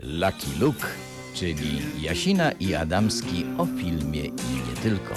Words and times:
Lucky 0.00 0.46
Luke, 0.60 0.86
czyli 1.34 1.82
Jasina 2.02 2.52
i 2.52 2.74
Adamski 2.74 3.46
o 3.58 3.66
filmie 3.66 4.24
i 4.24 4.30
nie 4.68 4.76
tylko. 4.82 5.14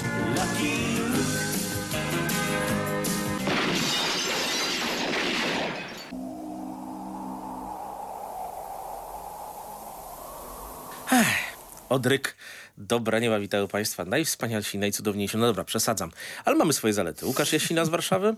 Odryk, 11.88 12.36
dobra 12.78 13.18
nieba, 13.18 13.40
witają 13.40 13.68
Państwa. 13.68 14.04
Najwspanialsi, 14.04 14.78
najcudowniejsi. 14.78 15.36
No 15.36 15.46
dobra, 15.46 15.64
przesadzam. 15.64 16.10
Ale 16.44 16.56
mamy 16.56 16.72
swoje 16.72 16.92
zalety. 16.92 17.26
Łukasz 17.26 17.52
Jasina 17.52 17.84
z 17.84 17.88
Warszawy? 17.88 18.36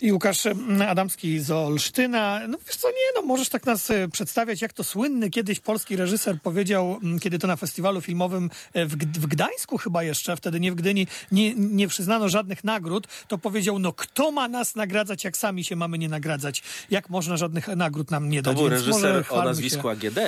I 0.00 0.12
Łukasz 0.12 0.42
Adamski 0.88 1.40
z 1.40 1.50
Olsztyna. 1.50 2.40
No 2.48 2.58
wiesz 2.66 2.76
co, 2.76 2.88
nie, 2.88 2.94
no 3.14 3.22
możesz 3.22 3.48
tak 3.48 3.66
nas 3.66 3.90
e, 3.90 4.08
przedstawiać, 4.08 4.62
jak 4.62 4.72
to 4.72 4.84
słynny 4.84 5.30
kiedyś 5.30 5.60
polski 5.60 5.96
reżyser 5.96 6.40
powiedział, 6.42 7.00
kiedy 7.20 7.38
to 7.38 7.46
na 7.46 7.56
festiwalu 7.56 8.00
filmowym 8.00 8.50
e, 8.72 8.86
w, 8.86 8.96
w 8.96 9.26
Gdańsku 9.26 9.78
chyba 9.78 10.02
jeszcze, 10.02 10.36
wtedy 10.36 10.60
nie 10.60 10.72
w 10.72 10.74
Gdyni, 10.74 11.06
nie, 11.32 11.54
nie 11.54 11.88
przyznano 11.88 12.28
żadnych 12.28 12.64
nagród, 12.64 13.06
to 13.28 13.38
powiedział, 13.38 13.78
no 13.78 13.92
kto 13.92 14.30
ma 14.30 14.48
nas 14.48 14.74
nagradzać, 14.76 15.24
jak 15.24 15.36
sami 15.36 15.64
się 15.64 15.76
mamy 15.76 15.98
nie 15.98 16.08
nagradzać? 16.08 16.62
Jak 16.90 17.10
można 17.10 17.36
żadnych 17.36 17.68
nagród 17.68 18.10
nam 18.10 18.28
nie 18.30 18.42
To 18.42 18.50
dać? 18.50 18.60
był 18.60 18.70
Więc 18.70 18.86
może 18.86 19.12
reżyser 19.12 19.38
o 19.38 19.44
nazwisku 19.44 19.82
się. 19.82 19.90
AGD. 19.90 20.18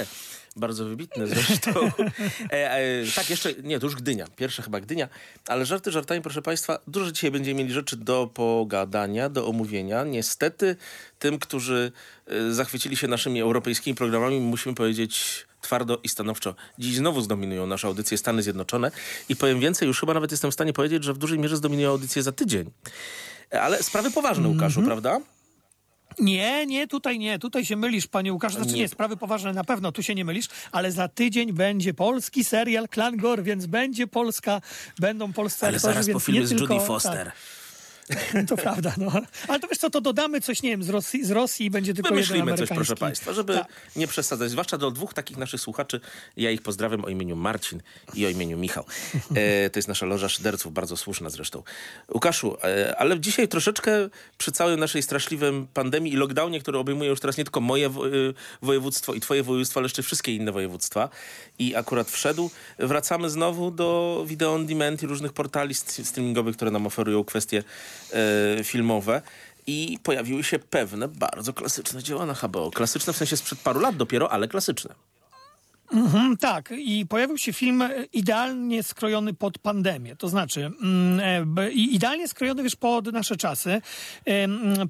Bardzo 0.56 0.84
wybitny 0.84 1.27
zresztą. 1.27 1.70
e, 2.51 2.73
e, 2.73 2.80
tak, 3.16 3.30
jeszcze, 3.30 3.55
nie, 3.62 3.79
to 3.80 3.87
już 3.87 3.97
Gdynia. 3.97 4.27
Pierwsza 4.37 4.62
chyba 4.62 4.80
Gdynia. 4.80 5.09
Ale 5.48 5.66
żarty 5.66 5.91
żartami, 5.91 6.23
proszę 6.23 6.42
Państwa, 6.42 6.78
dużo 6.87 7.12
dzisiaj 7.12 7.30
będziemy 7.30 7.59
mieli 7.62 7.73
rzeczy 7.73 7.97
do 7.97 8.30
pogadania, 8.34 9.28
do 9.28 9.47
omówienia. 9.47 10.05
Niestety 10.05 10.77
tym, 11.19 11.38
którzy 11.38 11.92
e, 12.27 12.52
zachwycili 12.52 12.97
się 12.97 13.09
naszymi 13.09 13.41
europejskimi 13.41 13.95
programami, 13.95 14.41
musimy 14.41 14.75
powiedzieć 14.75 15.47
twardo 15.61 16.00
i 16.03 16.09
stanowczo. 16.09 16.55
Dziś 16.78 16.97
znowu 16.97 17.20
zdominują 17.20 17.66
naszą 17.66 17.89
audycję 17.89 18.19
Stany 18.19 18.42
Zjednoczone 18.42 18.91
i 19.28 19.37
powiem 19.37 19.61
więcej, 19.61 19.87
już 19.89 20.00
chyba 20.00 20.14
nawet 20.14 20.31
jestem 20.31 20.50
w 20.50 20.55
stanie 20.55 20.72
powiedzieć, 20.72 21.05
że 21.05 21.12
w 21.12 21.19
dużej 21.19 21.39
mierze 21.39 21.56
zdominują 21.56 21.91
audycję 21.91 22.22
za 22.22 22.33
tydzień. 22.33 22.70
E, 23.53 23.62
Ale 23.62 23.83
sprawy 23.83 24.11
poważne, 24.11 24.48
Łukaszu, 24.48 24.81
Mhm. 24.81 24.87
prawda? 24.87 25.20
Nie, 26.19 26.67
nie, 26.67 26.87
tutaj 26.87 27.19
nie, 27.19 27.39
tutaj 27.39 27.65
się 27.65 27.77
mylisz, 27.77 28.07
panie 28.07 28.33
Łukasz. 28.33 28.55
Znaczy 28.55 28.73
Nie. 28.73 28.79
nie, 28.79 28.89
sprawy 28.89 29.17
poważne 29.17 29.53
na 29.53 29.65
pewno, 29.65 29.93
tu 29.93 30.03
się 30.03 30.15
nie 30.15 30.25
mylisz, 30.25 30.47
ale 30.73 30.93
za 30.93 31.09
tydzień 31.09 31.53
będzie 31.53 31.95
polski 31.95 32.45
serial 32.45 32.89
Klangor, 32.89 33.43
więc 33.43 33.67
będzie 33.67 34.07
Polska, 34.07 34.61
będą 34.99 35.33
polscy 35.33 35.67
Ale 35.67 35.77
aktorzy, 35.77 35.95
zaraz 35.95 36.11
po 36.11 36.21
filmie 36.21 36.47
z 36.47 36.51
tylko, 36.51 36.75
Judy 36.75 36.87
Foster. 36.87 37.27
Tak, 37.27 37.62
to 38.48 38.56
prawda, 38.56 38.95
no. 38.98 39.12
Ale 39.48 39.61
to 39.61 39.69
wiesz 39.69 39.78
co, 39.78 39.91
to 39.91 40.00
dodamy 40.00 40.41
coś, 40.41 40.62
nie 40.62 40.70
wiem, 40.70 40.83
z 40.83 40.89
Rosji, 40.89 41.25
z 41.25 41.31
Rosji 41.31 41.67
i 41.67 41.70
będzie 41.70 41.95
tylko 41.95 42.09
jeden 42.09 42.17
Wymyślimy 42.25 42.39
coś, 42.42 42.48
amerykański. 42.53 42.75
proszę 42.75 42.97
Państwa, 42.97 43.33
żeby 43.33 43.55
Tak. 43.55 43.67
nie 43.97 44.06
przesadzać. 44.06 44.50
Zwłaszcza 44.50 44.78
do 44.78 44.91
dwóch 44.91 45.14
takich 45.14 45.36
naszych 45.36 45.61
słuchaczy. 45.61 46.00
Ja 46.36 46.50
ich 46.50 46.62
pozdrawiam 46.62 47.05
o 47.05 47.09
imieniu 47.09 47.36
Marcin 47.36 47.83
i 48.14 48.27
o 48.27 48.28
imieniu 48.28 48.59
Michał. 48.59 48.84
E, 49.34 49.70
to 49.70 49.78
jest 49.78 49.89
nasza 49.89 50.06
loża 50.06 50.28
szyderców, 50.28 50.72
bardzo 50.72 50.97
słuszna 50.97 51.31
zresztą. 51.31 51.62
Łukaszu, 52.14 52.56
e, 52.64 52.97
ale 52.97 53.20
dzisiaj 53.20 53.48
troszeczkę 53.48 53.92
przy 54.39 54.53
całej 54.53 54.77
naszej 54.77 55.03
straszliwej 55.03 55.66
pandemii 55.75 56.12
i 56.12 56.16
lockdownie, 56.16 56.61
który 56.61 56.78
obejmuje 56.78 57.11
już 57.11 57.20
teraz 57.20 57.37
nie 57.37 57.44
tylko 57.44 57.61
moje 57.61 57.89
wo- 57.89 58.06
e, 58.09 58.11
województwo 58.62 59.14
i 59.14 59.20
twoje 59.20 59.42
województwo, 59.42 59.81
ale 59.81 59.84
jeszcze 59.84 60.03
wszystkie 60.03 60.34
inne 60.37 60.53
województwa 60.53 61.09
i 61.59 61.75
akurat 61.77 62.11
wszedł, 62.11 62.50
wracamy 62.78 63.31
znowu 63.31 63.70
do 63.70 64.25
video 64.27 64.55
on 64.55 64.66
demand 64.66 65.03
i 65.03 65.06
różnych 65.06 65.33
portali 65.33 65.75
st- 65.75 66.06
streamingowych, 66.09 66.56
które 66.56 66.70
nam 66.70 66.87
oferują 66.87 67.25
kwestie 67.25 67.64
filmowe. 68.65 69.23
I 69.67 69.98
pojawiły 70.03 70.45
się 70.45 70.59
pewne 70.59 71.09
bardzo 71.09 71.53
klasyczne 71.53 72.03
dzieła 72.03 72.27
na 72.27 72.34
HBO. 72.34 72.71
Klasyczne 72.71 73.12
w 73.12 73.17
sensie 73.17 73.37
sprzed 73.37 73.59
paru 73.59 73.81
lat 73.81 73.97
dopiero, 73.97 74.33
ale 74.33 74.49
klasyczne. 74.49 74.95
Mm, 75.93 76.37
tak, 76.37 76.75
i 76.79 77.07
pojawił 77.07 77.39
się 77.39 77.53
film 77.53 77.83
e, 77.83 77.91
idealnie 78.12 78.83
skrojony 78.83 79.34
pod 79.34 79.59
pandemię. 79.59 80.16
To 80.16 80.28
znaczy, 80.28 80.71
mm, 80.83 81.21
e, 81.59 81.71
idealnie 81.71 82.28
skrojony 82.28 82.62
wiesz 82.62 82.77
pod 82.77 83.12
nasze 83.12 83.37
czasy. 83.37 83.81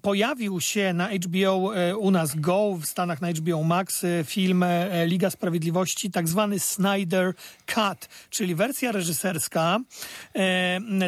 Pojawił 0.03 0.60
się 0.60 0.93
na 0.93 1.09
HBO 1.09 1.76
e, 1.76 1.97
u 1.97 2.10
nas 2.10 2.34
Go, 2.34 2.78
w 2.81 2.87
Stanach 2.87 3.21
na 3.21 3.32
HBO 3.32 3.62
Max 3.62 4.04
film 4.25 4.65
Liga 5.06 5.31
Sprawiedliwości, 5.31 6.10
tak 6.10 6.28
zwany 6.28 6.59
Snyder 6.59 7.34
Cut, 7.66 8.09
czyli 8.31 8.55
wersja 8.55 8.93
reżyserska 8.93 9.78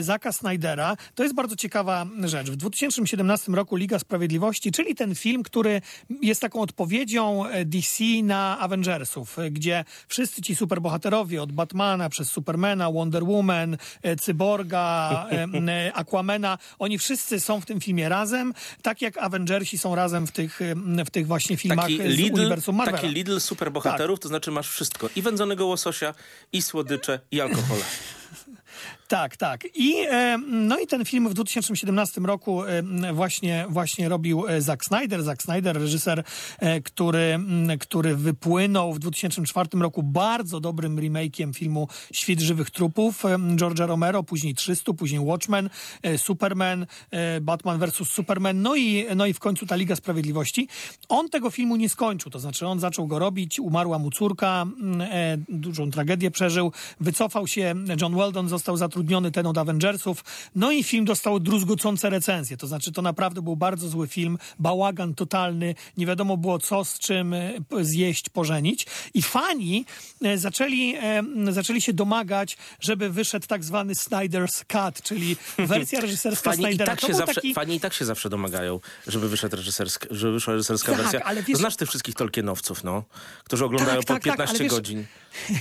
Zaka 0.01 0.33
Snydera. 0.33 0.97
To 1.15 1.23
jest 1.23 1.35
bardzo 1.35 1.57
ciekawa 1.57 2.07
rzecz. 2.25 2.51
W 2.51 2.57
2017 2.57 3.53
roku 3.53 3.77
Liga 3.77 3.99
Sprawiedliwości, 3.99 4.73
czyli 4.73 4.95
ten 4.95 5.15
film, 5.15 5.43
który 5.43 5.81
jest 6.23 6.41
taką 6.41 6.61
odpowiedzią 6.61 7.45
DC 7.65 8.05
na 8.23 8.59
Avengersów, 8.59 9.39
e, 9.39 9.51
wszyscy 10.09 10.43
ci 10.43 10.57
superbohaterowie 10.57 11.43
od 11.43 11.53
Batmana 11.53 12.09
przez 12.09 12.31
Supermana, 12.31 12.93
Wonder 12.93 13.25
Woman, 13.25 13.77
e, 14.03 14.17
Cyborga, 14.17 15.27
e, 15.31 15.47
e, 15.69 15.93
Aquamana, 15.95 16.59
oni 16.79 16.99
wszyscy 16.99 17.41
są 17.41 17.61
w 17.61 17.67
tym 17.67 17.81
filmie 17.81 18.09
razem, 18.09 18.55
tak 18.83 19.03
jak 19.03 19.19
Avengersi 19.19 19.79
są 19.79 19.95
razem 19.95 20.27
w 20.27 20.33
tych, 20.33 20.61
w 21.07 21.11
tych 21.11 21.27
właśnie 21.27 21.57
filmach 21.57 21.87
Taki 21.87 21.97
z 21.97 22.17
Lidl, 22.17 22.41
uniwersum 22.41 22.77
Marvela. 22.77 22.99
taki 22.99 23.15
Lidl 23.15 23.39
superbohaterów, 23.39 24.21
to 24.21 24.29
znaczy 24.29 24.51
masz 24.51 24.69
wszystko. 24.69 25.09
I 25.17 25.23
wędzonego 25.23 25.67
łososia, 25.67 26.15
i 26.53 26.63
słodycze, 26.63 27.21
i 27.31 27.41
alkohole. 27.41 27.85
Tak, 29.09 29.37
tak. 29.37 29.65
I, 29.75 29.97
e, 30.11 30.39
no 30.49 30.79
i 30.79 30.87
ten 30.87 31.05
film 31.05 31.29
w 31.29 31.35
2017 31.35 32.21
roku 32.21 32.65
e, 32.65 32.83
właśnie, 33.13 33.67
właśnie 33.69 34.09
robił 34.09 34.49
e, 34.49 34.61
Zack 34.61 34.85
Snyder. 34.85 35.23
Zack 35.23 35.43
Snyder, 35.43 35.77
reżyser, 35.77 36.25
który, 36.85 37.39
który 37.81 38.17
wypłynął 38.17 38.95
w 38.95 38.99
2004 38.99 39.69
roku 39.75 40.03
bardzo 40.03 40.61
dobrym 40.61 40.97
remake'iem 40.97 41.55
filmu 41.55 41.89
Świt 42.13 42.41
żywych 42.41 42.71
trupów 42.71 43.23
George'a 43.57 43.87
Romero, 43.87 44.23
później 44.23 44.55
300, 44.55 44.93
później 44.93 45.21
Watchmen, 45.21 45.71
Superman, 46.17 46.87
Batman 47.43 47.79
vs. 47.79 48.09
Superman, 48.09 48.63
no 48.63 48.77
i, 48.77 49.07
no 49.17 49.27
i 49.27 49.33
w 49.33 49.39
końcu 49.39 49.67
ta 49.67 49.77
Liga 49.77 49.97
Sprawiedliwości. 49.97 50.69
On 51.09 51.29
tego 51.29 51.51
filmu 51.51 51.77
nie 51.77 51.89
skończył, 51.89 52.31
to 52.31 52.39
znaczy 52.39 52.67
on 52.67 52.81
zaczął 52.81 53.07
go 53.07 53.19
robić, 53.19 53.61
umarła 53.61 53.99
mu 53.99 54.11
córka, 54.11 54.67
dużą 55.49 55.91
tragedię 55.91 56.31
przeżył, 56.31 56.73
wycofał 57.01 57.47
się, 57.47 57.75
John 58.01 58.17
Weldon 58.17 58.49
został 58.49 58.77
zatrudniony 58.77 58.94
ten 59.33 59.47
od 59.47 59.59
Avengersów, 59.59 60.25
no 60.55 60.71
i 60.73 60.83
film 60.85 61.05
dostał 61.05 61.41
druzgocące 61.41 62.11
recenzje, 62.11 62.57
to 62.57 62.67
znaczy 62.67 62.93
to 62.93 63.03
naprawdę 63.03 63.43
był 63.43 63.57
bardzo 63.57 63.89
zły 63.89 64.09
film, 64.09 64.39
bałagan 64.59 65.15
totalny, 65.15 65.75
nie 65.97 66.07
wiadomo 66.07 66.37
było 66.37 66.59
co 66.59 66.85
z 66.85 66.99
czym 66.99 67.33
e, 67.35 67.53
zjeść, 67.81 68.29
pożenić 68.29 68.87
i 69.15 69.23
fani 69.23 69.85
e, 70.25 70.39
zaczęli, 70.39 70.95
e, 71.03 71.23
zaczęli 71.53 71.81
się 71.81 71.93
domagać, 71.93 72.57
żeby 72.81 73.11
wyszedł 73.11 73.47
tak 73.47 73.65
zwany 73.65 73.93
Snyder's 73.93 74.65
Cut, 74.69 75.03
czyli 75.03 75.37
wersja 75.59 76.01
reżyserska 76.01 76.51
Fani 76.51 76.63
i, 76.63 76.67
Snydera. 76.67 76.91
tak 76.93 77.01
To 77.01 77.07
się 77.07 77.15
zawsze, 77.15 77.35
taki... 77.35 77.55
fani 77.55 77.75
i 77.77 77.81
tak 77.81 77.93
się 77.95 78.05
zawsze 78.05 78.29
domagają, 78.31 78.81
żeby, 79.07 79.29
wyszedł 79.29 79.57
reżyserska, 79.57 80.07
żeby 80.11 80.33
wyszła 80.33 80.53
reżyserska 80.53 80.93
Tak, 80.93 81.01
wersja. 81.03 81.21
ale 81.21 81.43
wiesz- 81.43 81.59
Znasz 81.59 81.77
tych 81.77 81.89
wszystkich 81.89 82.15
Tolkienowców, 82.15 82.85
no, 82.85 83.03
którzy 83.45 83.65
oglądają 83.65 83.97
Tak, 84.01 84.07
po 84.07 84.15
tak, 84.15 84.23
tak, 84.23 84.33
15 84.33 84.55
ale 84.55 84.65
wiesz- 84.65 84.73
godzin. 84.73 85.05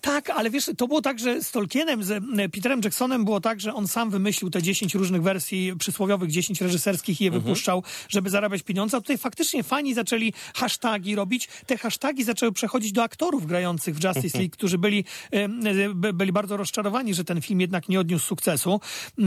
Tak, 0.00 0.30
ale 0.30 0.50
wiesz, 0.50 0.70
to 0.76 0.88
było 0.88 1.02
tak, 1.02 1.18
że 1.18 1.42
z 1.42 1.50
Tolkienem, 1.50 2.04
z 2.04 2.10
e, 2.10 2.48
Peterem 2.48 2.80
Jacksonem 2.84 3.24
było 3.24 3.40
tak, 3.40 3.60
że 3.60 3.74
on 3.74 3.88
sam 3.88 4.10
wymyślił 4.10 4.50
te 4.50 4.62
10 4.62 4.94
różnych 4.94 5.22
wersji 5.22 5.72
przysłowiowych, 5.78 6.30
10 6.30 6.60
reżyserskich 6.60 7.20
i 7.20 7.24
je 7.24 7.30
wypuszczał, 7.30 7.82
żeby 8.08 8.30
zarabiać 8.30 8.62
pieniądze. 8.62 8.96
A 8.96 9.00
tutaj 9.00 9.18
faktycznie 9.18 9.62
fani 9.62 9.94
zaczęli 9.94 10.32
hasztagi 10.54 11.14
robić. 11.14 11.48
Te 11.66 11.76
hasztagi 11.78 12.24
zaczęły 12.24 12.52
przechodzić 12.52 12.92
do 12.92 13.02
aktorów 13.02 13.46
grających 13.46 13.94
w 13.96 14.04
Justice 14.04 14.38
League, 14.38 14.52
którzy 14.52 14.78
byli, 14.78 15.04
e, 15.30 15.48
by- 15.94 16.12
byli 16.12 16.32
bardzo 16.32 16.56
rozczarowani, 16.56 17.14
że 17.14 17.24
ten 17.24 17.40
film 17.40 17.60
jednak 17.60 17.88
nie 17.88 18.00
odniósł 18.00 18.26
sukcesu. 18.26 18.80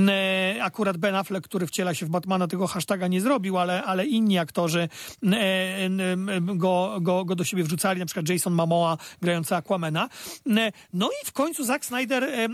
E, 0.08 0.64
Akurat 0.64 0.98
Ben 0.98 1.16
Affleck, 1.16 1.48
który 1.48 1.68
wciela 1.68 1.94
się 1.94 2.06
w 2.06 2.10
Batmana, 2.10 2.48
tego 2.48 2.68
hasztaga 2.68 3.08
nie 3.08 3.22
zrobił, 3.22 3.58
ale, 3.58 3.84
ale 3.84 4.06
inni 4.06 4.38
aktorzy 4.38 4.90
e, 5.24 5.30
go, 6.42 6.98
go, 7.02 7.26
go 7.26 7.36
do 7.36 7.44
siebie 7.44 7.64
wrzucali, 7.64 8.00
na 8.00 8.06
przykład 8.06 8.30
Jason 8.30 8.54
Momoa 8.54 8.98
grający 9.22 9.56
Aquamana. 9.56 10.10
E, 10.68 10.72
No 10.94 11.10
i 11.24 11.26
w 11.26 11.32
końcu 11.32 11.64
Zack 11.64 11.86
Snyder 11.86 12.50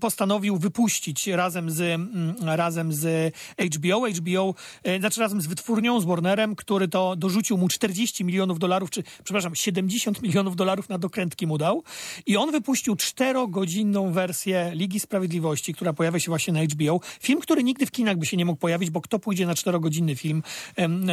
postanowił 0.00 0.56
wypuścić 0.56 1.26
razem 1.26 1.70
z, 1.70 2.00
razem 2.40 2.92
z 2.92 3.34
HBO, 3.74 4.08
HBO, 4.08 4.54
e, 4.82 4.98
znaczy 4.98 5.20
razem 5.20 5.40
z 5.40 5.46
wytwórnią, 5.46 6.00
z 6.00 6.04
Warnerem, 6.04 6.56
który 6.56 6.88
to 6.88 7.16
dorzucił 7.16 7.58
mu 7.58 7.68
40 7.68 8.24
milionów 8.24 8.58
dolarów, 8.58 8.90
czy 8.90 9.02
przepraszam, 9.24 9.54
70 9.54 10.22
milionów 10.26 10.56
dolarów 10.56 10.88
na 10.88 10.98
dokrętki 10.98 11.46
mu 11.46 11.58
dał. 11.58 11.82
I 12.26 12.36
on 12.36 12.52
wypuścił 12.52 12.96
czterogodzinną 12.96 14.12
wersję 14.12 14.70
Ligi 14.74 15.00
Sprawiedliwości, 15.00 15.74
która 15.74 15.92
pojawia 15.92 16.20
się 16.20 16.30
właśnie 16.30 16.52
na 16.52 16.62
HBO. 16.62 17.00
Film, 17.20 17.40
który 17.40 17.64
nigdy 17.64 17.86
w 17.86 17.90
kinach 17.90 18.16
by 18.16 18.26
się 18.26 18.36
nie 18.36 18.44
mógł 18.44 18.60
pojawić, 18.60 18.90
bo 18.90 19.00
kto 19.00 19.18
pójdzie 19.18 19.46
na 19.46 19.54
czterogodzinny 19.54 20.16
film 20.16 20.42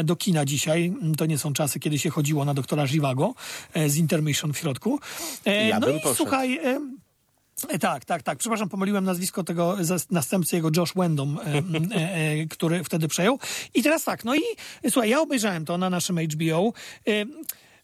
do 0.03 0.15
kina 0.15 0.45
dzisiaj? 0.45 0.93
To 1.17 1.25
nie 1.25 1.37
są 1.37 1.53
czasy, 1.53 1.79
kiedy 1.79 1.99
się 1.99 2.09
chodziło 2.09 2.45
na 2.45 2.53
doktora 2.53 2.85
Żywago 2.85 3.33
e, 3.73 3.89
z 3.89 3.97
intermission 3.97 4.53
w 4.53 4.57
środku. 4.57 4.99
Ja 5.45 5.79
no 5.79 5.87
bym 5.87 5.97
i 5.97 5.99
poszedł. 6.09 6.30
słuchaj, 6.30 6.57
e, 6.57 6.80
Tak, 7.80 8.06
tak, 8.06 8.24
tak. 8.24 8.38
Przepraszam, 8.38 8.69
pomyliłem 8.69 9.06
nazwisko 9.06 9.44
tego 9.44 9.77
następcy 10.12 10.56
jego 10.56 10.69
Josh 10.77 10.94
Wendom, 10.95 11.39
e, 11.45 12.45
który 12.45 12.83
wtedy 12.83 13.07
przejął. 13.07 13.39
I 13.74 13.83
teraz 13.83 14.04
tak, 14.04 14.25
no 14.25 14.36
i 14.36 14.42
słuchaj, 14.89 15.09
ja 15.09 15.21
obejrzałem 15.21 15.65
to 15.65 15.77
na 15.77 15.89
naszym 15.89 16.19
HBO. 16.19 16.74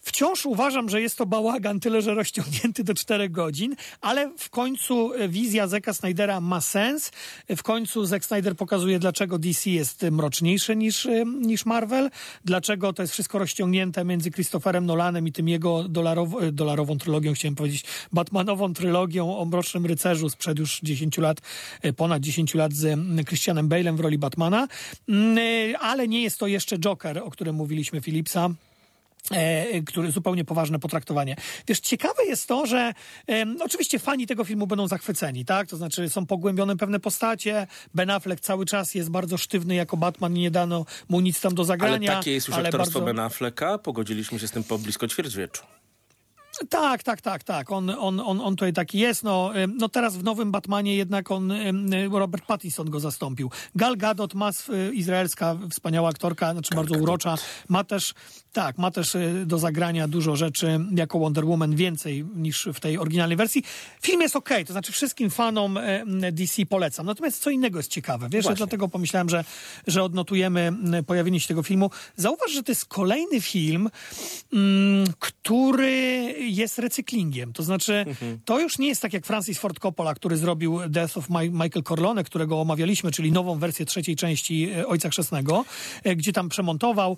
Wciąż 0.04 0.46
uważam, 0.46 0.90
że 0.90 1.02
jest 1.02 1.18
to 1.18 1.26
bałagan, 1.26 1.80
tyle 1.80 2.02
że 2.02 2.14
rozciągnięty 2.14 2.84
do 2.84 2.94
4 2.94 3.30
godzin, 3.30 3.76
ale 4.02 4.32
w 4.38 4.50
końcu 4.50 5.14
e, 5.14 5.30
wizja 5.30 5.68
Zeka 5.68 5.94
Snydera 5.94 6.42
ma 6.42 6.62
sens. 6.62 7.12
E, 7.48 7.56
W 7.56 7.64
końcu 7.64 8.06
Zack 8.06 8.26
Snyder 8.26 8.56
pokazuje, 8.56 9.00
dlaczego 9.00 9.40
DC 9.40 9.70
jest 9.70 10.04
e, 10.04 10.12
mroczniejsze 10.12 10.76
niż, 10.76 11.08
niż 11.42 11.66
Marvel, 11.66 12.10
dlaczego 12.46 12.94
to 12.94 13.04
jest 13.04 13.14
wszystko 13.14 13.40
rozciągnięte 13.40 14.06
między 14.06 14.32
Christopherem 14.32 14.86
Nolanem 14.86 15.28
i 15.28 15.32
tym 15.32 15.50
jego 15.50 15.84
dolarow, 15.84 16.30
dolarową 16.52 16.98
trylogią, 16.98 17.34
chciałem 17.34 17.56
powiedzieć, 17.56 17.84
Batmanową 18.12 18.74
trylogią 18.74 19.38
o 19.38 19.46
Mrocznym 19.46 19.86
Rycerzu 19.86 20.30
sprzed 20.30 20.60
już 20.60 20.80
10 20.84 21.18
lat, 21.18 21.38
ponad 21.98 22.22
10 22.22 22.54
lat 22.54 22.74
z 22.74 22.86
mm, 22.86 23.26
Christianem 23.26 23.70
Bale'em 23.70 23.98
w 23.98 24.00
roli 24.00 24.18
Batmana, 24.18 24.68
Mm, 25.08 25.76
ale 25.80 26.08
nie 26.08 26.22
jest 26.22 26.40
to 26.40 26.48
jeszcze 26.48 26.80
Joker, 26.80 27.18
o 27.18 27.32
którym 27.32 27.56
mówiliśmy 27.56 28.02
Philipsa 28.02 28.50
który 29.86 30.12
zupełnie 30.12 30.46
poważne 30.46 30.80
potraktowanie. 30.80 31.36
Wiesz, 31.68 31.80
ciekawe 31.80 32.26
jest 32.26 32.48
to, 32.48 32.66
że 32.66 32.94
em, 33.28 33.58
oczywiście 33.62 34.00
fani 34.00 34.28
tego 34.28 34.44
filmu 34.44 34.68
będą 34.68 34.88
zachwyceni, 34.88 35.46
tak? 35.46 35.68
To 35.68 35.78
znaczy 35.78 36.10
są 36.10 36.26
pogłębione 36.26 36.78
pewne 36.78 37.00
postacie. 37.00 37.68
Ben 37.94 38.10
Affleck 38.10 38.42
cały 38.42 38.66
czas 38.66 38.96
jest 38.96 39.10
bardzo 39.10 39.38
sztywny 39.38 39.76
jako 39.76 39.98
Batman 39.98 40.38
i 40.38 40.40
nie 40.40 40.52
dano 40.52 40.86
mu 41.10 41.20
nic 41.22 41.42
tam 41.42 41.56
do 41.56 41.62
Ale 41.62 41.68
zagrania. 41.68 42.16
takie 42.16 42.32
jest 42.32 42.48
już 42.48 42.58
ale 42.58 42.70
aktorstwo 42.70 43.00
bardzo- 43.00 43.06
Ben 43.14 43.20
Afflecka. 43.20 43.78
Pogodziliśmy 43.78 44.40
się 44.40 44.48
z 44.48 44.52
tym 44.52 44.64
po 44.64 44.78
blisko 44.78 45.08
ćwierćwieczu. 45.08 45.64
Tak, 46.70 47.04
tak, 47.04 47.22
tak, 47.22 47.44
tak. 47.44 47.72
On, 47.72 47.90
on, 47.90 48.20
on, 48.20 48.42
on 48.42 48.56
tutaj 48.56 48.74
taki 48.74 49.00
jest. 49.00 49.24
No, 49.24 49.52
no 49.78 49.90
teraz 49.90 50.18
w 50.18 50.24
nowym 50.24 50.52
Batmanie 50.52 50.96
jednak 50.96 51.32
on, 51.32 51.54
Robert 52.12 52.46
Pattinson 52.46 52.90
go 52.90 53.00
zastąpił. 53.00 53.52
Gal 53.76 53.98
Gadot 53.98 54.34
ma, 54.34 54.50
y, 54.90 54.94
izraelska 54.94 55.58
wspaniała 55.72 56.10
aktorka, 56.10 56.52
znaczy 56.54 56.76
bardzo 56.76 56.96
urocza, 56.96 57.36
ma 57.70 57.84
też, 57.84 58.14
tak, 58.54 58.78
ma 58.78 58.92
też 58.92 59.16
y, 59.16 59.44
do 59.46 59.60
zagrania 59.60 60.08
dużo 60.08 60.36
rzeczy 60.36 60.80
jako 60.96 61.20
Wonder 61.20 61.46
Woman, 61.46 61.76
więcej 61.76 62.26
niż 62.36 62.70
w 62.74 62.80
tej 62.80 62.98
oryginalnej 62.98 63.38
wersji. 63.38 63.64
Film 64.02 64.22
jest 64.22 64.36
okej, 64.36 64.66
to 64.66 64.74
znaczy 64.74 64.92
wszystkim 64.92 65.30
fanom 65.30 65.78
y, 65.78 66.32
DC 66.32 66.66
polecam. 66.66 67.06
Natomiast 67.06 67.42
co 67.42 67.50
innego 67.50 67.80
jest 67.80 67.92
ciekawe, 67.92 68.28
wiesz, 68.30 68.44
Właśnie. 68.44 68.58
dlatego 68.58 68.88
pomyślałem, 68.88 69.30
że, 69.30 69.44
że 69.88 70.04
odnotujemy 70.04 70.72
pojawienie 71.08 71.40
się 71.40 71.48
tego 71.48 71.64
filmu. 71.64 71.90
Zauważ, 72.16 72.52
że 72.52 72.64
to 72.64 72.72
jest 72.72 72.86
kolejny 72.86 73.42
film, 73.42 73.90
mm, 74.54 75.08
który 75.20 75.92
jest 76.40 76.80
recyklingiem. 76.80 77.54
To 77.54 77.64
znaczy, 77.64 78.06
to 78.46 78.60
już 78.60 78.78
nie 78.78 78.88
jest 78.88 79.02
tak 79.02 79.14
jak 79.14 79.26
Francis 79.26 79.60
Ford 79.60 79.80
Coppola, 79.80 80.14
który 80.16 80.38
zrobił 80.38 80.80
Death 80.90 81.18
of 81.18 81.30
Mi- 81.30 81.50
Michael 81.52 81.84
Corleone, 81.84 82.24
którego 82.24 82.62
omawialiśmy, 82.62 83.12
czyli 83.12 83.32
nową 83.32 83.60
wersję 83.60 83.86
trzeciej 83.86 84.16
części 84.16 84.70
e, 84.72 84.88
Ojca 84.88 85.10
Chrzestnego, 85.10 85.66
e, 86.04 86.16
gdzie 86.16 86.34
tam 86.34 86.50
przemontował 86.50 87.18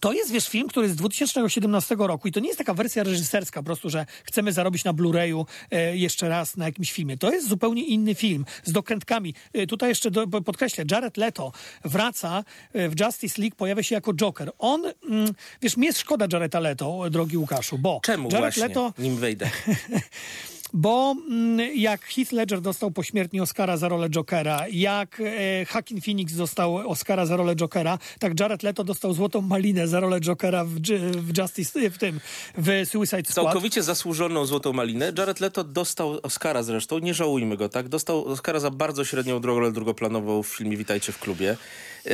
to 0.00 0.12
jest, 0.12 0.32
wiesz, 0.32 0.48
film, 0.48 0.68
który 0.68 0.86
jest 0.86 0.96
z 0.96 0.98
2017 0.98 1.96
roku 1.98 2.28
i 2.28 2.32
to 2.32 2.40
nie 2.40 2.46
jest 2.46 2.58
taka 2.58 2.74
wersja 2.74 3.02
reżyserska 3.02 3.60
po 3.60 3.64
prostu, 3.64 3.90
że 3.90 4.06
chcemy 4.24 4.52
zarobić 4.52 4.84
na 4.84 4.92
Blu-rayu 4.92 5.44
e, 5.70 5.96
jeszcze 5.96 6.28
raz 6.28 6.56
na 6.56 6.64
jakimś 6.64 6.92
filmie. 6.92 7.16
To 7.16 7.32
jest 7.32 7.48
zupełnie 7.48 7.84
inny 7.84 8.14
film 8.14 8.44
z 8.64 8.72
dokrętkami. 8.72 9.34
E, 9.52 9.66
tutaj 9.66 9.88
jeszcze 9.88 10.10
do, 10.10 10.26
podkreślę, 10.26 10.84
Jared 10.90 11.16
Leto 11.16 11.52
wraca 11.84 12.44
e, 12.72 12.88
w 12.88 13.00
Justice 13.00 13.42
League, 13.42 13.56
pojawia 13.56 13.82
się 13.82 13.94
jako 13.94 14.14
Joker. 14.14 14.52
On, 14.58 14.82
mm, 15.08 15.34
wiesz, 15.62 15.76
mi 15.76 15.86
jest 15.86 15.98
szkoda 15.98 16.26
Jareda 16.32 16.60
Leto, 16.60 17.10
drogi 17.10 17.36
Łukaszu, 17.36 17.78
bo 17.78 18.00
Czemu 18.02 18.24
Jared 18.24 18.40
właśnie, 18.40 18.62
Leto 18.62 18.92
nim 18.98 19.16
wejdę? 19.16 19.50
bo 20.72 21.16
mm, 21.28 21.76
jak 21.76 22.04
Heath 22.04 22.32
Ledger 22.32 22.60
dostał 22.60 22.90
pośmiertnie 22.90 23.42
Oscara 23.42 23.76
za 23.76 23.88
rolę 23.88 24.10
Jokera, 24.10 24.64
jak 24.72 25.20
e, 25.20 25.66
Joaquin 25.74 26.00
Phoenix 26.00 26.34
dostał 26.34 26.76
Oscara 26.76 27.26
za 27.26 27.36
rolę 27.36 27.56
Jokera, 27.56 27.98
tak 28.18 28.40
Jared 28.40 28.62
Leto 28.62 28.84
dostał 28.84 29.12
Złotą 29.12 29.40
Malinę 29.40 29.88
za 29.88 30.00
rolę 30.00 30.20
Jokera 30.20 30.64
w, 30.64 30.74
w 31.16 31.38
Justice, 31.38 31.90
w 31.90 31.98
tym, 31.98 32.20
w 32.58 32.66
Suicide 32.88 33.22
Squad. 33.24 33.46
Całkowicie 33.46 33.82
zasłużoną 33.82 34.46
Złotą 34.46 34.72
Malinę. 34.72 35.12
Jared 35.18 35.40
Leto 35.40 35.64
dostał 35.64 36.18
Oscara 36.22 36.62
zresztą, 36.62 36.98
nie 36.98 37.14
żałujmy 37.14 37.56
go, 37.56 37.68
tak? 37.68 37.88
Dostał 37.88 38.24
Oscara 38.24 38.60
za 38.60 38.70
bardzo 38.70 39.04
średnią 39.04 39.40
rolę 39.40 39.72
drugoplanową 39.72 40.42
w 40.42 40.46
filmie 40.46 40.76
Witajcie 40.76 41.12
w 41.12 41.18
klubie. 41.18 41.56
Yy, 42.04 42.12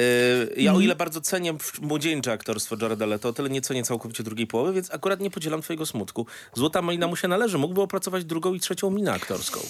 ja 0.57 0.75
o 0.75 0.81
ile 0.81 0.97
bardzo 0.97 1.21
cenię 1.21 1.55
młodzieńcze 1.83 2.33
aktorstwo 2.33 2.77
Jareda 2.83 3.07
Leto, 3.07 3.29
o 3.29 3.33
tyle 3.33 3.51
nie 3.51 3.61
cenię 3.61 3.83
całkowicie 3.83 4.23
drugiej 4.23 4.47
połowy, 4.47 4.73
więc 4.73 4.95
akurat 4.95 5.21
nie 5.21 5.31
podzielam 5.31 5.63
twojego 5.63 5.87
smutku. 5.87 6.27
Złota 6.55 6.83
Malina 6.83 7.07
mu 7.07 7.17
się 7.17 7.29
należy, 7.29 7.59
mógłby 7.59 7.81
opracować 7.81 8.25
drugą 8.25 8.48
i 8.55 8.61
trzecią 8.61 8.91
minę 8.91 9.13
aktorską. 9.13 9.61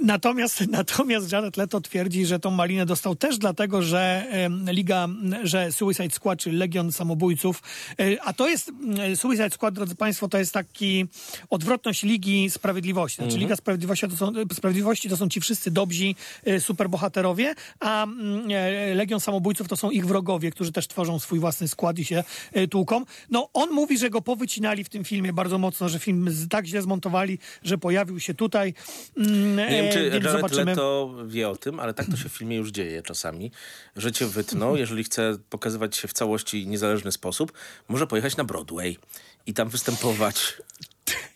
Natomiast, 0.00 0.68
natomiast 0.68 1.32
Jared 1.32 1.56
Leto 1.56 1.80
twierdzi, 1.80 2.26
że 2.26 2.38
tą 2.38 2.50
malinę 2.50 2.86
dostał 2.86 3.16
też 3.16 3.38
dlatego, 3.38 3.82
że 3.82 4.26
Liga, 4.66 5.08
że 5.42 5.72
Suicide 5.72 6.10
Squad, 6.10 6.38
czyli 6.38 6.56
Legion 6.56 6.92
Samobójców, 6.92 7.62
e, 8.00 8.22
a 8.22 8.32
to 8.32 8.48
jest, 8.48 8.68
mm, 8.68 9.16
Suicide 9.16 9.50
Squad, 9.50 9.74
drodzy 9.74 9.94
Państwo, 9.94 10.28
to 10.28 10.38
jest 10.38 10.52
taki 10.52 11.06
odwrotność 11.50 12.02
Ligi 12.02 12.50
Sprawiedliwości. 12.50 13.16
Znaczy 13.16 13.38
Liga 13.38 13.56
Sprawiedliwości 13.56 14.08
to, 14.08 14.16
są, 14.16 14.32
Sprawiedliwości 14.52 15.08
to 15.08 15.16
są 15.16 15.28
ci 15.28 15.40
wszyscy 15.40 15.70
dobrzy 15.70 16.14
e, 16.44 16.60
superbohaterowie, 16.60 17.54
a 17.80 18.04
mm, 18.04 18.48
e, 18.50 18.94
Legion 18.94 19.20
Samobójców 19.20 19.68
to 19.68 19.76
są 19.76 19.90
ich 19.90 20.06
wrogowie, 20.06 20.50
którzy 20.50 20.72
też 20.72 20.88
tworzą 20.88 21.18
swój 21.18 21.38
własny 21.38 21.68
skład 21.68 21.98
i 21.98 22.04
się 22.04 22.24
e, 22.52 22.68
tłuką. 22.68 23.04
No, 23.30 23.48
on 23.52 23.70
mówi, 23.70 23.98
że 23.98 24.10
go 24.10 24.22
powycinali 24.22 24.84
w 24.84 24.88
tym 24.88 25.04
filmie 25.04 25.32
bardzo 25.32 25.58
mocno, 25.58 25.88
że 25.88 25.98
film 25.98 26.30
tak 26.50 26.66
źle 26.66 26.82
zmontowali, 26.82 27.38
że 27.62 27.78
pojawił 27.78 28.20
się 28.20 28.34
tutaj. 28.34 28.74
Mm, 29.16 29.56
Nie 29.56 29.83
wiem, 29.84 29.92
czy 29.92 30.10
więc 30.10 30.24
Jared 30.24 30.40
zobaczymy. 30.40 30.70
Leto 30.70 31.14
wie 31.26 31.48
o 31.48 31.56
tym, 31.56 31.80
ale 31.80 31.94
tak 31.94 32.06
to 32.06 32.16
się 32.16 32.28
w 32.28 32.32
filmie 32.32 32.56
już 32.56 32.70
dzieje 32.70 33.02
czasami, 33.02 33.52
że 33.96 34.12
cię 34.12 34.26
wytną, 34.26 34.74
jeżeli 34.84 35.04
chce 35.04 35.36
pokazywać 35.50 35.96
się 35.96 36.08
w 36.08 36.12
całości 36.12 36.66
niezależny 36.66 37.12
sposób, 37.12 37.52
może 37.88 38.06
pojechać 38.06 38.36
na 38.36 38.44
Broadway 38.44 38.98
i 39.46 39.54
tam 39.54 39.68
występować. 39.68 40.56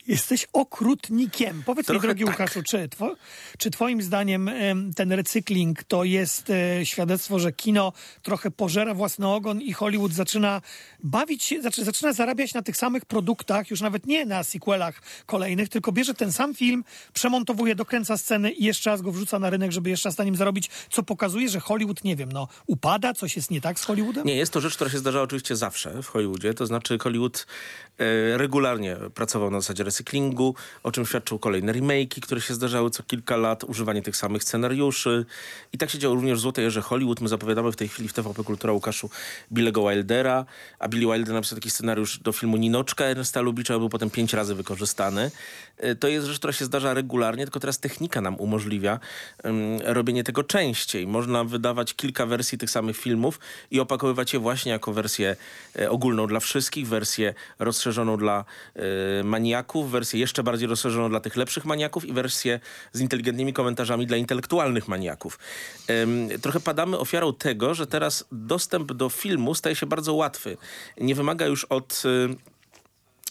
Jesteś 0.09 0.47
okrutnikiem. 0.53 1.62
Powiedz 1.67 1.87
Trochę 1.87 1.99
mi, 1.99 2.03
drogi 2.03 2.25
tak. 2.25 2.32
Łukaszu, 2.32 2.62
czy, 2.62 2.88
two, 2.88 3.17
czy 3.59 3.70
twoim 3.70 4.03
zdaniem 4.03 4.49
em, 4.49 4.94
ten 4.94 5.12
recykling 5.12 5.85
to 5.85 6.05
jest 6.05 6.50
e, 6.50 6.87
świadectwo, 6.87 7.38
że 7.38 7.53
kino 7.53 7.93
trochę 8.23 8.50
pożera 8.50 8.94
własny 8.94 9.29
ogon 9.29 9.61
i 9.61 9.73
Hollywood 9.73 10.12
zaczyna 10.12 10.61
bawić 11.03 11.44
się, 11.44 11.62
zaczyna, 11.62 11.85
zaczyna 11.85 12.12
zarabiać 12.12 12.55
na 12.55 12.62
tych 12.62 12.76
samych 12.76 13.05
produktach, 13.05 13.70
już 13.70 13.81
nawet 13.81 14.06
nie 14.06 14.26
na 14.26 14.44
sequelach 14.44 15.03
kolejnych, 15.26 15.69
tylko 15.69 15.93
bierze 15.93 16.15
ten 16.15 16.32
sam 16.32 16.55
film, 16.55 16.85
przemontowuje, 17.12 17.75
dokręca 17.75 18.17
sceny 18.17 18.50
i 18.50 18.65
jeszcze 18.65 18.91
raz 18.91 19.03
go 19.03 19.12
wrzuca 19.12 19.38
na 19.38 19.50
rynek, 19.50 19.73
żeby 19.73 19.91
jeszcze 19.91 20.09
raz 20.09 20.19
na 20.19 20.25
nim 20.25 20.37
zarobić, 20.37 20.70
co 20.91 21.03
pokazuje, 21.03 21.49
że 21.49 21.61
Hollywood, 21.61 22.05
nie 22.05 22.17
wiem, 22.17 22.32
no 22.32 22.49
upada, 22.67 23.15
coś 23.15 23.37
jest 23.37 23.50
nie 23.50 23.61
tak 23.61 23.81
z 23.81 23.85
Hollywoodem? 23.85 24.26
Nie, 24.26 24.37
jest 24.37 24.53
to 24.53 24.61
rzecz, 24.61 24.75
która 24.75 24.91
się 24.91 24.99
zdarza 24.99 25.23
oczywiście 25.23 25.56
zawsze 25.56 26.03
w 26.03 26.06
Hollywoodzie, 26.06 26.55
to 26.55 26.67
znaczy 26.67 26.99
Hollywood 26.99 27.46
regularnie 28.36 28.96
pracował 29.14 29.50
na 29.50 29.60
zasadzie 29.60 29.84
recyklingu, 29.84 30.55
o 30.82 30.93
czym 30.93 31.06
świadczą 31.06 31.38
kolejne 31.38 31.72
remake'i, 31.72 32.20
które 32.20 32.40
się 32.40 32.55
zdarzały 32.55 32.90
co 32.90 33.02
kilka 33.02 33.36
lat, 33.36 33.64
używanie 33.64 34.02
tych 34.02 34.17
samych 34.17 34.44
scenariuszy 34.44 35.26
i 35.72 35.78
tak 35.78 35.90
się 35.90 35.98
działo 35.98 36.14
również 36.14 36.38
w 36.38 36.43
Złotej 36.43 36.64
Erze 36.64 36.81
Hollywood. 36.81 37.20
My 37.20 37.28
zapowiadamy 37.28 37.72
w 37.72 37.76
tej 37.76 37.88
chwili 37.88 38.08
w 38.08 38.12
TVP 38.12 38.44
Kultura 38.44 38.72
Łukaszu 38.72 39.10
Billego 39.52 39.88
Wildera, 39.88 40.44
a 40.78 40.88
Billy 40.88 41.12
Wilder 41.12 41.34
napisał 41.34 41.58
taki 41.58 41.70
scenariusz 41.70 42.19
do 42.19 42.32
filmu 42.32 42.56
Ninoczka 42.56 43.05
Ernesta 43.05 43.40
Lubicza, 43.40 43.78
był 43.78 43.88
potem 43.88 44.10
pięć 44.10 44.32
razy 44.32 44.55
wykorzystany. 44.55 45.31
E, 45.76 45.94
To 45.94 46.08
jest 46.08 46.26
rzecz, 46.26 46.38
która 46.38 46.52
się 46.52 46.64
zdarza 46.64 46.94
regularnie, 46.94 47.44
tylko 47.44 47.60
teraz 47.60 47.78
technika 47.78 48.20
nam 48.20 48.36
umożliwia 48.40 49.00
em, 49.43 49.56
robienie 49.84 50.24
tego 50.24 50.44
częściej. 50.44 51.06
Można 51.06 51.44
wydawać 51.44 51.94
kilka 51.94 52.26
wersji 52.26 52.58
tych 52.58 52.70
samych 52.70 52.96
filmów 52.96 53.40
i 53.70 53.81
opakowywać 53.81 54.32
je 54.32 54.38
właśnie 54.38 54.72
jako 54.72 54.93
wersję 54.93 55.36
e, 55.78 55.90
ogólną 55.90 56.26
dla 56.26 56.40
wszystkich, 56.40 56.86
wersję 56.88 57.34
rozszerzoną 57.58 57.87
dla 58.16 58.44
e, 58.74 59.24
maniaków, 59.24 59.90
wersję 59.90 60.20
jeszcze 60.20 60.42
bardziej 60.42 60.68
rozszerzoną 60.68 61.08
dla 61.08 61.20
tych 61.20 61.36
lepszych 61.36 61.64
maniaków 61.64 62.04
i 62.04 62.12
wersję 62.12 62.60
z 62.92 63.00
inteligentnymi 63.00 63.52
komentarzami 63.52 64.06
dla 64.06 64.16
intelektualnych 64.16 64.88
maniaków. 64.88 65.38
Em, 65.86 66.28
trochę 66.42 66.60
padamy 66.60 66.98
ofiarą 66.98 67.34
tego, 67.34 67.74
że 67.74 67.86
teraz 67.86 68.24
dostęp 68.32 68.92
do 68.92 69.08
filmu 69.08 69.54
staje 69.54 69.76
się 69.76 69.86
bardzo 69.86 70.14
łatwy. 70.14 70.56
Nie 71.00 71.14
wymaga 71.14 71.46
już 71.46 71.64
od... 71.64 72.02
e, 72.04 72.58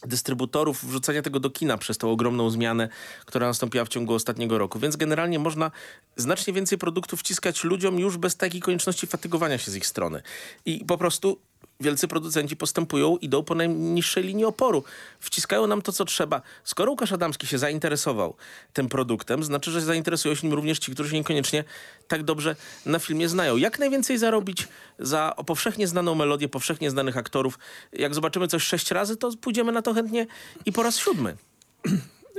dystrybutorów 0.06 0.86
wrzucania 0.86 1.22
tego 1.22 1.40
do 1.40 1.50
kina 1.50 1.78
przez 1.78 1.98
tą 1.98 2.12
ogromną 2.12 2.50
zmianę, 2.50 2.90
która 3.26 3.48
nastąpiła 3.48 3.86
w 3.86 3.88
ciągu 3.88 4.14
ostatniego 4.14 4.58
roku. 4.58 4.80
Więc 4.80 4.96
generalnie 4.96 5.40
można 5.40 5.72
znacznie 6.16 6.54
więcej 6.54 6.78
produktów 6.78 7.20
wciskać 7.20 7.64
ludziom 7.64 8.00
już 8.00 8.18
bez 8.18 8.36
takiej 8.36 8.62
konieczności 8.62 9.08
fatygowania 9.08 9.58
się 9.58 9.72
z 9.72 9.76
ich 9.76 9.88
strony. 9.88 10.22
I 10.66 10.86
po 10.86 10.98
prostu 10.98 11.40
wielcy 11.80 12.08
producenci 12.08 12.58
postępują, 12.58 13.18
idą 13.18 13.44
po 13.44 13.56
najniższej 13.56 14.24
linii 14.24 14.46
oporu. 14.46 14.84
Wciskają 15.20 15.68
nam 15.68 15.82
to, 15.82 15.92
co 15.92 16.06
trzeba. 16.06 16.42
Skoro 16.64 16.92
Łukasz 16.92 17.12
Adamski 17.12 17.48
się 17.48 17.58
zainteresował 17.58 18.36
tym 18.74 18.90
produktem, 18.90 19.44
znaczy, 19.44 19.72
że 19.72 19.82
zainteresują 19.82 20.36
się 20.36 20.48
nim 20.48 20.56
również 20.56 20.80
ci, 20.80 20.92
którzy 20.92 21.16
niekoniecznie 21.16 21.64
tak 22.08 22.24
dobrze 22.24 22.56
na 22.86 23.00
filmie 23.00 23.30
znają. 23.30 23.58
Jak 23.58 23.80
najwięcej 23.80 24.18
zarobić 24.18 24.68
za 25.00 25.36
powszechnie 25.46 25.88
znaną 25.88 26.16
melodię, 26.16 26.50
powszechnie 26.50 26.92
znanych 26.92 27.18
aktorów. 27.18 27.60
Jak 27.94 28.16
zobaczymy 28.16 28.48
coś 28.48 28.64
sześć 28.64 28.92
razy, 28.92 29.18
to 29.18 29.32
pójdziemy 29.42 29.72
na 29.72 29.82
to 29.82 29.94
chętnie 29.94 30.28
i 30.66 30.72
po 30.72 30.84
raz 30.84 30.98
siódmy. 30.98 31.38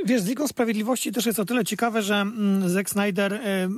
Wiesz, 0.05 0.21
z 0.21 0.27
Ligą 0.27 0.49
Sprawiedliwości 0.49 1.13
też 1.13 1.27
jest 1.27 1.39
o 1.39 1.45
tyle 1.45 1.65
ciekawe, 1.65 2.03
że 2.03 2.15
mm, 2.15 2.69
Zack 2.71 2.91
Snyder 2.91 3.35
e, 3.35 3.69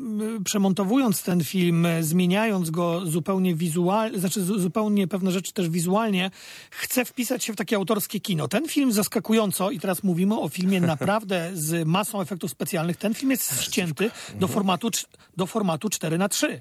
przemontowując 0.45 1.23
ten 1.23 1.45
film, 1.45 1.87
e, 1.87 2.03
zmieniając 2.03 2.71
go 2.71 3.07
zupełnie 3.07 3.55
wizualnie, 3.55 4.19
znaczy 4.19 4.43
zu- 4.43 4.59
zupełnie 4.59 5.09
pewne 5.09 5.33
rzeczy 5.33 5.53
też 5.53 5.69
wizualnie, 5.69 6.31
chce 6.71 7.05
wpisać 7.05 7.45
się 7.45 7.53
w 7.53 7.57
takie 7.57 7.77
autorskie 7.77 8.21
kino. 8.21 8.49
Ten 8.49 8.69
film 8.69 8.93
zaskakująco, 8.93 9.71
i 9.71 9.81
teraz 9.81 10.03
mówimy 10.03 10.41
o 10.41 10.49
filmie 10.49 10.81
naprawdę 10.95 11.51
z 11.55 11.89
masą 11.89 12.21
efektów 12.21 12.51
specjalnych, 12.51 12.97
ten 12.97 13.15
film 13.15 13.31
jest 13.31 13.63
ścięty 13.63 14.11
do 14.35 14.49
formatu, 14.49 14.91
do 15.37 15.47
formatu 15.47 15.89
4 15.89 16.19
na 16.19 16.29
3 16.29 16.61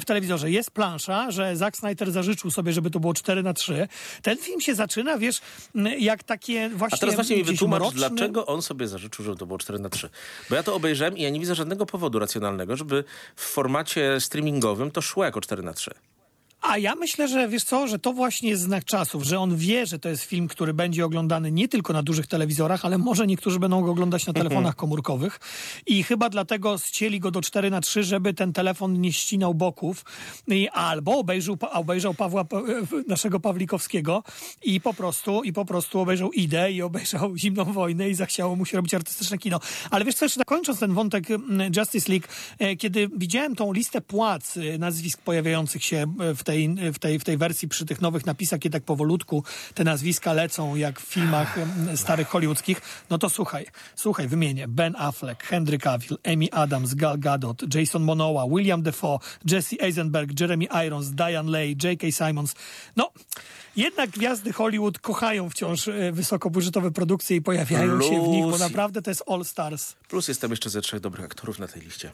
w 0.00 0.04
telewizorze. 0.04 0.50
Jest 0.50 0.70
plansza, 0.70 1.30
że 1.30 1.56
Zack 1.56 1.76
Snyder 1.76 2.12
zażyczył 2.12 2.50
sobie, 2.50 2.72
żeby 2.72 2.90
to 2.90 3.00
było 3.00 3.14
4 3.14 3.42
na 3.42 3.54
3 3.54 3.88
Ten 4.22 4.38
film 4.38 4.60
się 4.60 4.74
zaczyna, 4.74 5.18
wiesz, 5.18 5.40
jak 5.98 6.22
takie 6.22 6.68
właśnie 6.68 6.96
A 6.96 7.00
teraz 7.00 7.14
właśnie 7.14 7.36
mi 7.36 7.44
wytłumacz, 7.44 7.82
mroczny- 7.82 7.94
dlaczego 7.94 8.46
on 8.46 8.62
sobie 8.62 8.88
zażyczył, 8.88 9.24
żeby 9.24 9.36
to 9.36 9.46
było 9.46 9.58
4 9.58 9.78
na 9.78 9.88
3 9.88 10.08
Bo 10.50 10.56
ja 10.56 10.62
to 10.62 10.74
obejrzałem 10.74 11.16
i 11.18 11.22
ja 11.22 11.30
nie 11.30 11.40
widzę 11.40 11.54
żadnego 11.54 11.86
powodu 11.86 12.18
racjonalnego, 12.18 12.76
żeby 12.76 13.04
w 13.36 13.42
formacie 13.42 14.20
streamingowym 14.20 14.90
to 14.90 15.02
szło 15.02 15.24
jako 15.24 15.40
4 15.40 15.62
na 15.62 15.72
3 15.72 15.90
A 16.68 16.78
ja 16.78 16.94
myślę, 16.94 17.28
że 17.28 17.48
wiesz 17.48 17.64
co, 17.64 17.88
że 17.88 17.98
to 17.98 18.12
właśnie 18.12 18.50
jest 18.50 18.62
znak 18.62 18.84
czasów, 18.84 19.22
że 19.22 19.38
on 19.38 19.56
wie, 19.56 19.86
że 19.86 19.98
to 19.98 20.08
jest 20.08 20.22
film, 20.22 20.48
który 20.48 20.74
będzie 20.74 21.04
oglądany 21.04 21.52
nie 21.52 21.68
tylko 21.68 21.92
na 21.92 22.02
dużych 22.02 22.26
telewizorach, 22.26 22.84
ale 22.84 22.98
może 22.98 23.26
niektórzy 23.26 23.58
będą 23.58 23.82
go 23.82 23.90
oglądać 23.90 24.26
na 24.26 24.32
telefonach 24.32 24.76
komórkowych. 24.76 25.40
I 25.86 26.02
chyba 26.02 26.30
dlatego 26.30 26.78
ścieli 26.78 27.20
go 27.20 27.30
do 27.30 27.42
4 27.42 27.70
na 27.70 27.80
3 27.80 28.04
żeby 28.04 28.34
ten 28.34 28.52
telefon 28.52 29.00
nie 29.00 29.12
ścinał 29.12 29.54
boków. 29.54 30.04
I, 30.48 30.68
albo 30.68 31.18
obejrzał, 31.18 31.56
obejrzał 31.72 32.14
Pawła, 32.14 32.44
Pa- 32.44 32.62
naszego 33.08 33.40
Pawlikowskiego 33.40 34.22
i 34.64 34.80
po 34.80 34.94
prostu, 34.94 35.42
i 35.42 35.52
po 35.52 35.64
prostu 35.64 36.00
obejrzał 36.00 36.32
Idę 36.32 36.72
i 36.72 36.82
obejrzał 36.82 37.36
Zimną 37.40 37.64
Wojnę 37.64 38.10
i 38.10 38.14
zachciało 38.14 38.56
mu 38.56 38.64
się 38.64 38.76
robić 38.76 38.94
artystyczne 38.94 39.38
kino. 39.38 39.60
Ale 39.90 40.04
wiesz 40.04 40.14
co, 40.14 40.24
jeszcze 40.24 40.44
kończąc 40.44 40.78
ten 40.78 40.94
wątek 40.94 41.30
mm, 41.30 41.72
Justice 41.76 42.12
League, 42.12 42.26
e, 42.58 42.76
kiedy 42.76 43.08
widziałem 43.16 43.56
tą 43.56 43.72
listę 43.72 44.00
płac, 44.00 44.56
e, 44.56 44.78
nazwisk 44.78 45.22
pojawiających 45.22 45.84
się 45.84 46.06
e, 46.20 46.34
w 46.34 46.44
tej, 46.44 46.55
w 46.92 46.98
tej, 46.98 47.18
w 47.18 47.24
tej 47.24 47.36
wersji 47.36 47.68
przy 47.68 47.86
tych 47.86 48.00
nowych 48.00 48.26
napisach, 48.26 48.60
kiedy 48.60 48.72
tak 48.72 48.84
powolutku 48.84 49.44
te 49.74 49.84
nazwiska 49.84 50.32
lecą, 50.32 50.76
jak 50.76 51.00
w 51.00 51.04
filmach 51.04 51.58
starych 51.94 52.28
hollywoodzkich, 52.28 52.80
no 53.10 53.18
to 53.18 53.30
słuchaj, 53.30 53.66
słuchaj, 53.96 54.28
wymienię. 54.28 54.68
Ben 54.68 54.94
Affleck, 54.98 55.42
Henry 55.44 55.78
Cavill, 55.78 56.18
Amy 56.24 56.52
Adams, 56.52 56.94
Gal 56.94 57.18
Gadot, 57.18 57.74
Jason 57.74 58.02
Momoa, 58.02 58.46
William 58.48 58.82
Defoe, 58.82 59.18
Jesse 59.50 59.76
Eisenberg, 59.80 60.40
Jeremy 60.40 60.66
Irons, 60.86 61.10
Diane 61.10 61.50
Lane, 61.50 61.74
J.K. 61.82 62.06
Simons. 62.12 62.54
No, 62.96 63.10
jednak 63.76 64.10
gwiazdy 64.10 64.52
Hollywood 64.52 64.98
kochają 64.98 65.50
wciąż 65.50 65.88
e, 65.88 66.12
wysokobudżetowe 66.12 66.90
produkcje 66.90 67.36
i 67.36 67.42
pojawiają 67.42 68.00
się 68.00 68.24
w 68.24 68.28
nich, 68.28 68.44
bo 68.44 68.48
Plus- 68.48 68.60
naprawdę 68.60 69.02
to 69.02 69.10
jest 69.10 69.22
all 69.26 69.44
stars. 69.44 69.94
Plus 70.08 70.28
jestem 70.28 70.50
jeszcze 70.50 70.70
ze 70.70 70.80
trzech 70.80 71.00
dobrych 71.00 71.24
aktorów 71.24 71.58
na 71.58 71.68
tej 71.68 71.82
liście, 71.82 72.12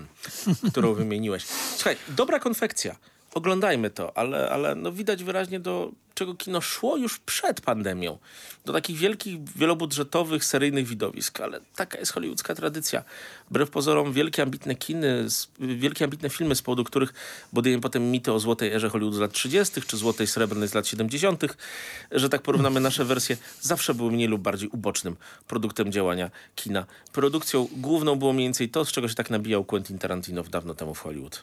którą 0.70 0.94
wymieniłeś. 0.94 1.44
Słuchaj, 1.76 1.96
dobra 2.08 2.38
konfekcja. 2.38 2.96
Oglądajmy 3.34 3.90
to, 3.90 4.18
ale, 4.18 4.50
ale 4.50 4.74
no 4.74 4.92
widać 4.92 5.24
wyraźnie 5.24 5.60
do 5.60 5.92
czego 6.14 6.34
kino 6.34 6.60
szło 6.60 6.96
już 6.96 7.18
przed 7.18 7.60
pandemią. 7.60 8.18
Do 8.64 8.72
takich 8.72 8.96
wielkich, 8.96 9.44
wielobudżetowych, 9.56 10.44
seryjnych 10.44 10.86
widowisk. 10.86 11.40
Ale 11.40 11.60
taka 11.76 11.98
jest 11.98 12.12
hollywoodzka 12.12 12.54
tradycja. 12.54 13.04
Wbrew 13.50 13.70
pozorom 13.70 14.12
wielkie, 14.12 14.42
ambitne 14.42 14.74
kiny, 14.74 15.26
wielkie, 15.58 16.04
ambitne 16.04 16.30
filmy, 16.30 16.54
z 16.54 16.62
powodu 16.62 16.84
których 16.84 17.14
budujemy 17.52 17.80
potem 17.80 18.10
mity 18.10 18.32
o 18.32 18.38
złotej 18.38 18.72
erze 18.72 18.88
Hollywoodu 18.88 19.16
z 19.16 19.20
lat 19.20 19.32
30. 19.32 19.82
czy 19.82 19.96
złotej 19.96 20.26
srebrnej 20.26 20.68
z 20.68 20.74
lat 20.74 20.86
70., 20.86 21.42
że 22.10 22.28
tak 22.28 22.42
porównamy 22.42 22.80
nasze 22.80 23.04
wersje, 23.04 23.36
zawsze 23.60 23.94
były 23.94 24.12
mniej 24.12 24.28
lub 24.28 24.42
bardziej 24.42 24.68
ubocznym 24.68 25.16
produktem 25.48 25.92
działania 25.92 26.30
kina. 26.54 26.86
Produkcją 27.12 27.68
główną 27.76 28.16
było 28.16 28.32
mniej 28.32 28.46
więcej 28.46 28.68
to, 28.68 28.84
z 28.84 28.92
czego 28.92 29.08
się 29.08 29.14
tak 29.14 29.30
nabijał 29.30 29.64
Quentin 29.64 29.98
Tarantino 29.98 30.42
dawno 30.42 30.74
temu 30.74 30.94
w 30.94 30.98
Hollywood. 30.98 31.42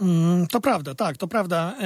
Mm, 0.00 0.46
To 0.46 0.60
prawda, 0.60 0.94
tak, 0.94 1.16
to 1.16 1.28
prawda. 1.28 1.76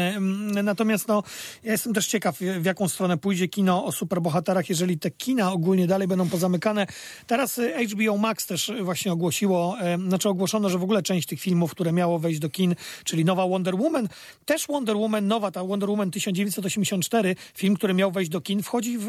Natomiast 0.62 1.08
no, 1.08 1.22
ja 1.62 1.72
jestem 1.72 1.94
też 1.94 2.06
ciekaw, 2.06 2.38
w 2.38 2.64
jaką 2.64 2.88
stronę 2.88 3.16
pójdzie 3.16 3.48
kino 3.48 3.84
o 3.84 3.92
superbohaterach, 3.92 4.68
jeżeli 4.68 4.98
te 4.98 5.10
kina 5.10 5.52
ogólnie 5.52 5.86
dalej 5.86 6.08
będą 6.08 6.28
pozamykane. 6.28 6.86
Teraz 7.26 7.58
y, 7.58 7.86
HBO 7.88 8.16
Max 8.18 8.46
też 8.46 8.68
y, 8.68 8.82
właśnie 8.82 9.12
ogłosiło, 9.12 9.76
znaczy 10.08 10.28
ogłoszono, 10.28 10.70
że 10.70 10.78
w 10.78 10.82
ogóle 10.82 11.02
część 11.02 11.28
tych 11.28 11.40
filmów, 11.40 11.70
które 11.70 11.92
miało 11.92 12.18
wejść 12.18 12.40
do 12.40 12.50
kin, 12.50 12.74
czyli 13.04 13.24
nowa 13.24 13.46
Wonder 13.46 13.74
Woman, 13.76 14.08
też 14.44 14.66
Wonder 14.66 14.96
Woman, 14.96 15.26
nowa 15.26 15.50
ta 15.50 15.64
Wonder 15.64 15.90
Woman 15.90 16.10
1984, 16.10 17.36
film, 17.54 17.76
który 17.76 17.94
miał 17.94 18.12
wejść 18.12 18.30
do 18.30 18.40
kin, 18.40 18.62
wchodzi 18.62 18.98
w, 18.98 19.08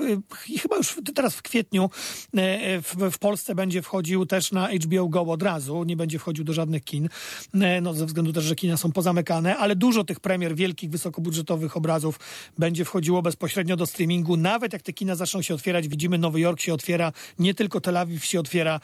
chyba 0.62 0.78
już 0.78 0.96
teraz 1.16 1.36
w 1.36 1.42
kwietniu 1.42 1.90
e, 2.38 2.82
w, 2.82 2.96
w 3.12 3.18
Polsce 3.18 3.56
będzie 3.56 3.82
wchodził 3.82 4.26
też 4.26 4.52
na 4.52 4.70
HBO 4.70 5.08
Go 5.08 5.22
od 5.22 5.44
razu, 5.44 5.84
nie 5.84 5.96
będzie 5.96 6.20
wchodził 6.20 6.44
do 6.44 6.54
żadnych 6.54 6.84
kin, 6.84 7.10
e, 7.54 7.82
no 7.82 7.94
ze 7.94 8.06
względu 8.06 8.34
też, 8.34 8.44
że 8.44 8.56
kina 8.56 8.78
są 8.78 8.92
pozamykane, 8.96 9.58
ale 9.58 9.75
dużo 9.75 10.04
tych 10.04 10.20
premier 10.20 10.56
wielkich, 10.56 10.90
wysokobudżetowych 10.90 11.78
obrazów 11.78 12.20
będzie 12.58 12.86
wchodziło 12.86 13.22
bezpośrednio 13.22 13.75
do 13.75 13.86
streamingu. 13.86 14.38
Nawet 14.38 14.74
jak 14.74 14.82
te 14.82 14.94
kina 14.94 15.16
zaczną 15.16 15.42
się 15.42 15.54
otwierać, 15.54 15.88
widzimy 15.88 16.18
Nowy 16.18 16.40
Jork 16.40 16.60
się 16.60 16.74
otwiera, 16.74 17.12
nie 17.40 17.54
tylko 17.54 17.82
Tel 17.82 17.98
Awiw 17.98 18.25
się 18.25 18.40
otwiera. 18.40 18.80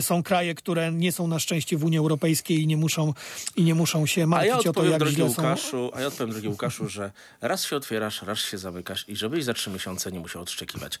Są 0.00 0.22
kraje, 0.22 0.54
które 0.54 0.92
nie 0.92 1.12
są 1.12 1.26
na 1.26 1.38
szczęście 1.38 1.76
w 1.76 1.84
Unii 1.84 1.98
Europejskiej 1.98 2.62
i 2.62 2.66
nie 2.66 2.76
muszą, 2.76 3.12
i 3.56 3.62
nie 3.62 3.74
muszą 3.74 4.06
się 4.06 4.26
martwić 4.26 4.64
ja 4.64 4.70
o 4.70 4.74
to, 4.74 4.84
jak 4.84 5.06
źle. 5.06 5.24
Łukaszu, 5.24 5.90
a 5.94 6.00
ja 6.00 6.06
odpowiem, 6.06 6.30
drogi 6.30 6.48
Łukaszu, 6.48 6.88
że 6.88 7.12
raz 7.40 7.64
się 7.64 7.76
otwierasz, 7.76 8.22
raz 8.22 8.38
się 8.38 8.58
zamykasz 8.58 9.04
i 9.08 9.16
żebyś 9.16 9.44
za 9.44 9.54
trzy 9.54 9.70
miesiące 9.70 10.12
nie 10.12 10.20
musiał 10.20 10.42
odszczekiwać. 10.42 10.98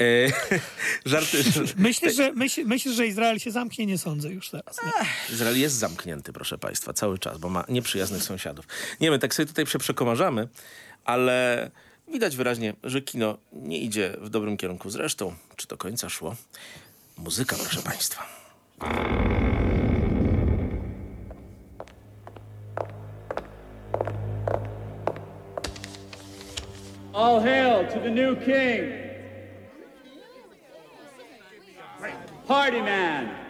E, 0.00 0.04
żarty. 1.12 1.44
Myślę, 1.76 2.12
że, 2.12 2.32
myśl, 2.64 2.92
że 2.92 3.06
Izrael 3.06 3.38
się 3.38 3.50
zamknie, 3.50 3.86
nie 3.86 3.98
sądzę 3.98 4.30
już 4.30 4.50
teraz. 4.50 4.76
Nie? 4.84 5.34
Izrael 5.34 5.60
jest 5.60 5.74
zamknięty, 5.76 6.32
proszę 6.32 6.58
państwa, 6.58 6.92
cały 6.92 7.18
czas, 7.18 7.38
bo 7.38 7.48
ma 7.48 7.64
nieprzyjaznych 7.92 8.22
sąsiadów. 8.22 8.66
Nie 9.00 9.10
wiem, 9.10 9.20
tak 9.20 9.34
sobie 9.34 9.46
tutaj 9.46 9.64
przeprzekomarzamy, 9.64 10.48
ale 11.04 11.70
widać 12.08 12.36
wyraźnie, 12.36 12.74
że 12.84 13.00
kino 13.00 13.38
nie 13.52 13.78
idzie 13.78 14.16
w 14.20 14.28
dobrym 14.28 14.56
kierunku. 14.56 14.90
Zresztą, 14.90 15.34
czy 15.56 15.68
do 15.68 15.76
końca 15.76 16.08
szło? 16.08 16.36
Muzyka, 17.18 17.56
proszę 17.56 17.82
państwa. 17.82 18.26
All 27.14 27.40
hail 27.42 27.86
to 27.86 28.00
the 28.00 28.10
new 28.10 28.38
king. 28.44 29.02
Party 32.48 32.82
man. 32.82 33.41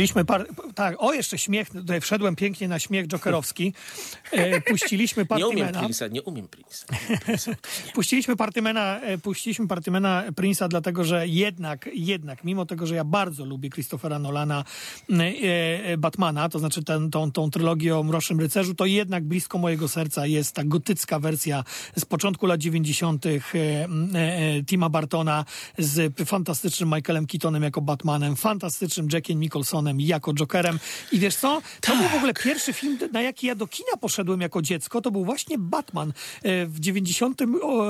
Puściliśmy 0.00 0.24
par... 0.24 0.46
Tak, 0.74 0.94
o 0.98 1.12
jeszcze 1.12 1.38
śmiech, 1.38 1.70
tutaj 1.70 2.00
wszedłem 2.00 2.36
pięknie 2.36 2.68
na 2.68 2.78
śmiech 2.78 3.06
jokerowski. 3.06 3.72
E, 4.32 4.60
puściliśmy 4.60 5.26
Nie 5.36 5.46
umiem 5.46 5.66
Partymena. 5.66 5.88
Prince'a, 5.88 6.10
nie 6.10 6.22
umiem 6.22 6.46
Prince'a. 6.46 7.54
Puściliśmy 7.94 8.36
Partymena, 8.36 9.00
e, 9.00 9.18
puściliśmy 9.18 9.68
Partymena 9.68 10.24
Prince'a, 10.36 10.68
dlatego 10.68 11.04
że 11.04 11.28
jednak, 11.28 11.90
jednak, 11.94 12.44
mimo 12.44 12.66
tego, 12.66 12.86
że 12.86 12.94
ja 12.94 13.04
bardzo 13.04 13.44
lubię 13.44 13.70
Christophera 13.70 14.18
Nolana, 14.18 14.64
e, 15.10 15.96
Batmana, 15.96 16.48
to 16.48 16.58
znaczy 16.58 16.84
ten, 16.84 17.10
tą, 17.10 17.32
tą 17.32 17.50
trylogię 17.50 17.98
o 17.98 18.02
Mrocznym 18.02 18.40
Rycerzu, 18.40 18.74
to 18.74 18.86
jednak 18.86 19.24
blisko 19.24 19.58
mojego 19.58 19.88
serca 19.88 20.26
jest 20.26 20.54
ta 20.54 20.64
gotycka 20.64 21.18
wersja 21.18 21.64
z 21.98 22.04
początku 22.04 22.46
lat 22.46 22.60
90. 22.60 23.26
E, 23.26 23.30
e, 23.30 23.88
e, 24.14 24.62
Tima 24.64 24.88
Bartona 24.88 25.44
z 25.78 26.16
fantastycznym 26.26 26.88
Michaelem 26.94 27.26
Keatonem 27.26 27.62
jako 27.62 27.80
Batmanem, 27.80 28.36
fantastycznym 28.36 29.08
Jackiem 29.12 29.40
Nicholsonem 29.40 30.00
jako 30.00 30.34
Jokerem. 30.34 30.78
I 31.12 31.18
wiesz 31.18 31.36
co? 31.36 31.62
To 31.80 31.96
był 31.96 32.08
w 32.08 32.14
ogóle 32.14 32.34
pierwszy 32.34 32.72
film, 32.72 32.98
na 33.12 33.22
jaki 33.22 33.46
ja 33.46 33.54
do 33.54 33.66
kina 33.66 33.96
poszedłem 34.00 34.19
jako 34.40 34.62
dziecko. 34.62 35.00
To 35.00 35.10
był 35.10 35.24
właśnie 35.24 35.58
Batman 35.58 36.12
e, 36.42 36.66
w 36.66 36.80
90 36.80 37.40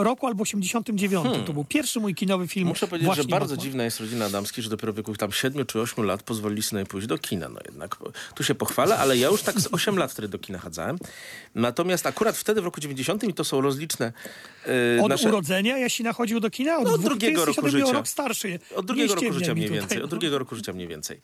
roku 0.00 0.26
albo 0.26 0.42
89. 0.42 1.26
To 1.46 1.52
był 1.52 1.64
pierwszy 1.64 2.00
mój 2.00 2.14
kinowy 2.14 2.48
film. 2.48 2.68
Muszę 2.68 2.86
powiedzieć, 2.88 3.16
że 3.16 3.24
bardzo 3.24 3.54
Batman. 3.54 3.58
dziwna 3.64 3.84
jest 3.84 4.00
rodzina 4.00 4.24
Adamski, 4.24 4.62
że 4.62 4.70
dopiero 4.70 4.92
w 4.92 4.96
wieku 4.96 5.16
tam 5.16 5.32
7 5.32 5.66
czy 5.66 5.80
8 5.80 6.04
lat 6.04 6.22
pozwolili 6.22 6.62
sobie 6.62 6.86
pójść 6.86 7.06
do 7.06 7.18
kina. 7.18 7.48
No 7.48 7.60
jednak 7.66 7.96
tu 8.34 8.44
się 8.44 8.54
pochwalę, 8.54 8.98
ale 8.98 9.16
ja 9.16 9.28
już 9.28 9.42
tak 9.42 9.60
z 9.60 9.68
8 9.72 9.96
lat 9.98 10.12
wtedy 10.12 10.28
do 10.28 10.38
kina 10.38 10.58
chadzałem. 10.58 10.98
Natomiast 11.54 12.06
akurat 12.06 12.36
wtedy 12.36 12.60
w 12.60 12.64
roku 12.64 12.80
90 12.80 13.24
i 13.24 13.34
to 13.34 13.44
są 13.44 13.60
rozliczne 13.60 14.12
e, 14.98 15.02
Od 15.02 15.08
nasze... 15.08 15.28
urodzenia 15.28 15.78
Jasina 15.78 16.12
chodził 16.12 16.40
do 16.40 16.50
kina? 16.50 16.78
Od, 16.78 16.84
No, 16.84 16.92
od 16.94 17.02
drugiego 17.02 17.44
roku 17.44 17.68
życia. 17.68 17.92
rok 17.92 18.08
starszy. 18.08 18.58
Od 18.76 18.86
drugiego 18.86 19.14
roku 19.14 19.32
życia 19.32 19.54
mniej 19.54 19.66
tutaj. 19.68 19.80
więcej. 19.80 20.02
Od 20.02 20.10
drugiego 20.10 20.38
roku 20.38 20.56
życia 20.56 20.72
mniej 20.72 20.88
więcej. 20.88 21.20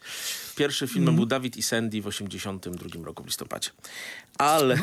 Pierwszy 0.56 0.86
film 0.88 0.98
Mhm. 1.02 1.16
był 1.16 1.26
Dawid 1.26 1.56
i 1.56 1.62
Sandy 1.62 2.02
w 2.02 2.06
82 2.06 3.04
roku 3.04 3.22
w 3.22 3.26
listopadzie. 3.26 3.70
Ale, 4.38 4.78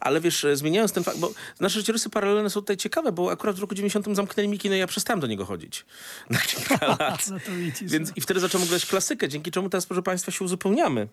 ale 0.00 0.20
wiesz, 0.20 0.44
e, 0.44 0.56
zmieniając 0.56 0.92
ten 0.92 1.04
fakt, 1.04 1.18
bo 1.18 1.32
nasze 1.60 1.80
życiorysy 1.80 2.10
paralelne 2.10 2.50
są 2.50 2.60
tutaj 2.60 2.76
ciekawe, 2.76 3.12
bo 3.12 3.30
akurat 3.30 3.56
w 3.56 3.60
roku 3.60 3.74
90 3.74 4.16
zamknęli 4.16 4.48
mi 4.48 4.58
kino 4.58 4.74
i 4.74 4.78
ja 4.78 4.86
przestałem 4.86 5.20
do 5.20 5.26
niego 5.26 5.44
chodzić. 5.44 5.86
Na 6.30 6.38
kilka 6.38 6.86
lat. 6.98 7.28
No 7.28 7.38
to 7.46 7.52
widzisz, 7.52 7.92
Więc 7.92 8.12
i 8.16 8.20
wtedy 8.20 8.40
zacząłem 8.40 8.68
grać 8.68 8.86
klasykę, 8.86 9.28
dzięki 9.28 9.50
czemu 9.50 9.70
teraz, 9.70 9.86
proszę 9.86 10.02
państwa, 10.02 10.32
się 10.32 10.44
uzupełniamy. 10.44 11.08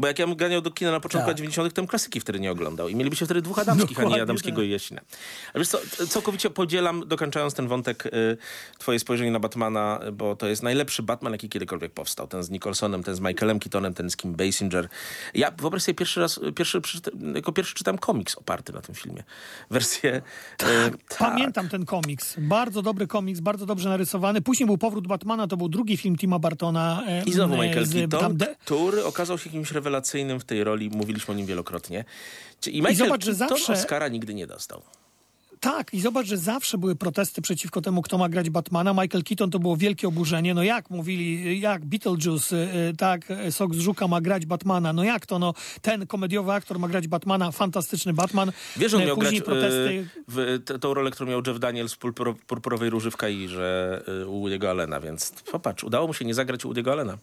Bo 0.00 0.06
jak 0.06 0.18
ja 0.18 0.26
bym 0.26 0.36
ganiał 0.36 0.60
do 0.60 0.70
kina 0.70 0.90
na 0.90 1.00
początku 1.00 1.28
lat 1.28 1.36
90., 1.36 1.74
to 1.74 1.86
klasyki 1.86 2.20
wtedy 2.20 2.40
nie 2.40 2.50
oglądał. 2.50 2.88
I 2.88 2.94
mielibyście 2.94 3.24
wtedy 3.24 3.42
dwóch 3.42 3.58
Adamskich, 3.58 3.98
a 3.98 4.00
nie 4.00 4.04
Dokładnie 4.04 4.22
Adamskiego 4.22 4.56
tak. 4.56 4.66
i 4.66 4.70
Jasina. 4.70 5.00
A 5.54 5.58
wiesz 5.58 5.68
co, 5.68 5.78
całkowicie 6.08 6.50
podzielam, 6.50 7.08
dokończając 7.08 7.54
ten 7.54 7.68
wątek, 7.68 8.06
y, 8.06 8.36
twoje 8.78 8.98
spojrzenie 8.98 9.30
na 9.30 9.40
Batmana, 9.40 10.00
bo 10.12 10.36
to 10.36 10.46
jest 10.46 10.62
najlepszy 10.62 11.02
Batman, 11.02 11.32
jaki 11.32 11.48
kiedykolwiek 11.48 11.92
powstał. 11.92 12.26
Ten 12.28 12.42
z 12.42 12.50
Nicholsonem, 12.50 13.02
ten 13.02 13.14
z 13.14 13.20
Michaelem 13.20 13.58
Keatonem, 13.60 13.94
ten 13.94 14.10
z 14.10 14.16
Kim 14.16 14.34
Basinger. 14.34 14.88
Ja 15.34 15.50
wyobraź 15.50 15.82
sobie 15.82 15.94
pierwszy 15.94 16.20
raz, 16.20 16.40
pierwszy, 16.56 16.80
jako 17.34 17.52
pierwszy 17.52 17.74
czytam 17.74 17.98
komiks 17.98 18.34
oparty 18.34 18.72
na 18.72 18.80
tym 18.80 18.94
filmie. 18.94 19.22
Wersję... 19.70 20.16
y, 20.16 20.62
tak. 20.62 21.18
Pamiętam 21.18 21.68
ten 21.68 21.84
komiks. 21.84 22.34
Bardzo 22.38 22.82
dobry 22.82 23.06
komiks, 23.06 23.40
bardzo 23.40 23.66
dobrze 23.66 23.88
narysowany. 23.88 24.40
Później 24.40 24.66
był 24.66 24.78
Powrót 24.78 25.06
Batmana, 25.06 25.46
to 25.46 25.56
był 25.56 25.68
drugi 25.68 25.96
film 25.96 26.16
Tima 26.16 26.38
Bartona. 26.38 27.02
I 27.26 27.32
znowu 27.32 27.56
Michael 27.56 27.86
z- 27.86 27.92
Keaton, 27.92 28.38
tam 28.38 28.54
który 28.64 29.04
okazał 29.04 29.38
się 29.38 29.50
kimś 29.50 29.72
rewelacyjnym 29.72 29.89
w 30.40 30.44
tej 30.44 30.64
roli. 30.64 30.90
Mówiliśmy 30.90 31.34
o 31.34 31.36
nim 31.36 31.46
wielokrotnie. 31.46 32.04
I 32.66 32.76
Michael 32.76 32.96
zobacz, 32.96 33.24
że 33.24 33.34
zawsze- 33.34 33.72
Oscara 33.72 34.08
nigdy 34.08 34.34
nie 34.34 34.46
dostał. 34.46 34.82
Tak, 35.60 35.94
i 35.94 36.00
zobacz, 36.00 36.26
że 36.26 36.36
zawsze 36.38 36.78
były 36.78 36.96
protesty 36.96 37.42
przeciwko 37.42 37.80
temu, 37.80 38.02
kto 38.02 38.18
ma 38.18 38.28
grać 38.28 38.50
Batmana. 38.50 38.92
Michael 38.92 39.24
Keaton 39.24 39.50
to 39.50 39.58
było 39.58 39.76
wielkie 39.76 40.08
oburzenie. 40.08 40.54
No 40.54 40.62
jak 40.62 40.90
mówili, 40.90 41.60
jak 41.60 41.84
Beetlejuice, 41.84 42.56
y, 42.56 42.88
y, 42.90 42.96
tak, 42.96 43.30
y, 43.30 43.52
Sok 43.52 43.74
z 43.74 43.78
Żuka 43.78 44.08
ma 44.08 44.20
grać 44.20 44.46
Batmana. 44.46 44.92
No 44.92 45.04
jak 45.04 45.26
to, 45.26 45.38
no 45.38 45.54
ten 45.82 46.06
komediowy 46.06 46.52
aktor 46.52 46.78
ma 46.78 46.88
grać 46.88 47.08
Batmana, 47.08 47.50
fantastyczny 47.52 48.12
Batman. 48.12 48.52
Wiesz, 48.76 48.90
że 48.90 48.96
on 48.96 49.04
miał 49.06 49.16
Później 49.16 49.40
grać 49.40 49.46
protesty... 49.46 50.08
w 50.28 50.62
t- 50.64 50.78
tą 50.78 50.94
rolę, 50.94 51.10
którą 51.10 51.30
miał 51.30 51.42
Jeff 51.46 51.58
Daniels 51.58 51.92
w 51.94 51.98
Purpuro- 51.98 52.34
Purpurowej 52.46 52.90
Róży 52.90 53.10
w 53.10 53.16
Kairze 53.16 54.02
u 54.26 54.46
Woody'ego 54.46 54.66
Allena, 54.66 55.00
więc 55.00 55.30
popatrz, 55.52 55.84
udało 55.84 56.06
mu 56.06 56.14
się 56.14 56.24
nie 56.24 56.34
zagrać 56.34 56.64
u 56.64 56.70
Woody'ego 56.72 56.90
Allena. 56.92 57.18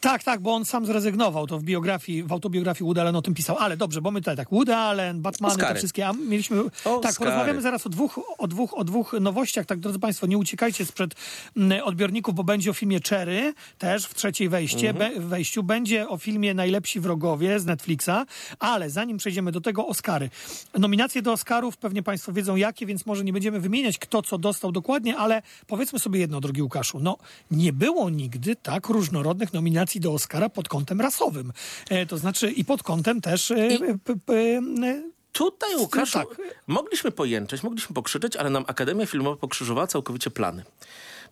Tak, 0.00 0.22
tak, 0.24 0.40
bo 0.40 0.54
on 0.54 0.64
sam 0.64 0.86
zrezygnował. 0.86 1.46
To 1.46 1.58
w 1.58 1.62
biografii, 1.62 2.22
w 2.22 2.32
autobiografii 2.32 2.84
Woody 2.84 3.00
Allen 3.00 3.16
o 3.16 3.22
tym 3.22 3.34
pisał. 3.34 3.56
Ale 3.58 3.76
dobrze, 3.76 4.00
bo 4.00 4.10
my 4.10 4.20
tutaj 4.20 4.36
tak, 4.36 4.50
Woody 4.50 4.74
Allen, 4.76 5.22
Oscary. 5.42 5.74
te 5.74 5.78
wszystkie, 5.78 6.08
a 6.08 6.12
mieliśmy... 6.12 6.60
Oscary. 6.60 7.00
Tak, 7.02 7.14
porozmawiamy 7.16 7.62
zaraz 7.62 7.86
o 7.86 7.88
dwóch, 7.88 8.20
o, 8.38 8.46
dwóch, 8.48 8.74
o 8.78 8.84
dwóch 8.84 9.12
nowościach. 9.20 9.66
Tak, 9.66 9.78
drodzy 9.80 9.98
Państwo, 9.98 10.26
nie 10.26 10.38
uciekajcie 10.38 10.86
sprzed 10.86 11.14
mm, 11.56 11.82
odbiorników, 11.84 12.34
bo 12.34 12.44
będzie 12.44 12.70
o 12.70 12.72
filmie 12.74 13.00
Cherry, 13.08 13.54
też 13.78 14.04
w 14.06 14.14
trzeciej 14.14 14.48
wejście, 14.48 14.90
Mhm. 14.90 15.14
be, 15.14 15.20
wejściu. 15.20 15.62
Będzie 15.62 16.08
o 16.08 16.18
filmie 16.18 16.54
Najlepsi 16.54 17.00
Wrogowie 17.00 17.60
z 17.60 17.66
Netflixa, 17.66 18.10
ale 18.58 18.90
zanim 18.90 19.16
przejdziemy 19.18 19.52
do 19.52 19.60
tego, 19.60 19.86
Oscary. 19.86 20.30
Nominacje 20.78 21.22
do 21.22 21.32
Oscarów, 21.32 21.76
pewnie 21.76 22.02
Państwo 22.02 22.32
wiedzą 22.32 22.56
jakie, 22.56 22.86
więc 22.86 23.06
może 23.06 23.24
nie 23.24 23.32
będziemy 23.32 23.60
wymieniać, 23.60 23.98
kto 23.98 24.22
co 24.22 24.38
dostał 24.38 24.72
dokładnie, 24.72 25.16
ale 25.16 25.42
powiedzmy 25.66 25.98
sobie 25.98 26.20
jedno, 26.20 26.40
drogi 26.40 26.62
Łukaszu. 26.62 27.00
No, 27.00 27.16
nie 27.50 27.72
było 27.72 28.10
nigdy 28.10 28.56
tak 28.56 28.88
różnorodnych 28.88 29.52
nominacji 29.52 29.87
do 29.96 30.12
Oscara 30.12 30.48
pod 30.48 30.68
kątem 30.68 31.00
rasowym. 31.00 31.52
E, 31.90 32.06
to 32.06 32.18
znaczy 32.18 32.50
i 32.50 32.64
pod 32.64 32.82
kątem 32.82 33.20
też... 33.20 33.50
E, 33.50 33.68
p, 34.04 34.14
p, 34.26 34.34
e, 34.34 35.02
Tutaj, 35.32 35.76
Łukaszu, 35.76 36.18
tak. 36.18 36.28
mogliśmy 36.66 37.10
pojęczeć, 37.10 37.62
mogliśmy 37.62 37.94
pokrzyczeć, 37.94 38.36
ale 38.36 38.50
nam 38.50 38.64
Akademia 38.66 39.06
Filmowa 39.06 39.36
pokrzyżowała 39.36 39.86
całkowicie 39.86 40.30
plany. 40.30 40.64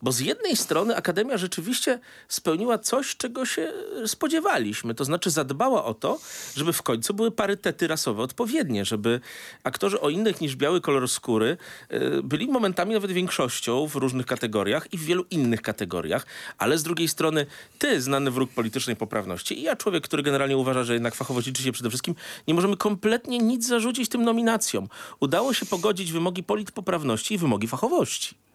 Bo 0.02 0.12
z 0.12 0.20
jednej 0.20 0.56
strony 0.56 0.96
Akademia 0.96 1.36
rzeczywiście 1.36 1.98
spełniła 2.28 2.78
coś, 2.78 3.16
czego 3.16 3.46
się 3.46 3.72
spodziewaliśmy. 4.06 4.94
To 4.94 5.04
znaczy 5.04 5.30
zadbała 5.30 5.84
o 5.84 5.94
to, 5.94 6.18
żeby 6.56 6.72
w 6.72 6.82
końcu 6.82 7.14
były 7.14 7.30
parytety 7.30 7.86
rasowe 7.86 8.22
odpowiednie, 8.22 8.84
żeby 8.84 9.20
aktorzy 9.64 10.00
o 10.00 10.10
innych 10.10 10.40
niż 10.40 10.56
biały 10.56 10.80
kolor 10.80 11.08
skóry 11.08 11.56
y, 11.92 12.22
byli 12.22 12.48
momentami 12.48 12.94
nawet 12.94 13.12
większością 13.12 13.86
w 13.86 13.96
różnych 13.96 14.26
kategoriach 14.26 14.92
i 14.92 14.98
w 14.98 15.04
wielu 15.04 15.24
innych 15.30 15.62
kategoriach. 15.62 16.26
Ale 16.58 16.78
z 16.78 16.82
drugiej 16.82 17.08
strony 17.08 17.46
ty, 17.78 18.00
znany 18.00 18.30
wróg 18.30 18.50
politycznej 18.50 18.96
poprawności 18.96 19.58
i 19.58 19.62
ja, 19.62 19.76
człowiek, 19.76 20.04
który 20.04 20.22
generalnie 20.22 20.56
uważa, 20.56 20.84
że 20.84 20.92
jednak 20.92 21.14
fachowość 21.14 21.46
liczy 21.46 21.62
się 21.62 21.72
przede 21.72 21.88
wszystkim, 21.88 22.14
nie 22.48 22.54
możemy 22.54 22.76
kompletnie 22.76 23.38
nic 23.38 23.66
zarzucić 23.66 24.08
tym 24.08 24.24
nominacjom. 24.24 24.88
Udało 25.20 25.54
się 25.54 25.66
pogodzić 25.66 26.12
wymogi 26.12 26.42
politpoprawności 26.42 27.34
i 27.34 27.38
wymogi 27.38 27.68
fachowości. 27.68 28.45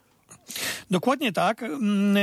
Dokładnie 0.92 1.32
tak. 1.32 1.64
Mm, 1.64 2.16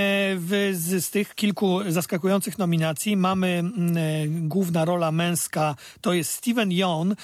z, 0.75 1.05
z 1.05 1.11
tych 1.11 1.35
kilku 1.35 1.81
zaskakujących 1.88 2.59
nominacji 2.59 3.16
mamy 3.16 3.49
mm, 3.49 4.49
główna 4.49 4.85
rola 4.85 5.12
męska, 5.12 5.77
to 6.01 6.12
jest 6.12 6.31
Steven 6.31 6.71
Yeun 6.71 7.14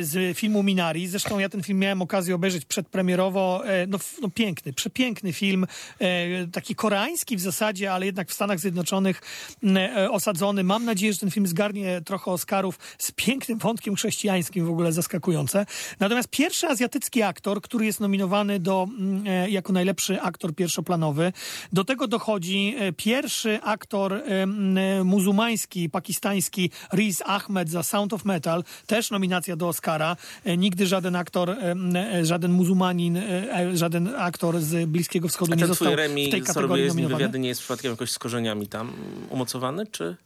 z 0.00 0.38
filmu 0.38 0.62
Minari. 0.62 1.08
Zresztą 1.08 1.38
ja 1.38 1.48
ten 1.48 1.62
film 1.62 1.78
miałem 1.78 2.02
okazję 2.02 2.34
obejrzeć 2.34 2.64
przedpremierowo. 2.64 3.62
E, 3.66 3.86
No, 3.86 3.98
no 4.22 4.30
piękny, 4.30 4.72
przepiękny 4.72 5.32
film. 5.32 5.66
e, 5.98 6.46
Taki 6.46 6.74
koreański 6.74 7.36
w 7.36 7.40
zasadzie, 7.40 7.92
ale 7.92 8.06
jednak 8.06 8.28
w 8.28 8.32
Stanach 8.32 8.60
Zjednoczonych 8.60 9.22
e, 9.76 10.10
osadzony. 10.10 10.64
Mam 10.64 10.84
nadzieję, 10.84 11.12
że 11.12 11.18
ten 11.18 11.30
film 11.30 11.46
zgarnie 11.46 12.00
trochę 12.04 12.30
Oscarów 12.30 12.78
z 12.98 13.12
pięknym 13.12 13.58
wątkiem 13.58 13.94
chrześcijańskim, 13.96 14.66
w 14.66 14.70
ogóle 14.70 14.92
zaskakujące. 14.92 15.66
Natomiast 16.00 16.28
pierwszy 16.28 16.66
azjatycki 16.66 17.22
aktor, 17.22 17.62
który 17.62 17.86
jest 17.86 18.00
nominowany 18.00 18.60
do, 18.60 18.86
jako 19.48 19.72
najlepszy 19.72 20.20
aktor 20.20 20.54
pierwszoplanowy. 20.54 21.32
Do 21.72 21.84
tego 21.84 22.08
dochodzi 22.08 22.76
pierwszy 22.96 23.58
aktor 23.62 24.22
muzułmański, 25.04 25.90
pakistański 25.90 26.70
Riz 26.92 27.22
Ahmed 27.26 27.70
za 27.70 27.82
Sound 27.82 28.12
of 28.12 28.24
Metal. 28.24 28.64
Też 28.86 29.10
nominacja 29.10 29.56
do 29.56 29.65
Oscara. 29.68 30.16
E, 30.44 30.56
Nigdy 30.56 30.86
żaden 30.86 31.16
aktor, 31.16 31.50
e, 31.50 31.74
e, 32.14 32.24
żaden 32.24 32.52
muzułmanin, 32.52 33.18
żaden 33.74 34.14
aktor 34.16 34.60
z 34.60 34.88
Bliskiego 34.88 35.28
Wschodu 35.28 35.54
nie 35.54 35.66
został 35.66 35.92
w 35.92 36.30
tej 36.30 36.42
kategorii 36.42 36.86
nominowany. 36.86 37.18
wywiady, 37.18 37.38
nie 37.38 37.48
jest 37.48 37.60
przypadkiem 37.60 37.90
jakoś 37.90 38.10
z 38.10 38.18
korzeniami 38.18 38.66
tam 38.66 38.92
umocowany, 39.30 39.86
czy... 39.86 40.16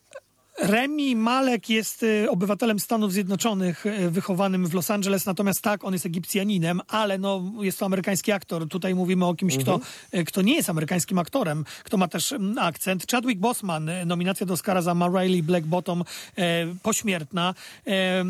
Remi 0.63 1.17
Malek 1.17 1.71
jest 1.71 2.03
e, 2.03 2.31
obywatelem 2.31 2.81
Stanów 2.81 3.13
Zjednoczonych, 3.13 3.87
e, 3.87 4.11
wychowanym 4.11 4.67
w 4.67 4.75
Los 4.75 4.91
Angeles, 4.91 5.27
natomiast 5.27 5.63
tak, 5.63 5.85
on 5.85 5.93
jest 5.93 6.07
Egipcjaninem, 6.07 6.81
ale 6.89 7.19
no, 7.19 7.53
jest 7.61 7.79
to 7.79 7.87
amerykański 7.87 8.33
aktor. 8.33 8.69
Tutaj 8.69 8.95
mówimy 8.95 9.27
o 9.27 9.35
kimś, 9.35 9.59
kto, 9.59 9.81
e, 10.13 10.25
kto 10.25 10.43
nie 10.43 10.55
jest 10.55 10.71
amerykańskim 10.71 11.19
aktorem, 11.19 11.65
kto 11.85 11.97
ma 11.97 12.09
też 12.09 12.33
mm, 12.33 12.59
akcent. 12.59 13.11
Chadwick 13.11 13.41
Boseman, 13.41 13.89
e, 13.89 14.05
nominacja 14.05 14.47
do 14.47 14.55
Oscara 14.55 14.83
za 14.83 14.95
Ma 14.95 15.09
Rainey 15.09 15.43
Black 15.43 15.67
Bottom, 15.67 16.05
e, 16.37 16.67
pośmiertna. 16.83 17.55
E, 17.87 18.25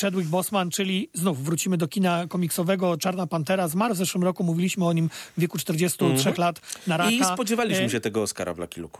Chadwick 0.00 0.28
Boseman, 0.28 0.70
czyli 0.70 1.10
znów 1.14 1.44
wrócimy 1.44 1.76
do 1.76 1.88
kina 1.88 2.26
komiksowego, 2.28 2.96
Czarna 2.96 3.26
Pantera, 3.26 3.68
zmarł 3.68 3.94
w 3.94 3.98
zeszłym 3.98 4.24
roku, 4.24 4.44
mówiliśmy 4.44 4.86
o 4.86 4.92
nim 4.92 5.10
w 5.36 5.40
wieku 5.40 5.58
43 5.58 6.32
lat 6.38 6.60
na 6.86 6.96
raka. 6.96 7.10
I 7.10 7.24
spodziewaliśmy 7.24 7.90
się 7.90 8.00
tego 8.00 8.22
Oscara 8.22 8.54
w 8.54 8.58
Lucky 8.58 8.82
Luke'u. 8.82 8.98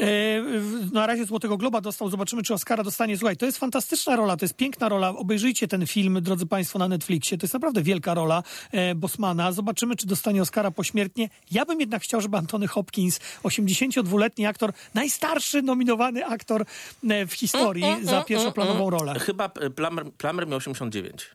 W- 0.00 0.92
na 0.92 1.06
razie 1.06 1.24
Złotego 1.24 1.56
Globa 1.56 1.80
dostał, 1.80 2.08
zobaczymy, 2.10 2.42
czy 2.42 2.54
Oscara 2.54 2.84
dostanie. 2.84 3.18
Słuchaj, 3.18 3.36
to 3.36 3.46
jest 3.46 3.58
fantastyczna 3.58 4.16
rola, 4.16 4.36
to 4.36 4.44
jest 4.44 4.54
piękna 4.56 4.88
rola. 4.88 5.08
Obejrzyjcie 5.10 5.68
ten 5.68 5.86
film, 5.86 6.18
drodzy 6.22 6.46
Państwo, 6.46 6.78
na 6.78 6.88
Netflixie. 6.88 7.38
To 7.38 7.44
jest 7.44 7.54
naprawdę 7.54 7.82
wielka 7.82 8.14
rola 8.14 8.42
e, 8.72 8.94
Bosmana. 8.94 9.52
Zobaczymy, 9.52 9.96
czy 9.96 10.06
dostanie 10.06 10.42
Oscara 10.42 10.70
pośmiertnie. 10.70 11.28
Ja 11.50 11.64
bym 11.64 11.80
jednak 11.80 12.02
chciał, 12.02 12.20
żeby 12.20 12.36
Antony 12.36 12.66
Hopkins, 12.68 13.20
82-letni 13.44 14.46
aktor, 14.46 14.72
najstarszy 14.94 15.62
nominowany 15.62 16.26
aktor 16.26 16.64
e, 17.08 17.26
w 17.26 17.32
historii 17.32 17.84
za 18.02 18.22
pierwszoplanową 18.24 18.90
rolę. 18.90 19.18
Chyba 19.20 19.44
e, 19.60 19.70
Plummer, 19.70 20.12
Plummer 20.12 20.46
miał 20.48 20.56
89. 20.58 21.26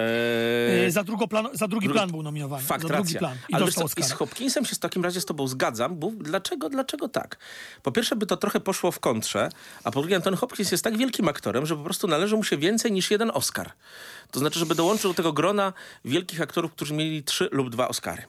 Eee, 0.00 0.90
za, 0.90 1.04
drugoplan, 1.04 1.48
za 1.52 1.68
drugi 1.68 1.88
plan 1.88 2.10
był 2.10 2.22
nominowany. 2.22 2.62
Fakt, 2.62 2.82
za 2.82 2.88
racja. 2.88 3.18
plan. 3.18 3.36
I 3.48 3.54
Ale 3.54 3.64
dostał 3.64 3.88
co, 3.88 4.00
i 4.00 4.02
z. 4.02 4.12
Hopkinsem 4.12 4.64
się 4.64 4.74
w 4.74 4.78
takim 4.78 5.04
razie 5.04 5.20
z 5.20 5.24
tobą 5.24 5.48
zgadzam, 5.48 5.96
bo 5.98 6.10
dlaczego, 6.10 6.68
dlaczego 6.68 7.08
tak? 7.08 7.36
Po 7.82 7.92
pierwsze 7.92 8.16
by 8.16 8.26
to 8.26 8.36
trochę 8.36 8.60
poszło 8.60 8.92
w 8.92 9.00
kontrze, 9.00 9.48
a 9.84 9.90
po 9.90 10.00
drugie 10.00 10.16
Anton 10.16 10.34
Hopkins 10.34 10.70
jest 10.72 10.84
tak 10.84 10.98
wielkim 10.98 11.28
aktorem, 11.28 11.66
że 11.66 11.76
po 11.76 11.84
prostu 11.84 12.08
należy 12.08 12.36
mu 12.36 12.44
się 12.44 12.56
więcej 12.56 12.92
niż 12.92 13.10
jeden 13.10 13.30
Oscar. 13.34 13.72
To 14.30 14.38
znaczy, 14.38 14.58
żeby 14.58 14.74
dołączył 14.74 15.10
do 15.10 15.14
tego 15.14 15.32
grona 15.32 15.72
wielkich 16.04 16.40
aktorów, 16.40 16.72
którzy 16.72 16.94
mieli 16.94 17.22
trzy 17.22 17.48
lub 17.52 17.70
dwa 17.70 17.88
Oscary. 17.88 18.22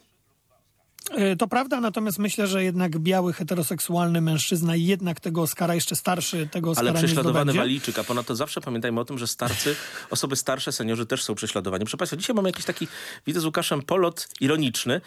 E, 1.12 1.36
To 1.36 1.48
prawda, 1.48 1.82
natomiast 1.82 2.20
myślę, 2.20 2.48
że 2.48 2.64
jednak 2.64 3.00
biały, 3.00 3.34
heteroseksualny 3.34 4.22
mężczyzna 4.22 4.76
jednak 4.76 5.20
tego 5.20 5.42
Oscara, 5.42 5.76
jeszcze 5.76 5.96
starszy, 5.96 6.48
tego 6.52 6.70
Oscara 6.70 6.90
Ale 6.90 7.00
prześladowany. 7.00 7.54
Walijczyk, 7.54 8.00
a 8.00 8.04
ponadto 8.04 8.36
zawsze 8.36 8.62
pamiętajmy 8.62 9.00
o 9.00 9.06
tym, 9.06 9.18
że 9.18 9.28
starcy, 9.28 9.76
osoby 10.10 10.36
starsze, 10.36 10.72
seniorzy 10.72 11.06
też 11.06 11.24
są 11.24 11.36
prześladowani. 11.36 11.86
Państwa, 11.98 12.18
dzisiaj 12.18 12.36
mamy 12.36 12.50
jakiś 12.50 12.66
taki, 12.66 12.88
widzę 13.28 13.40
z 13.40 13.46
Łukaszem, 13.46 13.82
polot 13.82 14.28
ironiczny. 14.40 15.02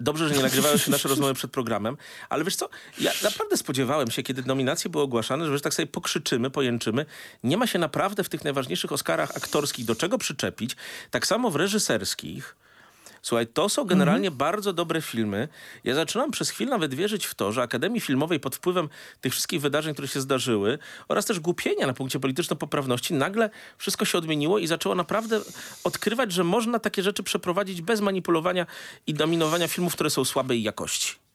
Dobrze, 0.00 0.28
że 0.28 0.34
nie 0.34 0.42
nagrywają 0.42 0.76
się 0.76 0.90
nasze 0.90 1.08
rozmowy 1.08 1.34
przed 1.34 1.50
programem, 1.50 1.96
ale 2.28 2.44
wiesz 2.44 2.56
co, 2.56 2.68
ja 3.00 3.10
naprawdę 3.22 3.56
spodziewałem 3.56 4.10
się, 4.10 4.22
kiedy 4.22 4.42
nominacje 4.42 4.90
były 4.90 5.04
ogłaszane, 5.04 5.46
że 5.46 5.52
wiesz, 5.52 5.62
tak 5.62 5.74
sobie 5.74 5.86
pokrzyczymy, 5.86 6.50
pojęczymy. 6.50 7.06
Nie 7.44 7.56
ma 7.56 7.66
się 7.66 7.78
naprawdę 7.78 8.24
w 8.24 8.28
tych 8.28 8.44
najważniejszych 8.44 8.92
Oscarach 8.92 9.36
aktorskich 9.36 9.84
do 9.84 9.94
czego 9.94 10.18
przyczepić. 10.18 10.76
Tak 11.10 11.26
samo 11.26 11.50
w 11.50 11.56
reżyserskich. 11.56 12.56
Słuchaj, 13.22 13.46
to 13.46 13.68
są 13.68 13.84
generalnie 13.84 14.30
bardzo 14.30 14.72
dobre 14.72 15.02
filmy. 15.02 15.48
Ja 15.84 15.94
zaczynam 15.94 16.30
przez 16.30 16.50
chwilę 16.50 16.70
nawet 16.70 16.94
wierzyć 16.94 17.26
w 17.26 17.34
to, 17.34 17.52
że 17.52 17.62
Akademii 17.62 18.00
Filmowej 18.00 18.40
pod 18.40 18.56
wpływem 18.56 18.88
tych 19.20 19.32
wszystkich 19.32 19.60
wydarzeń, 19.60 19.92
które 19.94 20.08
się 20.08 20.20
zdarzyły 20.20 20.78
oraz 21.08 21.26
też 21.26 21.40
głupienia 21.40 21.86
na 21.86 21.92
punkcie 21.92 22.20
polityczno-poprawności, 22.20 23.14
nagle 23.14 23.50
wszystko 23.78 24.04
się 24.04 24.18
odmieniło 24.18 24.58
i 24.58 24.66
zaczęło 24.66 24.94
naprawdę 24.94 25.40
odkrywać, 25.84 26.32
że 26.32 26.44
można 26.44 26.78
takie 26.78 27.02
rzeczy 27.02 27.22
przeprowadzić 27.22 27.82
bez 27.82 28.00
manipulowania 28.00 28.66
i 29.06 29.14
dominowania 29.14 29.68
filmów, 29.68 29.94
które 29.94 30.10
są 30.10 30.24
słabej 30.24 30.62
jakości. 30.62 31.27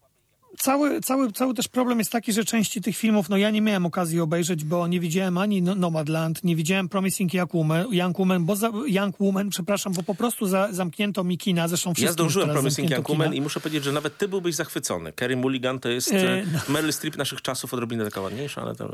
Cały, 0.59 1.01
cały, 1.01 1.31
cały 1.31 1.53
też 1.53 1.67
problem 1.67 1.99
jest 1.99 2.11
taki, 2.11 2.33
że 2.33 2.45
części 2.45 2.81
tych 2.81 2.97
filmów, 2.97 3.29
no 3.29 3.37
ja 3.37 3.49
nie 3.49 3.61
miałem 3.61 3.85
okazji 3.85 4.19
obejrzeć, 4.19 4.63
bo 4.63 4.87
nie 4.87 4.99
widziałem 4.99 5.37
ani 5.37 5.61
No- 5.61 5.75
Nomadland, 5.75 6.43
nie 6.43 6.55
widziałem 6.55 6.89
Promising 6.89 7.33
Young 7.33 7.53
Woman, 7.53 7.85
Young 7.91 8.19
Woman, 8.19 8.45
bo 8.45 8.55
za, 8.55 8.71
Young 8.87 9.19
Woman, 9.19 9.49
przepraszam, 9.49 9.93
bo 9.93 10.03
po 10.03 10.15
prostu 10.15 10.45
za, 10.45 10.67
zamknięto 10.71 11.23
mi 11.23 11.37
kina, 11.37 11.67
zresztą 11.67 11.89
Ja 11.89 11.93
wszystkim 11.93 12.13
zdążyłem 12.13 12.49
Promising 12.49 12.89
Young 12.91 13.09
Woman 13.09 13.33
i 13.33 13.41
muszę 13.41 13.59
powiedzieć, 13.59 13.83
że 13.83 13.91
nawet 13.91 14.17
ty 14.17 14.27
byłbyś 14.27 14.55
zachwycony. 14.55 15.11
Kerry 15.13 15.37
Mulligan 15.37 15.79
to 15.79 15.89
jest 15.89 16.13
E, 16.13 16.33
e, 16.41 16.43
Meryl 16.69 16.93
Streep 16.93 17.17
naszych 17.17 17.41
czasów, 17.41 17.73
odrobinę 17.73 18.05
taka 18.05 18.21
ładniejsza, 18.21 18.61
ale 18.61 18.75
to... 18.75 18.85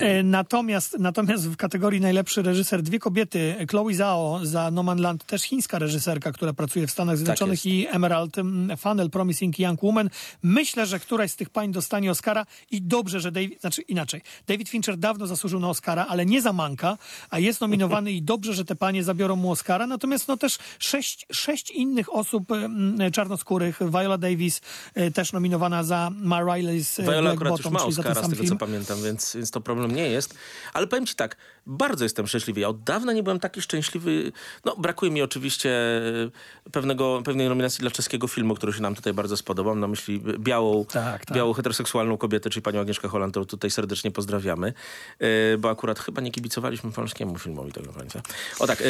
e, 0.00 0.18
E, 0.18 0.22
Natomiast, 0.22 0.96
natomiast 0.98 1.48
w 1.48 1.56
kategorii 1.56 2.00
najlepszy 2.00 2.42
reżyser 2.42 2.82
dwie 2.82 2.98
kobiety, 2.98 3.54
Chloe 3.70 3.94
Zhao 3.94 4.40
za 4.42 4.70
No 4.70 4.82
Man 4.82 4.98
Land, 4.98 5.24
też 5.26 5.42
chińska 5.42 5.78
reżyserka, 5.78 6.32
która 6.32 6.52
pracuje 6.52 6.86
w 6.86 6.90
Stanach 6.90 7.16
Zjednoczonych 7.16 7.58
Tak 7.58 7.66
i 7.66 7.86
Emerald 7.90 8.38
mm, 8.38 8.76
Funnel 8.76 9.10
Promising 9.10 9.58
Young 9.58 9.82
Woman. 9.82 10.10
Myślę, 10.42 10.86
że 10.86 10.98
któraś 11.04 11.30
z 11.30 11.36
tych 11.36 11.50
pań 11.50 11.72
dostanie 11.72 12.10
Oscara 12.10 12.46
i 12.70 12.82
dobrze, 12.82 13.20
że 13.20 13.32
David, 13.32 13.60
znaczy 13.60 13.82
inaczej, 13.82 14.20
David 14.46 14.68
Fincher 14.68 14.96
dawno 14.96 15.26
zasłużył 15.26 15.60
na 15.60 15.68
Oscara, 15.68 16.06
ale 16.08 16.26
nie 16.26 16.42
za 16.42 16.52
Manka, 16.52 16.98
a 17.30 17.38
jest 17.38 17.60
nominowany 17.60 18.12
i 18.12 18.22
dobrze, 18.22 18.54
że 18.54 18.64
te 18.64 18.76
panie 18.76 19.04
zabiorą 19.04 19.36
mu 19.36 19.50
Oscara. 19.50 19.86
Natomiast 19.86 20.28
no 20.28 20.36
też 20.36 20.58
sześć, 20.78 21.26
sześć 21.32 21.70
innych 21.70 22.14
osób 22.14 22.48
czarnoskórych, 23.12 23.80
Viola 23.90 24.18
Davis 24.18 24.60
e, 24.94 25.10
też 25.10 25.32
nominowana 25.32 25.84
za 25.84 26.10
Ma 26.16 26.40
Riley's 26.40 27.00
e, 27.00 27.02
Viola 27.02 27.22
Black 27.22 27.36
akurat 27.36 27.58
już 27.58 27.62
Bottom, 27.62 27.72
ma 27.72 27.78
za 27.78 28.02
ten 28.02 28.12
Oscara, 28.12 28.26
z 28.26 28.30
tego 28.30 28.42
film. 28.42 28.48
co 28.48 28.66
pamiętam, 28.66 29.02
więc, 29.02 29.36
więc 29.36 29.50
to 29.50 29.60
problem 29.60 29.94
nie 29.94 30.08
jest. 30.08 30.34
Ale 30.72 30.86
powiem 30.86 31.06
ci 31.06 31.14
tak, 31.14 31.36
bardzo 31.66 32.04
jestem 32.04 32.26
szczęśliwy. 32.26 32.60
Ja 32.60 32.68
od 32.68 32.82
dawna 32.82 33.12
nie 33.12 33.22
byłem 33.22 33.40
taki 33.40 33.62
szczęśliwy. 33.62 34.32
No, 34.64 34.76
brakuje 34.76 35.10
mi 35.10 35.22
oczywiście 35.22 35.70
pewnego, 36.72 37.22
pewnej 37.24 37.48
nominacji 37.48 37.80
dla 37.80 37.90
czeskiego 37.90 38.28
filmu, 38.28 38.54
który 38.54 38.72
się 38.72 38.82
nam 38.82 38.94
tutaj 38.94 39.12
bardzo 39.12 39.36
spodobał. 39.36 39.74
Na 39.74 39.88
myśli 39.88 40.20
białą, 40.38 40.84
Tak, 40.84 41.26
tak. 41.26 41.36
białą 41.36 41.52
heteroseksualną 41.52 42.16
kobietę, 42.16 42.50
czyli 42.50 42.62
panią 42.62 42.80
Agnieszkę 42.80 43.08
Holland, 43.08 43.32
którą 43.32 43.46
tutaj 43.46 43.70
serdecznie 43.70 44.10
pozdrawiamy. 44.10 44.72
E, 45.18 45.58
bo 45.58 45.70
akurat 45.70 45.98
chyba 45.98 46.20
nie 46.20 46.30
kibicowaliśmy 46.30 46.92
polskiemu 46.92 47.38
filmowi 47.38 47.72
tego 47.72 47.92
końca. 47.92 48.22
O 48.58 48.66
tak. 48.66 48.82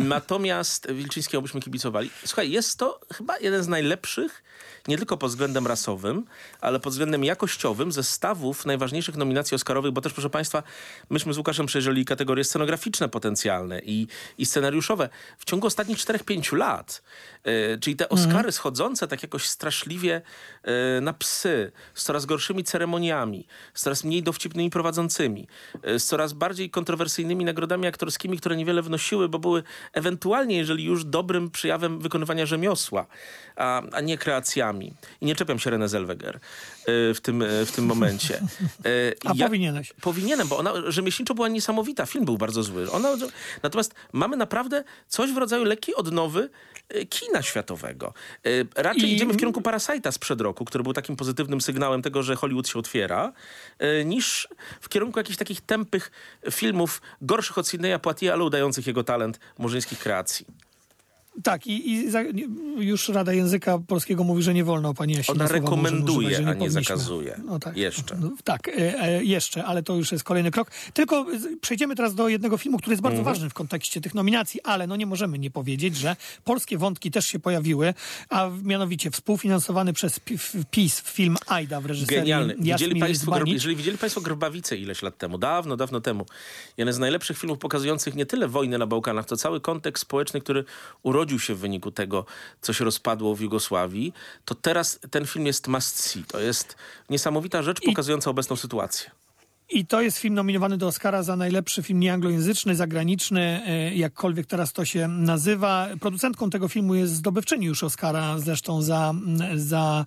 Natomiast 0.00 0.92
Wilczyńskiego 0.92 1.42
byśmy 1.42 1.60
kibicowali. 1.60 2.10
Słuchaj, 2.24 2.50
jest 2.50 2.78
to 2.78 3.00
chyba 3.12 3.38
jeden 3.38 3.62
z 3.62 3.68
najlepszych 3.68 4.42
nie 4.88 4.96
tylko 4.96 5.16
pod 5.16 5.30
względem 5.30 5.66
rasowym, 5.66 6.24
ale 6.60 6.80
pod 6.80 6.92
względem 6.92 7.24
jakościowym 7.24 7.92
zestawów 7.92 8.66
najważniejszych 8.66 9.16
nominacji 9.16 9.54
Oscarowych, 9.54 9.92
bo 9.92 10.00
też, 10.00 10.12
proszę 10.12 10.30
Państwa, 10.30 10.62
myśmy 11.10 11.34
z 11.34 11.38
Łukaszem 11.38 11.66
przejrzeli 11.74 12.04
kategorie 12.04 12.44
scenograficzne 12.44 13.08
potencjalne 13.08 13.80
i, 13.84 14.06
i 14.38 14.46
scenariuszowe 14.46 15.08
w 15.38 15.44
ciągu 15.44 15.66
ostatnich 15.66 15.98
4-5 15.98 16.56
lat. 16.56 17.02
E, 17.44 17.78
czyli 17.78 17.96
te 17.96 18.08
Oscary 18.08 18.52
schodzące 18.52 19.08
tak 19.08 19.22
jakoś 19.22 19.46
straszliwie 19.46 20.22
e, 20.62 21.00
na 21.00 21.12
psy, 21.12 21.72
z 21.94 22.04
coraz 22.04 22.26
gorszymi 22.26 22.64
ceremoniami, 22.64 23.46
z 23.74 23.82
coraz 23.82 24.04
mniej 24.04 24.22
dowcipnymi 24.22 24.70
prowadzącymi, 24.70 25.46
e, 25.82 25.98
z 25.98 26.06
coraz 26.06 26.32
bardziej 26.32 26.70
kontrowersyjnymi 26.70 27.44
nagrodami 27.44 27.86
aktorskimi, 27.86 28.38
które 28.38 28.56
niewiele 28.56 28.82
wnosiły, 28.82 29.28
bo 29.28 29.38
były 29.38 29.62
ewentualnie, 29.92 30.56
jeżeli 30.56 30.84
już 30.84 31.04
dobrym 31.04 31.50
przejawem 31.50 32.00
wykonywania 32.00 32.46
rzemiosła, 32.46 33.06
a, 33.56 33.82
a 33.92 34.00
nie 34.00 34.18
kreacjami. 34.18 34.92
I 35.20 35.26
nie 35.26 35.34
czepiam 35.34 35.58
się 35.58 35.70
Renée 35.70 35.88
Zellweger 35.88 36.40
w 36.86 37.18
tym, 37.22 37.44
w 37.66 37.72
tym 37.72 37.86
momencie. 37.86 38.40
A 39.24 39.34
powinieneś. 39.34 39.92
Powinienem, 40.00 40.48
bo 40.48 40.58
ona 40.58 40.72
rzemieślniczo 40.88 41.34
była 41.34 41.48
niesamowita. 41.64 42.06
Film 42.06 42.24
był 42.24 42.38
bardzo 42.38 42.62
zły. 42.62 42.90
Ona, 42.90 43.08
natomiast 43.62 43.94
mamy 44.12 44.36
naprawdę 44.36 44.84
coś 45.08 45.32
w 45.32 45.36
rodzaju 45.36 45.64
lekkiej 45.64 45.94
odnowy 45.94 46.50
e, 46.88 47.06
kina 47.06 47.42
światowego. 47.42 48.14
E, 48.76 48.82
Raczej 48.82 49.04
I- 49.10 49.14
idziemy 49.14 49.32
w 49.32 49.36
kierunku 49.36 49.60
Parasite'a 49.60 50.12
sprzed 50.12 50.40
roku, 50.40 50.64
który 50.64 50.84
był 50.84 50.92
takim 50.92 51.16
pozytywnym 51.16 51.60
sygnałem 51.60 52.02
tego, 52.02 52.22
że 52.22 52.36
Hollywood 52.36 52.68
się 52.68 52.78
otwiera, 52.78 53.32
e, 53.78 54.04
niż 54.04 54.48
w 54.80 54.88
kierunku 54.88 55.18
jakichś 55.18 55.38
takich 55.38 55.60
tępych 55.60 56.10
filmów 56.50 57.02
gorszych 57.22 57.58
od 57.58 57.68
Sidneya 57.68 57.98
Poitier, 57.98 58.32
ale 58.32 58.44
udających 58.44 58.86
jego 58.86 59.04
talent 59.04 59.40
murzyńskich 59.58 59.98
kreacji. 59.98 60.46
Tak, 61.42 61.66
i, 61.66 61.90
i 61.92 62.10
za, 62.10 62.22
nie- 62.22 62.46
już 62.78 63.08
Rada 63.08 63.32
Języka 63.32 63.78
Polskiego 63.78 64.24
mówi, 64.24 64.42
że 64.42 64.54
nie 64.54 64.64
wolno 64.64 64.94
pani 64.94 65.14
Jasi 65.14 65.32
Ona 65.32 65.48
rekomenduje, 65.48 66.18
używać, 66.28 66.36
że 66.44 66.50
a 66.50 66.54
nie 66.54 66.58
powinniśmy. 66.58 66.82
zakazuje. 66.82 67.40
No 67.44 67.58
tak. 67.58 67.76
Jeszcze. 67.76 68.16
No, 68.20 68.30
tak, 68.44 68.68
e, 68.68 68.72
e, 69.02 69.24
jeszcze, 69.24 69.64
ale 69.64 69.82
to 69.82 69.96
już 69.96 70.12
jest 70.12 70.24
kolejny 70.24 70.50
krok. 70.50 70.70
Tylko 70.94 71.26
przejdziemy 71.60 71.96
teraz 71.96 72.14
do 72.14 72.28
jednego 72.28 72.56
filmu, 72.58 72.78
który 72.78 72.92
jest 72.92 73.02
bardzo 73.02 73.18
Mhm. 73.18 73.34
ważny 73.34 73.50
w 73.50 73.54
kontekście 73.54 74.00
tych 74.00 74.14
nominacji, 74.14 74.60
ale 74.62 74.86
no 74.86 74.96
nie 74.96 75.06
możemy 75.06 75.38
nie 75.38 75.50
powiedzieć, 75.50 75.96
że 75.96 76.16
polskie 76.44 76.78
wątki 76.78 77.10
też 77.10 77.26
się 77.26 77.38
pojawiły, 77.38 77.94
a 78.28 78.50
mianowicie 78.62 79.10
współfinansowany 79.10 79.92
przez 79.92 80.20
PiS 80.70 81.00
film 81.00 81.36
Aida 81.46 81.80
w 81.80 81.86
reżyserii 81.86 82.20
Genialny. 82.20 82.54
Widzieli 82.58 83.00
państwo, 83.00 83.38
jeżeli 83.46 83.76
widzieli 83.76 83.98
Państwo 83.98 84.20
Grbawice 84.20 84.76
ileś 84.76 85.02
lat 85.02 85.18
temu, 85.18 85.38
dawno, 85.38 85.76
dawno 85.76 86.00
temu, 86.00 86.26
jeden 86.76 86.94
z 86.94 86.98
najlepszych 86.98 87.38
filmów 87.38 87.58
pokazujących 87.58 88.14
nie 88.14 88.26
tyle 88.26 88.48
wojnę 88.48 88.78
na 88.78 88.86
Bałkanach, 88.86 89.26
to 89.26 89.36
cały 89.36 89.60
kontekst 89.60 90.02
społeczny, 90.02 90.40
który 90.40 90.64
urodził 91.02 91.23
się 91.38 91.54
w 91.54 91.58
wyniku 91.58 91.90
tego, 91.90 92.24
co 92.60 92.72
się 92.72 92.84
rozpadło 92.84 93.34
w 93.34 93.40
Jugosławii, 93.40 94.12
to 94.44 94.54
teraz 94.54 95.00
ten 95.10 95.26
film 95.26 95.46
jest 95.46 95.68
must 95.68 95.98
see. 95.98 96.24
To 96.24 96.40
jest 96.40 96.76
niesamowita 97.10 97.62
rzecz 97.62 97.80
pokazująca 97.80 98.30
obecną 98.30 98.56
sytuację. 98.56 99.23
I 99.70 99.86
to 99.86 100.00
jest 100.00 100.18
film 100.18 100.34
nominowany 100.34 100.76
do 100.76 100.86
Oscara 100.86 101.22
za 101.22 101.36
najlepszy 101.36 101.82
film 101.82 102.00
nieanglojęzyczny, 102.00 102.74
zagraniczny, 102.76 103.62
e, 103.66 103.94
jakkolwiek 103.94 104.46
teraz 104.46 104.72
to 104.72 104.84
się 104.84 105.08
nazywa. 105.08 105.88
Producentką 106.00 106.50
tego 106.50 106.68
filmu 106.68 106.94
jest 106.94 107.14
zdobywczyni 107.14 107.66
już 107.66 107.84
Oscara, 107.84 108.38
zresztą 108.38 108.82
za, 108.82 109.10
mm, 109.10 109.60
za, 109.60 110.04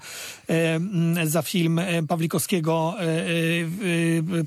e, 0.50 0.76
mm, 0.76 1.30
za 1.30 1.42
film 1.42 1.80
e, 1.80 2.04
Pawlikowskiego 2.04 2.96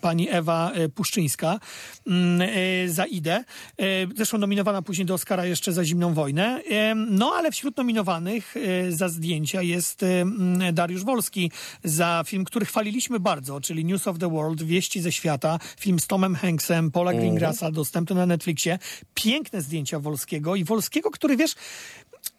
pani 0.01 0.29
Ewa 0.31 0.73
Puszczyńska 0.95 1.61
mm, 2.07 2.49
za 2.89 3.07
Idę. 3.07 3.45
Zresztą 4.17 4.39
nominowana 4.39 4.83
później 4.83 5.07
do 5.07 5.15
Oscara 5.15 5.47
jeszcze 5.47 5.73
za 5.73 5.85
Zimną 5.85 6.15
Wojnę. 6.15 6.63
No 6.95 7.33
ale 7.37 7.51
wśród 7.51 7.77
nominowanych 7.77 8.55
za 8.91 9.09
zdjęcia 9.09 9.63
jest 9.63 10.05
Dariusz 10.73 11.05
Wolski 11.05 11.51
za 11.85 12.23
film, 12.27 12.45
który 12.45 12.67
chwaliliśmy 12.67 13.21
bardzo, 13.21 13.61
czyli 13.61 13.85
News 13.85 14.07
of 14.09 14.19
the 14.19 14.31
World, 14.31 14.63
Wieści 14.63 15.00
ze 15.01 15.13
świata, 15.13 15.59
film 15.81 16.01
z 16.01 16.07
Tomem 16.07 16.35
Hanksem, 16.35 16.91
Paula 16.91 17.13
Greengrassa, 17.13 17.71
dostępny 17.71 18.17
na 18.17 18.27
Netflixie. 18.27 18.79
Piękne 19.15 19.63
zdjęcia 19.63 20.01
Wolskiego 20.01 20.57
i 20.57 20.65
Wolskiego, 20.65 21.11
który 21.11 21.37
wiesz, 21.37 21.55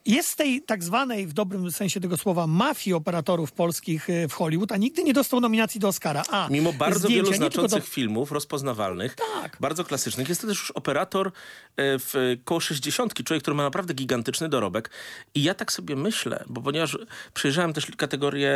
jest 0.06 0.36
tej 0.36 0.62
tak 0.62 0.84
zwanej, 0.84 1.28
w 1.28 1.34
dobrym 1.34 1.72
sensie 1.72 2.00
tego 2.00 2.18
słowa, 2.18 2.48
mafii 2.48 2.94
operatorów 2.94 3.52
polskich 3.52 4.10
e, 4.10 4.28
w 4.28 4.34
Hollywood, 4.34 4.72
a 4.72 4.78
nigdy 4.78 5.04
nie 5.04 5.14
dostał 5.14 5.40
nominacji 5.40 5.80
do 5.80 5.88
Oscara. 5.88 6.24
A 6.30 6.48
Mimo 6.52 6.74
bardzo 6.74 7.00
zdjęcia, 7.00 7.24
wielu 7.24 7.38
znaczących 7.38 7.84
do... 7.84 7.90
filmów 7.90 8.32
rozpoznawalnych, 8.32 9.16
Tak. 9.16 9.58
bardzo 9.60 9.84
klasycznych, 9.84 10.30
jest 10.30 10.42
to 10.42 10.48
też 10.48 10.58
już 10.58 10.72
operator 10.72 11.28
e, 11.28 11.32
w 11.78 12.38
koło 12.46 12.60
60, 12.60 13.24
człowiek, 13.24 13.44
który 13.44 13.56
ma 13.56 13.64
naprawdę 13.64 13.94
gigantyczny 13.94 14.50
dorobek. 14.50 14.90
I 15.36 15.44
ja 15.44 15.54
tak 15.54 15.72
sobie 15.72 15.96
myślę, 15.96 16.44
bo 16.48 16.62
ponieważ 16.62 16.98
przejrzałem 17.34 17.74
też 17.74 17.88
kategorię 17.98 18.52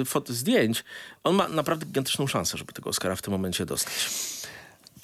e, 0.00 0.04
fot 0.04 0.28
zdjęć, 0.28 0.84
on 1.24 1.34
ma 1.34 1.48
naprawdę 1.48 1.86
gigantyczną 1.86 2.26
szansę, 2.26 2.58
żeby 2.58 2.72
tego 2.72 2.90
Oscara 2.90 3.16
w 3.16 3.22
tym 3.22 3.32
momencie 3.32 3.66
dostać. 3.66 4.10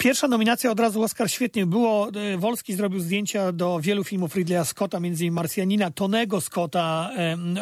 Pierwsza 0.03 0.27
nominacja 0.27 0.71
od 0.71 0.79
razu 0.79 1.03
Oscar 1.03 1.31
świetnie 1.31 1.65
było. 1.65 2.09
E, 2.33 2.37
Wolski 2.37 2.75
zrobił 2.75 2.99
zdjęcia 2.99 3.51
do 3.51 3.79
wielu 3.79 4.03
filmów 4.03 4.35
Ridleya 4.35 4.65
Scotta, 4.65 4.99
między 4.99 5.23
innymi 5.23 5.35
Marsjanina, 5.35 5.91
Tonego 5.91 6.41
Scotta 6.41 7.09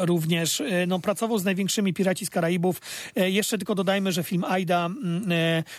również. 0.02 0.62
E, 0.62 0.88
No, 0.88 0.99
pracował 0.99 1.39
z 1.39 1.43
największymi 1.43 1.93
piraci 1.93 2.25
z 2.25 2.30
Karaibów. 2.30 2.82
E, 3.15 3.30
Jeszcze 3.30 3.58
tylko 3.58 3.75
dodajmy, 3.75 4.12
że 4.12 4.23
film 4.23 4.43
Aida 4.43 4.89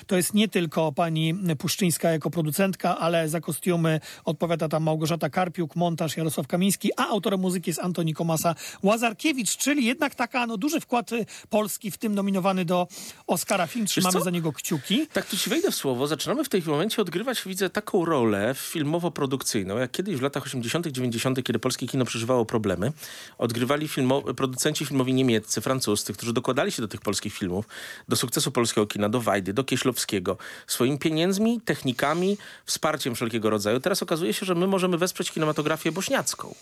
to 0.07 0.16
jest 0.16 0.35
nie 0.35 0.49
tylko 0.49 0.92
pani 0.92 1.35
Puszczyńska 1.59 2.11
jako 2.11 2.31
producentka, 2.31 2.99
ale 2.99 3.29
za 3.29 3.40
kostiumy 3.40 4.01
odpowiada 4.25 4.68
tam 4.68 4.83
Małgorzata 4.83 5.31
Karpiuk, 5.31 5.77
montaż 5.77 6.16
Jarosław 6.16 6.46
Kamiński, 6.46 6.90
a 6.96 7.09
autorem 7.09 7.40
muzyki 7.40 7.70
jest 7.70 7.81
Antoni 7.81 8.14
Komasa 8.14 8.55
Łazarkiewicz, 8.83 9.57
czyli 9.57 9.85
jednak 9.85 10.14
taka 10.14 10.46
no, 10.46 10.57
duży 10.57 10.81
wkład 10.81 11.11
Polski 11.51 11.90
w 11.90 11.99
tym 11.99 12.14
nominowany 12.14 12.64
do 12.64 12.88
Oscara 13.27 13.66
film. 13.66 13.87
Trzymamy 13.87 14.20
za 14.20 14.31
niego 14.31 14.53
kciuki. 14.53 15.07
Tak, 15.12 15.27
tu 15.27 15.37
ci 15.37 15.51
wejdę 15.51 15.70
w 15.70 15.75
słowo. 15.75 16.07
Zaczynamy 16.07 16.44
w 16.44 16.50
tym 16.51 16.63
momencie 16.67 17.03
odgrywać, 17.03 17.43
widzę, 17.47 17.71
taką 17.71 18.05
rolę 18.05 18.55
filmowo-produkcyjną, 18.55 19.79
jak 19.79 19.91
kiedyś 19.91 20.17
w 20.17 20.23
latach 20.23 20.43
80., 20.43 20.87
90., 20.87 21.43
kiedy 21.45 21.59
polskie 21.59 21.87
kino 21.87 22.05
przeżywało 22.05 22.47
problemy, 22.47 22.93
odgrywali 23.39 23.89
filmo- 23.89 24.35
producenci 24.35 24.87
filmowi 24.87 25.15
niemieccy, 25.15 25.61
francuscy, 25.61 26.13
którzy 26.13 26.33
dokładali 26.33 26.73
się 26.73 26.83
do 26.83 26.89
tych 26.89 27.01
polskich 27.01 27.35
filmów, 27.35 27.69
do 28.09 28.17
sukcesu 28.17 28.53
polskiego 28.53 28.87
kina, 28.87 29.09
do 29.09 29.21
Wajdy, 29.21 29.53
do 29.53 29.65
Kieślowskiego, 29.65 30.37
swoimi 30.67 30.99
pieniędzmi, 30.99 31.61
technikami, 31.61 32.37
wsparciem 32.67 33.15
wszelkiego 33.15 33.51
rodzaju. 33.51 33.81
Teraz 33.81 34.03
okazuje 34.03 34.33
się, 34.33 34.47
że 34.47 34.55
my 34.55 34.67
możemy 34.67 34.99
wesprzeć 34.99 35.31
kinematografię 35.31 35.93
bośniacką. 35.93 36.55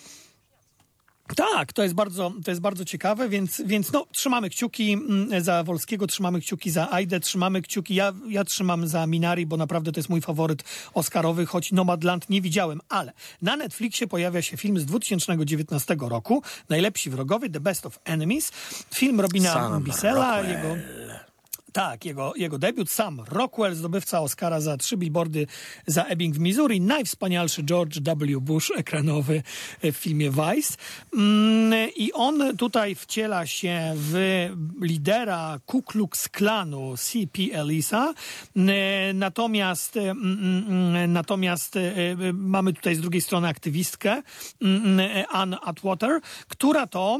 Tak, 1.35 1.73
to 1.73 1.83
jest 1.83 1.95
bardzo, 1.95 2.31
to 2.43 2.51
jest 2.51 2.61
bardzo 2.61 2.85
ciekawe, 2.85 3.29
więc, 3.29 3.61
więc 3.65 3.91
no, 3.91 4.05
trzymamy 4.11 4.49
kciuki 4.49 4.93
mm, 4.93 5.43
za 5.43 5.63
Wolskiego, 5.63 6.07
trzymamy 6.07 6.39
kciuki 6.41 6.71
za 6.71 6.91
Aidę, 6.91 7.19
trzymamy 7.19 7.61
kciuki, 7.61 7.95
ja, 7.95 8.13
ja 8.27 8.43
trzymam 8.43 8.87
za 8.87 9.07
Minari, 9.07 9.45
bo 9.45 9.57
naprawdę 9.57 9.91
to 9.91 9.99
jest 9.99 10.09
mój 10.09 10.21
faworyt 10.21 10.63
oscarowy, 10.93 11.45
choć 11.45 11.71
Nomadland 11.71 12.29
nie 12.29 12.41
widziałem, 12.41 12.81
ale 12.89 13.13
na 13.41 13.55
Netflixie 13.55 14.07
pojawia 14.07 14.41
się 14.41 14.57
film 14.57 14.79
z 14.79 14.85
2019 14.85 15.97
roku, 15.99 16.43
Najlepsi 16.69 17.09
wrogowie, 17.09 17.49
The 17.49 17.59
Best 17.59 17.85
of 17.85 17.99
Enemies, 18.05 18.51
film 18.93 19.21
Robina 19.21 19.53
Sam 19.53 19.83
Bissella, 19.83 20.41
Rockwell. 20.41 20.57
jego... 20.57 21.08
Tak, 21.73 22.05
jego, 22.05 22.33
jego 22.35 22.57
debiut, 22.57 22.91
sam 22.91 23.21
Rockwell, 23.27 23.75
zdobywca 23.75 24.21
Oscara 24.21 24.61
za 24.61 24.77
trzy 24.77 24.97
billboardy 24.97 25.47
za 25.87 26.03
Ebbing 26.03 26.35
w 26.35 26.39
Missouri, 26.39 26.81
najwspanialszy 26.81 27.63
George 27.63 27.99
W. 27.99 28.41
Bush 28.41 28.71
ekranowy 28.77 29.43
w 29.83 29.95
filmie 29.95 30.31
Vice. 30.31 30.73
Mm, 31.13 31.89
I 31.95 32.13
on 32.13 32.57
tutaj 32.57 32.95
wciela 32.95 33.45
się 33.45 33.93
w 33.95 34.47
lidera 34.81 35.59
Ku 35.65 35.83
Klux 35.83 36.29
Klanu 36.29 36.97
C.P. 36.97 37.41
Elisa. 37.53 38.13
Mm, 38.55 39.19
Natomiast, 39.19 39.97
mm, 39.97 40.17
mm, 40.17 41.13
natomiast 41.13 41.75
e, 41.75 41.79
e, 41.79 42.33
mamy 42.33 42.73
tutaj 42.73 42.95
z 42.95 43.01
drugiej 43.01 43.21
strony 43.21 43.47
aktywistkę 43.47 44.21
e, 45.01 45.27
Ann 45.27 45.55
Atwater, 45.61 46.21
która 46.47 46.87
to, 46.87 47.19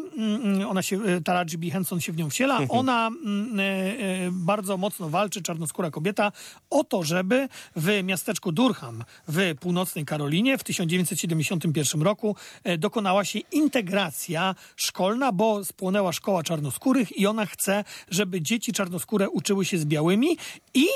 ona 0.67 0.81
się, 0.81 1.03
e, 1.03 1.21
Taraji 1.21 1.57
B. 1.57 1.69
Henson 1.69 2.01
się 2.01 2.11
w 2.11 2.17
nią 2.17 2.29
wciela, 2.29 2.59
ona 2.69 3.09
e, 3.57 3.61
e, 3.61 4.31
bardzo 4.39 4.77
mocno 4.77 5.09
walczy, 5.09 5.41
czarnoskóra 5.41 5.91
kobieta, 5.91 6.31
o 6.69 6.83
to, 6.83 7.03
żeby 7.03 7.49
w 7.75 8.03
miasteczku 8.03 8.51
Durham 8.51 9.03
w 9.27 9.55
północnej 9.59 10.05
Karolinie 10.05 10.57
w 10.57 10.63
1971 10.63 12.01
roku 12.01 12.35
e, 12.63 12.77
dokonała 12.77 13.25
się 13.25 13.39
integracja 13.39 14.55
szkolna, 14.75 15.31
bo 15.31 15.65
spłonęła 15.65 16.13
szkoła 16.13 16.43
czarnoskórych 16.43 17.17
i 17.17 17.27
ona 17.27 17.45
chce, 17.45 17.83
żeby 18.09 18.41
dzieci 18.41 18.73
czarnoskóre 18.73 19.29
uczyły 19.29 19.65
się 19.65 19.77
z 19.77 19.85
białymi 19.85 20.37
i 20.73 20.87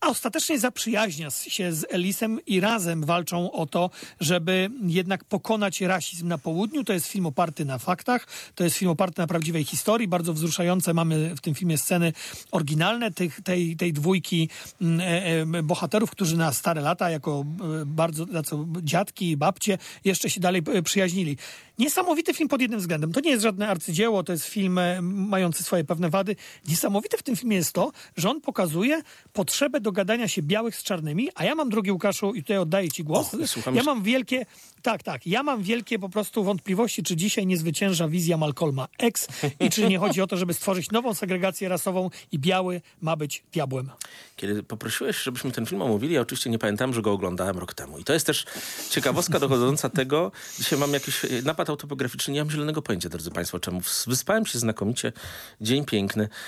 ostatecznie 0.00 0.58
zaprzyjaźnia 0.58 1.30
się 1.30 1.72
z 1.72 1.86
Elisem 1.90 2.38
i 2.46 2.60
razem 2.60 3.04
walczą 3.04 3.52
o 3.52 3.66
to, 3.66 3.90
żeby 4.20 4.70
jednak 4.86 5.24
pokonać 5.24 5.80
rasizm 5.80 6.28
na 6.28 6.38
południu. 6.38 6.84
To 6.84 6.92
jest 6.92 7.06
film 7.06 7.26
oparty 7.26 7.64
na 7.64 7.78
faktach, 7.78 8.26
to 8.54 8.64
jest 8.64 8.76
film 8.76 8.90
oparty 8.90 9.22
na 9.22 9.26
prawdziwej 9.26 9.64
historii, 9.64 10.08
bardzo 10.08 10.34
wzruszające. 10.34 10.94
Mamy 10.94 11.36
w 11.36 11.40
tym 11.40 11.54
filmie 11.54 11.78
sceny 11.78 12.12
oryginalne 12.50 12.79
tych, 13.14 13.40
tej, 13.40 13.76
tej 13.76 13.92
dwójki 13.92 14.48
mm, 14.80 15.00
e, 15.00 15.58
e, 15.58 15.62
bohaterów, 15.62 16.10
którzy 16.10 16.36
na 16.36 16.52
stare 16.52 16.80
lata 16.80 17.10
jako 17.10 17.44
e, 17.82 17.86
bardzo 17.86 18.26
tacy 18.26 18.56
dziadki 18.82 19.30
i 19.30 19.36
babcie 19.36 19.78
jeszcze 20.04 20.30
się 20.30 20.40
dalej 20.40 20.62
przyjaźnili. 20.84 21.36
Niesamowity 21.80 22.34
film 22.34 22.48
pod 22.48 22.60
jednym 22.60 22.80
względem. 22.80 23.12
To 23.12 23.20
nie 23.20 23.30
jest 23.30 23.42
żadne 23.42 23.68
arcydzieło, 23.68 24.22
to 24.22 24.32
jest 24.32 24.44
film 24.44 24.78
e, 24.78 25.02
mający 25.02 25.62
swoje 25.62 25.84
pewne 25.84 26.10
wady. 26.10 26.36
Niesamowite 26.68 27.18
w 27.18 27.22
tym 27.22 27.36
filmie 27.36 27.56
jest 27.56 27.72
to, 27.72 27.92
że 28.16 28.30
on 28.30 28.40
pokazuje 28.40 29.02
potrzebę 29.32 29.80
dogadania 29.80 30.28
się 30.28 30.42
białych 30.42 30.76
z 30.76 30.82
czarnymi, 30.82 31.28
a 31.34 31.44
ja 31.44 31.54
mam, 31.54 31.70
drogi 31.70 31.92
Łukaszu, 31.92 32.34
i 32.34 32.42
tutaj 32.42 32.58
oddaję 32.58 32.88
ci 32.88 33.04
głos, 33.04 33.34
O, 33.66 33.70
ja 33.72 33.82
mam 33.82 34.02
wielkie, 34.02 34.46
tak, 34.82 35.02
tak, 35.02 35.26
ja 35.26 35.42
mam 35.42 35.62
wielkie 35.62 35.98
po 35.98 36.08
prostu 36.08 36.44
wątpliwości, 36.44 37.02
czy 37.02 37.16
dzisiaj 37.16 37.46
nie 37.46 37.56
zwycięża 37.56 38.08
wizja 38.08 38.36
Malcolma 38.36 38.88
X 38.98 39.28
i 39.60 39.70
czy 39.70 39.88
nie 39.88 39.98
chodzi 39.98 40.22
o 40.22 40.26
to, 40.26 40.36
żeby 40.36 40.54
stworzyć 40.54 40.90
nową 40.90 41.14
segregację 41.14 41.68
rasową 41.68 42.10
i 42.32 42.38
biały 42.38 42.80
ma 43.00 43.16
być 43.16 43.42
diabłem. 43.52 43.90
Kiedy 44.36 44.62
poprosiłeś, 44.62 45.22
żebyśmy 45.22 45.52
ten 45.52 45.66
film 45.66 45.82
omówili, 45.82 46.14
ja 46.14 46.20
oczywiście 46.20 46.50
nie 46.50 46.58
pamiętałem, 46.58 46.94
że 46.94 47.02
go 47.02 47.12
oglądałem 47.12 47.58
rok 47.58 47.74
temu. 47.74 47.98
I 47.98 48.04
to 48.04 48.12
jest 48.12 48.26
też 48.26 48.46
ciekawostka 48.90 49.38
dochodząca 49.38 49.88
tego. 49.88 50.32
Dzisiaj 50.58 50.78
mam 50.78 50.92
jakiś 50.92 51.24
e, 51.24 51.28
napad 51.70 51.80
autobiograficzny, 51.80 52.34
nie 52.34 52.40
mam 52.40 52.50
zielonego 52.50 52.82
pojęcia, 52.82 53.08
drodzy 53.08 53.30
Państwo, 53.30 53.60
czemu. 53.60 53.80
Wyspałem 54.06 54.46
się 54.46 54.58
znakomicie, 54.58 55.12
dzień 55.60 55.84
piękny, 55.84 56.28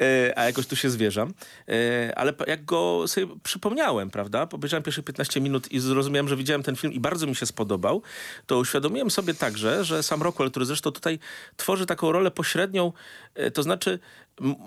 E, 0.00 0.38
a 0.38 0.44
jakoś 0.44 0.66
tu 0.66 0.76
się 0.76 0.90
zwierzam. 0.90 1.34
E, 1.68 2.18
Ale 2.18 2.32
jak 2.46 2.64
go 2.64 3.08
sobie 3.08 3.26
przypomniałem, 3.42 4.10
prawda, 4.10 4.48
obejrzałem 4.52 4.82
pierwsze 4.82 5.02
15 5.02 5.40
minut 5.40 5.72
i 5.72 5.80
zrozumiałem, 5.80 6.28
że 6.28 6.36
widziałem 6.36 6.62
ten 6.62 6.76
film 6.76 6.92
i 6.92 7.00
bardzo 7.00 7.26
mi 7.26 7.34
się 7.34 7.46
spodobał, 7.46 8.02
to 8.46 8.58
uświadomiłem 8.58 9.10
sobie 9.10 9.34
także, 9.34 9.84
że 9.84 10.02
sam 10.02 10.22
Rockwell, 10.22 10.50
który 10.50 10.66
zresztą 10.66 10.90
tutaj 10.90 11.18
tworzy 11.56 11.86
taką 11.86 12.12
rolę 12.12 12.30
pośrednią, 12.30 12.92
e, 13.34 13.50
to 13.50 13.62
znaczy 13.62 13.98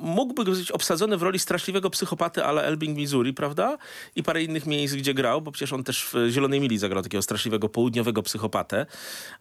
mógłby 0.02 0.44
być 0.44 0.72
obsadzony 0.72 1.18
w 1.18 1.22
roli 1.22 1.40
straszliwego 1.40 1.90
psychopaty 1.90 2.46
ale 2.46 2.64
Elbing, 2.64 2.98
Missouri, 2.98 3.34
prawda? 3.34 3.78
I 4.16 4.24
parę 4.24 4.44
innych 4.44 4.66
miejsc, 4.66 4.96
gdzie 4.96 5.14
grał, 5.14 5.42
bo 5.42 5.52
przecież 5.52 5.74
on 5.74 5.84
też 5.84 6.06
w 6.06 6.30
Zielonej 6.30 6.60
Mili 6.60 6.78
zagrał 6.78 7.04
takiego 7.04 7.22
straszliwego 7.22 7.70
południowego 7.70 8.24
psychopatę, 8.24 8.86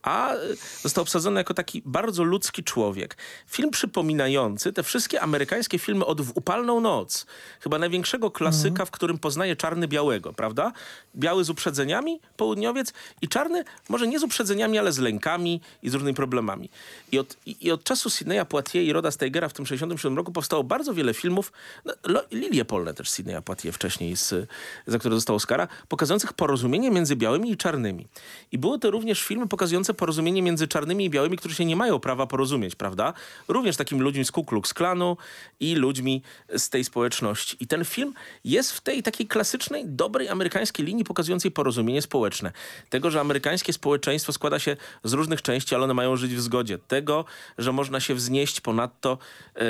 a 0.02 0.32
e, 0.34 0.38
został 0.82 1.02
obsadzony 1.02 1.40
jako 1.40 1.54
taki 1.54 1.82
bardzo 1.84 2.24
ludzki 2.24 2.64
człowiek. 2.64 3.16
Film 3.46 3.70
przypominający 3.70 4.72
te 4.72 4.82
wszystkie 4.82 5.20
amerykańskie 5.20 5.78
filmy 5.78 6.04
od 6.04 6.20
W 6.20 6.32
upalną 6.34 6.80
noc. 6.80 7.26
Chyba 7.60 7.78
największego 7.78 8.30
klasyka, 8.30 8.84
w 8.84 8.90
którym 8.90 9.18
poznaje 9.18 9.56
czarny 9.56 9.88
białego, 9.88 10.32
prawda? 10.32 10.72
Biały 11.16 11.44
z 11.44 11.50
uprzedzeniami, 11.50 12.20
południowiec 12.36 12.92
i 13.22 13.28
czarny 13.28 13.64
może 13.88 14.06
nie 14.06 14.18
z 14.18 14.22
uprzedzeniami, 14.22 14.78
ale 14.78 14.92
z 14.92 14.98
lękami 14.98 15.60
i 15.82 15.90
z 15.90 15.94
różnymi 15.94 16.14
problemami. 16.14 16.70
I 17.12 17.18
od, 17.18 17.36
i, 17.46 17.66
i 17.66 17.72
od 17.72 17.84
czasu 17.84 18.10
Sydneya 18.10 18.44
Poitier 18.48 18.82
i 18.82 18.92
Roda 18.92 19.10
Steigera 19.10 19.48
w 19.48 19.52
tym 19.52 19.66
67 19.66 20.16
roku 20.16 20.19
powstało 20.24 20.64
bardzo 20.64 20.94
wiele 20.94 21.14
filmów, 21.14 21.52
no, 21.84 22.22
lilie 22.32 22.64
polne 22.64 22.94
też 22.94 23.10
Sydneya 23.10 23.42
Poitier 23.42 23.74
wcześniej, 23.74 24.16
z, 24.16 24.48
za 24.86 24.98
które 24.98 25.14
dostał 25.14 25.36
Oscara, 25.36 25.68
pokazujących 25.88 26.32
porozumienie 26.32 26.90
między 26.90 27.16
białymi 27.16 27.52
i 27.52 27.56
czarnymi. 27.56 28.06
I 28.52 28.58
były 28.58 28.78
to 28.78 28.90
również 28.90 29.22
filmy 29.22 29.48
pokazujące 29.48 29.94
porozumienie 29.94 30.42
między 30.42 30.68
czarnymi 30.68 31.04
i 31.04 31.10
białymi, 31.10 31.36
którzy 31.36 31.54
się 31.54 31.64
nie 31.64 31.76
mają 31.76 32.00
prawa 32.00 32.26
porozumieć, 32.26 32.74
prawda? 32.74 33.12
Również 33.48 33.76
takimi 33.76 34.00
ludźmi 34.00 34.24
z 34.24 34.30
Ku 34.30 34.44
Klux 34.44 34.74
Klanu 34.74 35.16
i 35.60 35.74
ludźmi 35.74 36.22
z 36.56 36.68
tej 36.68 36.84
społeczności. 36.84 37.56
I 37.60 37.66
ten 37.66 37.84
film 37.84 38.14
jest 38.44 38.72
w 38.72 38.80
tej 38.80 39.02
takiej 39.02 39.26
klasycznej, 39.26 39.84
dobrej 39.86 40.28
amerykańskiej 40.28 40.86
linii 40.86 41.04
pokazującej 41.04 41.50
porozumienie 41.50 42.02
społeczne. 42.02 42.52
Tego, 42.90 43.10
że 43.10 43.20
amerykańskie 43.20 43.72
społeczeństwo 43.72 44.32
składa 44.32 44.58
się 44.58 44.76
z 45.04 45.12
różnych 45.12 45.42
części, 45.42 45.74
ale 45.74 45.84
one 45.84 45.94
mają 45.94 46.16
żyć 46.16 46.34
w 46.34 46.40
zgodzie. 46.40 46.78
Tego, 46.78 47.24
że 47.58 47.72
można 47.72 48.00
się 48.00 48.14
wznieść 48.14 48.60
ponadto, 48.60 49.18
e, 49.54 49.60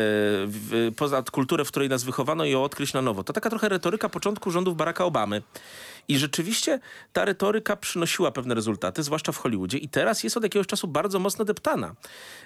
w, 0.47 0.93
poza 0.97 1.23
kulturę, 1.23 1.65
w 1.65 1.69
której 1.69 1.89
nas 1.89 2.05
wychowano 2.05 2.45
i 2.45 2.51
ją 2.51 2.65
odkryć 2.65 2.93
na 2.93 3.03
nowo. 3.03 3.25
To 3.25 3.33
taka 3.33 3.51
trochę 3.51 3.69
retoryka 3.69 4.09
początku 4.09 4.51
rządów 4.51 4.77
Baracka 4.77 5.05
Obamy. 5.05 5.43
I 6.09 6.19
rzeczywiście 6.19 6.81
ta 7.13 7.25
retoryka 7.25 7.77
przynosiła 7.77 8.31
pewne 8.31 8.55
rezultaty, 8.55 9.03
zwłaszcza 9.03 9.33
w 9.33 9.37
Hollywoodzie. 9.37 9.79
I 9.79 9.89
teraz 9.89 10.25
jest 10.25 10.37
od 10.37 10.43
jakiegoś 10.43 10.67
czasu 10.67 10.89
bardzo 10.89 11.19
mocno 11.19 11.45
deptana. 11.45 11.95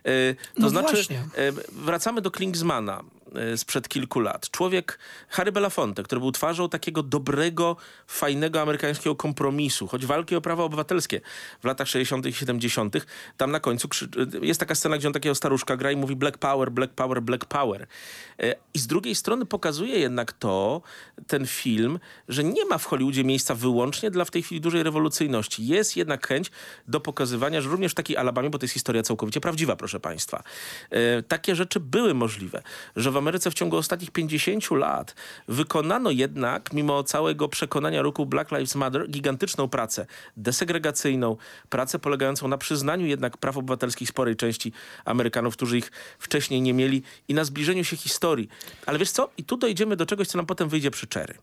E, 0.04 0.34
to 0.34 0.40
No 0.58 0.68
znaczy, 0.68 0.94
właśnie. 0.94 1.18
e, 1.18 1.52
wracamy 1.72 2.20
do 2.20 2.30
Klingsmana. 2.30 3.02
E, 3.34 3.58
sprzed 3.58 3.88
kilku 3.88 4.20
lat. 4.20 4.50
Człowiek 4.50 4.98
Harry 5.28 5.52
Belafonte, 5.52 6.02
który 6.02 6.20
był 6.20 6.32
twarzą 6.32 6.68
takiego 6.68 7.02
dobrego, 7.02 7.76
fajnego 8.06 8.60
amerykańskiego 8.60 9.16
kompromisu, 9.16 9.86
choć 9.86 10.06
walki 10.06 10.36
o 10.36 10.40
prawa 10.40 10.64
obywatelskie 10.64 11.20
w 11.60 11.64
latach 11.64 11.88
60. 11.88 12.26
i 12.26 12.32
70. 12.32 13.06
Tam 13.36 13.50
na 13.50 13.60
końcu 13.60 13.88
krzy... 13.88 14.08
jest 14.42 14.60
taka 14.60 14.74
scena, 14.74 14.98
gdzie 14.98 15.08
on 15.08 15.14
takiego 15.14 15.34
staruszka 15.34 15.76
gra 15.76 15.92
i 15.92 15.96
mówi 15.96 16.16
Black 16.16 16.38
Power, 16.38 16.70
Black 16.70 16.92
Power, 16.92 17.22
Black 17.22 17.44
Power. 17.44 17.86
E, 18.38 18.54
I 18.74 18.78
z 18.78 18.86
drugiej 18.86 19.14
strony 19.14 19.46
pokazuje 19.46 19.98
jednak 19.98 20.32
to, 20.32 20.82
ten 21.26 21.46
film, 21.46 21.98
że 22.28 22.44
nie 22.44 22.64
ma 22.64 22.78
w 22.78 22.84
Hollywoodzie 22.84 23.24
miejsca 23.24 23.54
wyłącznie 23.54 24.10
dla 24.10 24.24
w 24.24 24.30
tej 24.30 24.42
chwili 24.42 24.60
dużej 24.60 24.82
rewolucyjności. 24.82 25.66
Jest 25.66 25.96
jednak 25.96 26.26
chęć 26.26 26.50
do 26.88 27.00
pokazywania, 27.00 27.60
że 27.60 27.68
również 27.68 27.92
w 27.92 27.94
takiej 27.94 28.16
Alabamie, 28.16 28.50
bo 28.50 28.58
to 28.58 28.64
jest 28.64 28.74
historia 28.74 29.02
całkowicie 29.02 29.40
prawdziwa, 29.40 29.76
proszę 29.76 30.00
państwa, 30.00 30.42
takie 31.28 31.56
rzeczy 31.56 31.80
były 31.80 32.14
możliwe, 32.14 32.62
że 32.96 33.10
w 33.10 33.16
Ameryce 33.24 33.50
w 33.50 33.54
ciągu 33.54 33.76
ostatnich 33.76 34.10
50 34.10 34.70
lat 34.70 35.14
wykonano 35.48 36.10
jednak, 36.10 36.72
mimo 36.72 37.04
całego 37.04 37.48
przekonania 37.48 38.02
ruchu 38.02 38.26
Black 38.26 38.50
Lives 38.50 38.74
Matter, 38.74 39.10
gigantyczną 39.10 39.68
pracę 39.68 40.06
desegregacyjną, 40.36 41.36
pracę 41.68 41.98
polegającą 41.98 42.48
na 42.48 42.58
przyznaniu 42.58 43.06
jednak 43.06 43.36
praw 43.36 43.56
obywatelskich 43.56 44.08
sporej 44.08 44.36
części 44.36 44.72
Amerykanów, 45.04 45.56
którzy 45.56 45.78
ich 45.78 45.92
wcześniej 46.18 46.60
nie 46.60 46.74
mieli 46.74 47.02
i 47.28 47.34
na 47.34 47.44
zbliżeniu 47.44 47.84
się 47.84 47.96
historii. 47.96 48.48
Ale 48.86 48.98
wiesz 48.98 49.10
co? 49.10 49.30
I 49.36 49.44
tu 49.44 49.56
dojdziemy 49.56 49.96
do 49.96 50.06
czegoś, 50.06 50.28
co 50.28 50.38
nam 50.38 50.46
potem 50.46 50.68
wyjdzie 50.68 50.90
przy 50.90 51.06
Cherry. 51.14 51.34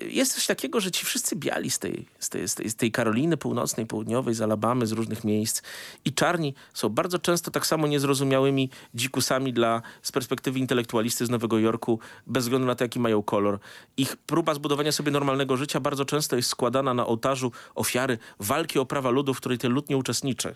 Jest 0.00 0.34
coś 0.34 0.46
takiego, 0.46 0.80
że 0.80 0.90
ci 0.90 1.06
wszyscy 1.06 1.36
biali 1.36 1.70
z 1.70 1.78
tej, 1.78 2.06
z, 2.18 2.28
tej, 2.28 2.48
z, 2.48 2.54
tej, 2.54 2.70
z 2.70 2.76
tej 2.76 2.92
Karoliny 2.92 3.36
Północnej, 3.36 3.86
Południowej, 3.86 4.34
z 4.34 4.40
Alabamy, 4.40 4.86
z 4.86 4.92
różnych 4.92 5.24
miejsc 5.24 5.62
i 6.04 6.12
czarni 6.12 6.54
są 6.74 6.88
bardzo 6.88 7.18
często 7.18 7.50
tak 7.50 7.66
samo 7.66 7.86
niezrozumiałymi 7.86 8.70
dzikusami 8.94 9.52
dla, 9.52 9.82
z 10.02 10.12
perspektywy 10.12 10.58
intelektualisty 10.58 11.26
z 11.26 11.30
Nowego 11.30 11.58
Jorku, 11.58 11.98
bez 12.26 12.44
względu 12.44 12.66
na 12.66 12.74
to, 12.74 12.84
jaki 12.84 13.00
mają 13.00 13.22
kolor. 13.22 13.58
Ich 13.96 14.16
próba 14.16 14.54
zbudowania 14.54 14.92
sobie 14.92 15.12
normalnego 15.12 15.56
życia 15.56 15.80
bardzo 15.80 16.04
często 16.04 16.36
jest 16.36 16.48
składana 16.48 16.94
na 16.94 17.06
ołtarzu 17.06 17.52
ofiary 17.74 18.18
walki 18.40 18.78
o 18.78 18.86
prawa 18.86 19.10
ludu, 19.10 19.34
w 19.34 19.36
której 19.36 19.58
ten 19.58 19.72
lud 19.72 19.88
nie 19.88 19.96
uczestniczy. 19.96 20.54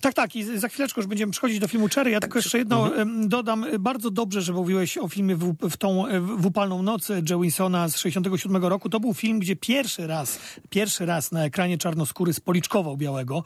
Tak, 0.00 0.14
tak. 0.14 0.36
I 0.36 0.58
za 0.58 0.68
chwileczkę 0.68 1.00
już 1.00 1.06
będziemy 1.08 1.32
przechodzić 1.32 1.58
do 1.58 1.68
filmu 1.68 1.88
Cherry. 1.94 2.10
Ja 2.10 2.20
tylko 2.20 2.38
jeszcze 2.38 2.58
jedno 2.58 2.96
em, 2.96 3.28
dodam. 3.28 3.66
Bardzo 3.78 4.10
dobrze, 4.10 4.42
że 4.42 4.52
mówiłeś 4.52 4.98
o 4.98 5.08
filmie 5.08 5.36
w, 5.36 5.54
w 5.70 5.76
tą 5.76 6.06
e, 6.06 6.20
w 6.20 6.46
upalną 6.46 6.82
noc 6.82 7.08
Joe 7.30 7.40
Wilsona 7.40 7.88
z 7.88 7.96
67 7.96 8.64
roku. 8.66 8.88
To 8.88 9.00
był 9.00 9.14
film, 9.14 9.38
gdzie 9.38 9.56
pierwszy 9.56 10.06
raz, 10.06 10.38
pierwszy 10.70 11.06
raz 11.06 11.32
na 11.32 11.44
ekranie 11.44 11.78
czarnoskóry 11.78 12.32
spoliczkował 12.32 12.96
białego 12.96 13.44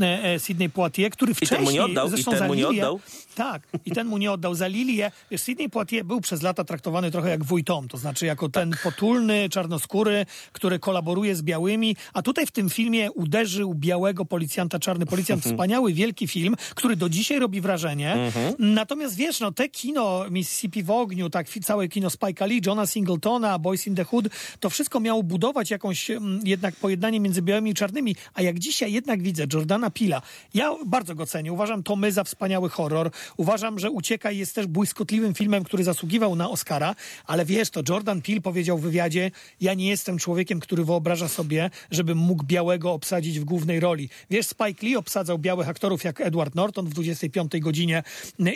e, 0.00 0.24
e, 0.34 0.40
Sidney 0.40 0.70
Poitier, 0.70 1.10
który 1.10 1.34
ten 1.34 1.46
wcześniej... 1.46 1.64
mu 1.64 1.70
nie 1.70 1.84
oddał, 1.84 2.08
i 2.14 2.24
ten 2.24 2.46
mu 2.46 2.54
nie 2.54 2.62
Lilię- 2.64 2.68
oddał. 2.78 3.00
Tak, 3.34 3.62
i 3.84 3.90
ten 3.90 4.06
mu 4.06 4.18
nie 4.18 4.32
oddał 4.32 4.54
za 4.54 4.66
Lilię. 4.66 5.10
Wiesz, 5.30 5.42
Sidney 5.42 5.70
Poitier 5.70 6.04
był 6.04 6.20
przez 6.20 6.42
lata 6.42 6.64
traktowany 6.64 7.10
trochę 7.10 7.28
jak 7.30 7.44
wuj 7.44 7.64
Tom, 7.64 7.88
to 7.88 7.96
znaczy 7.98 8.26
jako 8.26 8.48
ten 8.48 8.70
Tak. 8.70 8.82
potulny, 8.82 9.48
czarnoskóry, 9.50 10.26
który 10.52 10.78
kolaboruje 10.78 11.36
z 11.36 11.42
białymi, 11.42 11.96
a 12.12 12.22
tutaj 12.22 12.46
w 12.46 12.50
tym 12.50 12.70
filmie 12.70 13.12
uderzył 13.12 13.74
białego 13.74 14.24
policjanta, 14.24 14.78
czarny 14.78 15.06
policjant. 15.06 15.46
Mhm. 15.46 15.56
Wspaniały, 15.92 15.94
wielki 15.94 16.28
film, 16.28 16.54
który 16.74 16.96
do 16.96 17.08
dzisiaj 17.08 17.38
robi 17.38 17.60
wrażenie. 17.60 18.12
Mhm. 18.12 18.54
Natomiast 18.58 19.16
wiesz, 19.16 19.40
no 19.40 19.52
te 19.52 19.68
kino 19.68 20.24
Mississippi 20.30 20.82
w 20.82 20.90
ogniu, 20.90 21.30
tak 21.30 21.48
całe 21.48 21.88
kino 21.88 22.08
Spike'a 22.08 22.48
Lee, 22.48 22.60
Johna 22.66 22.86
Singletona, 22.86 23.58
Boys 23.58 23.86
in 23.86 23.94
the 23.94 24.04
Hood, 24.04 24.28
to 24.60 24.70
wszystko 24.70 25.00
miało 25.00 25.22
budować 25.22 25.70
jakąś 25.70 26.10
mm, 26.10 26.40
jednak 26.44 26.76
pojednanie 26.76 27.20
między 27.20 27.42
białymi 27.42 27.70
i 27.70 27.74
czarnymi, 27.74 28.16
a 28.34 28.42
jak 28.42 28.58
dzisiaj 28.58 28.92
jednak 28.92 29.22
widzę 29.22 29.46
Jordana 29.52 29.90
Pila, 29.90 30.22
ja 30.54 30.74
bardzo 30.86 31.14
go 31.14 31.26
cenię, 31.26 31.52
uważam 31.52 31.82
to 31.82 31.96
my 31.96 32.12
za 32.12 32.24
wspaniały 32.24 32.68
horror, 32.68 33.10
uważam, 33.36 33.78
że 33.78 33.90
Uciekaj 33.90 34.38
jest 34.38 34.54
też 34.54 34.66
błyskotliwym 34.66 35.34
filmem, 35.34 35.64
który 35.64 35.84
zasługiwał 35.84 36.36
na 36.36 36.50
Oscara, 36.50 36.94
ale 37.26 37.44
wiesz, 37.44 37.70
to 37.70 37.82
Jordan 37.88 38.22
Peele 38.22 38.40
powiedział 38.40 38.78
w 38.78 38.82
wywiadzie, 38.82 39.30
ja 39.60 39.74
nie 39.74 39.88
jestem 39.88 40.18
człowiekiem, 40.18 40.60
który 40.60 40.84
wyobraża 40.84 41.28
sobie, 41.28 41.70
żebym 41.90 42.18
mógł 42.18 42.44
białego 42.44 42.92
obsadzić 42.92 43.40
w 43.40 43.44
głównej 43.44 43.80
roli. 43.80 44.08
Wiesz, 44.30 44.46
Spike 44.46 44.86
Lee 44.86 44.96
obsadzał 44.96 45.38
białych 45.38 45.68
aktorów 45.68 45.81
jak 46.04 46.20
Edward 46.20 46.54
Norton 46.54 46.86
w 46.86 46.94
25 46.94 47.52
godzinie, 47.60 48.02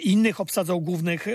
innych 0.02 0.40
obsadzał 0.40 0.80
głównych, 0.80 1.26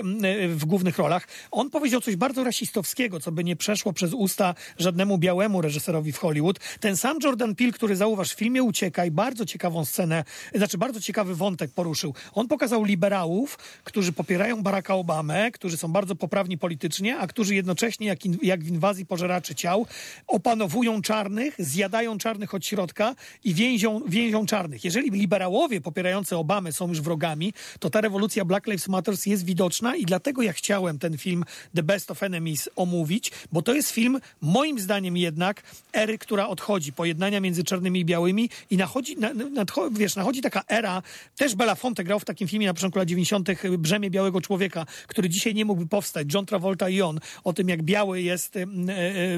w 0.48 0.64
głównych 0.64 0.98
rolach. 0.98 1.28
On 1.50 1.70
powiedział 1.70 2.00
coś 2.00 2.16
bardzo 2.16 2.44
rasistowskiego, 2.44 3.20
co 3.20 3.32
by 3.32 3.44
nie 3.44 3.56
przeszło 3.56 3.92
przez 3.92 4.12
usta 4.12 4.54
żadnemu 4.78 5.18
białemu 5.18 5.60
reżyserowi 5.60 6.12
w 6.12 6.18
Hollywood. 6.18 6.58
Ten 6.80 6.96
sam 6.96 7.18
Jordan 7.24 7.54
Peele, 7.54 7.72
który 7.72 7.96
zauważ 7.96 8.32
w 8.32 8.38
filmie 8.38 8.62
Uciekaj, 8.62 9.10
bardzo 9.10 9.46
ciekawą 9.46 9.84
scenę, 9.84 10.24
znaczy 10.54 10.78
bardzo 10.78 11.00
ciekawy 11.00 11.34
wątek 11.34 11.70
poruszył. 11.70 12.14
On 12.32 12.48
pokazał 12.48 12.84
liberałów, 12.84 13.58
którzy 13.84 14.12
popierają 14.12 14.62
Baracka 14.62 14.94
Obamę, 14.94 15.50
którzy 15.50 15.76
są 15.76 15.88
bardzo 15.88 16.14
poprawni 16.14 16.58
politycznie, 16.58 17.18
a 17.18 17.26
którzy 17.26 17.54
jednocześnie, 17.54 18.06
jak, 18.06 18.26
in, 18.26 18.38
jak 18.42 18.64
w 18.64 18.68
inwazji 18.68 19.06
pożeraczy 19.06 19.54
ciał, 19.54 19.86
opanowują 20.26 21.02
czarnych, 21.02 21.54
zjadają 21.58 22.18
czarnych 22.18 22.54
od 22.54 22.66
środka 22.66 23.14
i 23.44 23.54
więzią, 23.54 24.00
więzią 24.06 24.46
czarnych. 24.46 24.84
Jeżeli 24.84 25.10
liberałowie 25.10 25.80
popierający 25.82 26.36
Obamę 26.36 26.72
są 26.72 26.88
już 26.88 27.00
wrogami, 27.00 27.52
to 27.78 27.90
ta 27.90 28.00
rewolucja 28.00 28.44
Black 28.44 28.66
Lives 28.66 28.88
Matter 28.88 29.14
jest 29.26 29.44
widoczna 29.44 29.96
i 29.96 30.04
dlatego 30.04 30.42
ja 30.42 30.52
chciałem 30.52 30.98
ten 30.98 31.18
film 31.18 31.44
The 31.74 31.82
Best 31.82 32.10
of 32.10 32.22
Enemies 32.22 32.68
omówić, 32.76 33.32
bo 33.52 33.62
to 33.62 33.74
jest 33.74 33.90
film, 33.90 34.20
moim 34.40 34.80
zdaniem 34.80 35.16
jednak, 35.16 35.62
ery, 35.92 36.18
która 36.18 36.48
odchodzi, 36.48 36.92
pojednania 36.92 37.40
między 37.40 37.64
czarnymi 37.64 38.00
i 38.00 38.04
białymi 38.04 38.50
i 38.70 38.76
nachodzi, 38.76 39.16
na, 39.16 39.34
nadcho, 39.34 39.90
wiesz, 39.90 40.16
nachodzi 40.16 40.40
taka 40.40 40.62
era, 40.68 41.02
też 41.36 41.54
Belafonte 41.54 42.04
grał 42.04 42.20
w 42.20 42.24
takim 42.24 42.48
filmie 42.48 42.66
na 42.66 42.74
początku 42.74 42.98
lat 42.98 43.08
90. 43.08 43.48
Brzemię 43.78 44.10
Białego 44.10 44.40
Człowieka, 44.40 44.86
który 45.06 45.28
dzisiaj 45.28 45.54
nie 45.54 45.64
mógłby 45.64 45.86
powstać. 45.86 46.34
John 46.34 46.46
Travolta 46.46 46.88
i 46.88 47.02
on, 47.02 47.20
o 47.44 47.52
tym 47.52 47.68
jak 47.68 47.82
biały 47.82 48.22
jest 48.22 48.56
e, 48.56 48.60
e, 48.60 48.66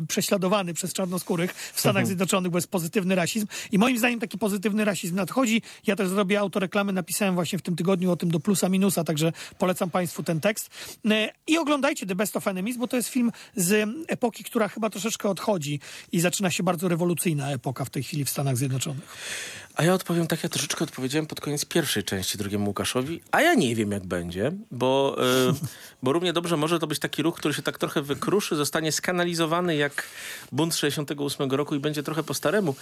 prześladowany 0.09 0.75
przez 0.75 0.93
czarnoskórych 0.93 1.55
w 1.75 1.81
Stanach 1.81 2.07
Zjednoczonych, 2.07 2.53
bo 2.53 2.59
jest 2.59 2.68
pozytywny 2.68 3.14
rasizm 3.14 3.47
i 3.73 3.79
moim 3.79 3.99
zdaniem 3.99 4.21
taki 4.21 4.39
pozytywny 4.39 4.85
rasizm 4.85 5.16
nadchodzi. 5.16 5.62
Ja 5.87 5.97
też 5.97 6.09
zrobię 6.09 6.34
autoreklamy, 6.41 6.93
napisałem 6.93 7.35
właśnie 7.35 7.59
w 7.59 7.62
tym 7.62 7.76
tygodniu 7.76 8.11
o 8.11 8.16
tym 8.16 8.30
do 8.30 8.41
plusa 8.41 8.68
minusa, 8.68 9.05
także 9.05 9.32
polecam 9.59 9.91
Państwu 9.91 10.22
ten 10.22 10.41
tekst. 10.41 10.70
E, 11.11 11.28
I 11.47 11.59
oglądajcie 11.59 12.07
The 12.07 12.14
Best 12.14 12.37
of 12.37 12.49
Enemies, 12.49 12.76
bo 12.76 12.89
to 12.89 12.97
jest 12.97 13.09
film 13.09 13.32
z 13.57 13.89
epoki, 14.09 14.45
która 14.45 14.68
chyba 14.68 14.91
troszeczkę 14.91 15.28
odchodzi 15.28 15.80
i 16.12 16.20
zaczyna 16.20 16.51
się 16.51 16.62
bardzo 16.62 16.89
rewolucyjna 16.89 17.51
epoka 17.51 17.85
w 17.85 17.91
tej 17.91 18.03
chwili 18.03 18.24
w 18.24 18.30
Stanach 18.30 18.57
Zjednoczonych. 18.57 19.05
A 19.74 19.85
ja 19.85 19.95
odpowiem 19.95 20.26
tak, 20.26 20.43
ja 20.43 20.49
troszeczkę 20.49 20.85
odpowiedziałem 20.85 21.26
pod 21.26 21.41
koniec 21.41 21.64
pierwszej 21.64 22.05
części 22.05 22.39
drugiemu 22.39 22.66
Łukaszowi, 22.66 23.20
a 23.30 23.41
ja 23.41 23.55
nie 23.55 23.76
wiem 23.76 23.91
jak 23.91 24.07
będzie, 24.07 24.53
bo, 24.70 25.16
e, 25.49 25.55
bo 26.03 26.12
równie 26.12 26.32
dobrze 26.32 26.57
może 26.57 26.78
to 26.78 26.87
być 26.87 26.99
taki 26.99 27.22
ruch, 27.22 27.37
który 27.37 27.55
się 27.55 27.62
tak 27.62 27.78
trochę 27.78 28.03
wykruszy, 28.03 28.57
zostanie 28.57 28.93
skanalizowany 28.93 29.76
jak 29.76 30.07
bunt 30.53 30.76
68 30.76 31.51
roku 31.51 31.74
i 31.74 31.78
będzie 31.78 32.03
trochę 32.03 32.22
po 32.22 32.35
staremu. 32.35 32.74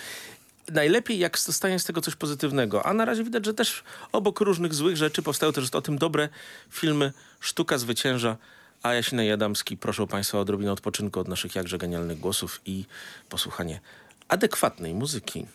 Najlepiej 0.68 1.18
jak 1.18 1.38
zostanie 1.38 1.78
z 1.78 1.84
tego 1.84 2.00
coś 2.00 2.14
pozytywnego, 2.14 2.86
a 2.86 2.94
na 2.94 3.04
razie 3.04 3.24
widać, 3.24 3.44
że 3.44 3.54
też 3.54 3.84
obok 4.12 4.40
różnych 4.40 4.74
złych 4.74 4.96
rzeczy 4.96 5.22
powstają 5.22 5.52
też 5.52 5.70
o 5.70 5.82
tym 5.82 5.98
dobre 5.98 6.28
filmy 6.70 7.12
Sztuka 7.40 7.78
zwycięża, 7.78 8.36
a 8.82 8.94
Jasina 8.94 9.22
Jadamski 9.22 9.76
proszę 9.76 10.06
Państwa 10.06 10.38
o 10.38 10.40
odrobinę 10.40 10.72
odpoczynku 10.72 11.20
od 11.20 11.28
naszych 11.28 11.54
jakże 11.54 11.78
genialnych 11.78 12.20
głosów 12.20 12.60
i 12.66 12.84
posłuchanie 13.28 13.80
adekwatnej 14.28 14.94
muzyki. 14.94 15.46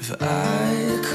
If 0.00 0.12
I 0.20 0.63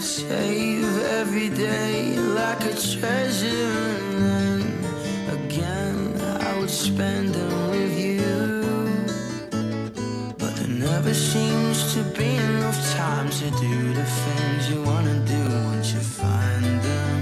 save 0.00 0.98
every 1.20 1.50
day 1.50 2.16
like 2.16 2.64
a 2.64 2.74
treasure. 2.74 3.72
And 4.00 4.22
then 4.24 4.60
again 5.38 6.20
I 6.42 6.58
would 6.58 6.70
spend 6.70 7.34
them 7.34 7.70
with 7.70 7.98
you. 7.98 8.16
But 10.38 10.56
there 10.56 10.68
never 10.68 11.12
seems 11.12 11.94
to 11.94 12.02
be 12.18 12.36
enough 12.36 12.80
time 12.94 13.28
to 13.28 13.50
do 13.60 13.92
the 13.92 14.04
things 14.04 14.70
you 14.70 14.82
wanna 14.82 15.18
do 15.26 15.42
once 15.72 15.92
you 15.92 16.00
find 16.00 16.80
them. 16.88 17.18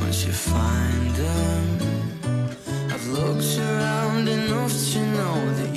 Once 0.00 0.24
you 0.26 0.32
find 0.32 1.10
them. 1.14 1.62
I've 2.92 3.06
looked 3.06 3.58
around 3.58 4.28
enough 4.28 4.74
to 4.92 4.98
know 5.16 5.54
that 5.58 5.71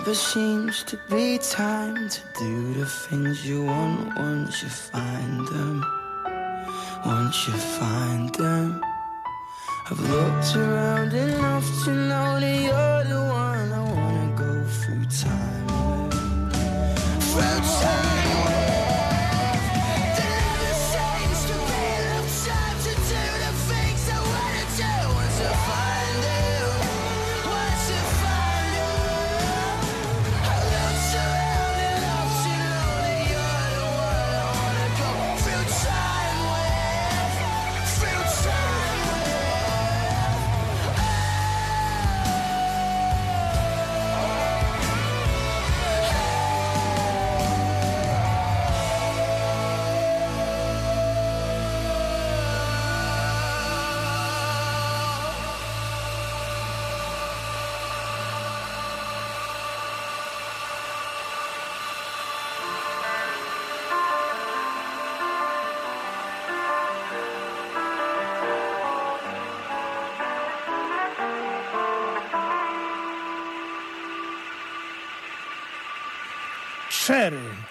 never 0.00 0.14
seems 0.14 0.82
to 0.82 0.98
be 1.10 1.36
time 1.36 2.08
to 2.08 2.20
do 2.38 2.72
the 2.72 2.86
things 2.86 3.46
you 3.46 3.64
want 3.64 4.18
once 4.18 4.62
you 4.62 4.68
find 4.70 5.46
them. 5.48 5.84
Once 7.04 7.46
you 7.46 7.52
find 7.52 8.34
them. 8.36 8.82
I've 9.90 10.00
looked 10.00 10.56
around 10.56 11.12
enough 11.12 11.66
to 11.84 11.90
know 11.90 12.40
that 12.40 12.60
you're 12.68 13.04
the 13.12 13.20
one 13.28 13.72
I 13.72 13.82
wanna 13.94 14.36
go 14.36 14.64
through 14.64 15.04
time 15.04 15.66
with. 15.66 17.22
Through 17.32 17.60
time 17.82 18.19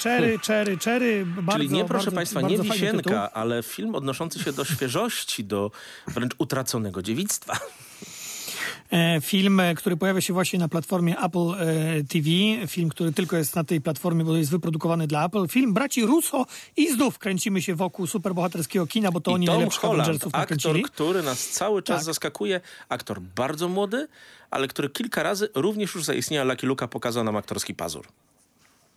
Cherry, 0.03 0.37
cherry, 0.47 0.77
cherry. 0.77 1.25
Bardzo, 1.25 1.63
Czyli 1.63 1.69
nie, 1.69 1.85
proszę 1.85 2.05
bardzo, 2.05 2.15
Państwa, 2.15 2.41
bardzo 2.41 2.63
nie 2.63 2.69
wisienka, 2.69 3.31
ale 3.33 3.63
film 3.63 3.95
odnoszący 3.95 4.39
się 4.39 4.53
do 4.53 4.65
świeżości, 4.65 5.45
do 5.45 5.71
wręcz 6.07 6.33
utraconego 6.37 7.01
dziewictwa. 7.01 7.59
E, 8.91 9.21
Film, 9.21 9.59
e, 9.59 9.75
który 9.75 9.97
pojawia 9.97 10.21
się 10.21 10.33
właśnie 10.33 10.59
na 10.59 10.67
platformie 10.69 11.19
Apple 11.19 11.53
e, 11.59 12.03
TV. 12.03 12.29
Film, 12.67 12.89
który 12.89 13.11
tylko 13.11 13.37
jest 13.37 13.55
na 13.55 13.63
tej 13.63 13.81
platformie, 13.81 14.23
bo 14.25 14.37
jest 14.37 14.51
wyprodukowany 14.51 15.07
dla 15.07 15.25
Apple. 15.25 15.47
Film 15.47 15.73
braci 15.73 16.05
Russo 16.05 16.45
i 16.77 16.93
znów 16.93 17.17
kręcimy 17.19 17.61
się 17.61 17.75
wokół 17.75 18.07
superbohaterskiego 18.07 18.87
kina, 18.87 19.11
bo 19.11 19.21
to 19.21 19.31
I 19.31 19.33
oni 19.33 19.45
Tom 19.45 19.55
najlepszych 19.55 19.81
Holland, 19.81 20.01
Avengersów 20.01 20.35
aktor, 20.35 20.41
nakręcili. 20.41 20.83
który 20.83 21.23
nas 21.23 21.47
cały 21.47 21.83
czas 21.83 21.97
Tak. 21.97 22.05
zaskakuje. 22.05 22.61
Aktor 22.89 23.21
bardzo 23.21 23.69
młody, 23.69 24.07
ale 24.51 24.67
który 24.67 24.89
kilka 24.89 25.23
razy 25.23 25.49
również 25.55 25.95
już 25.95 26.03
zaistniała 26.03 26.45
Lucky 26.45 26.67
Luka 26.67 26.87
pokazał 26.87 27.23
nam 27.23 27.35
aktorski 27.35 27.75
pazur. 27.75 28.07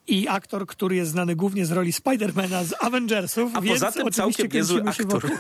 I 0.07 0.29
aktor, 0.29 0.67
który 0.67 0.97
jest 0.97 1.11
znany 1.11 1.37
głównie 1.37 1.67
z 1.67 1.73
roli 1.73 1.93
Spidermana 1.93 2.65
z 2.65 2.75
Avengersów. 2.81 3.53
A 3.55 3.61
więc 3.61 3.81
poza 3.81 3.93
tym 3.93 4.07
oczywiście 4.07 4.43
całkiem 4.43 4.59
niezły 4.59 4.83
aktor. 4.83 5.31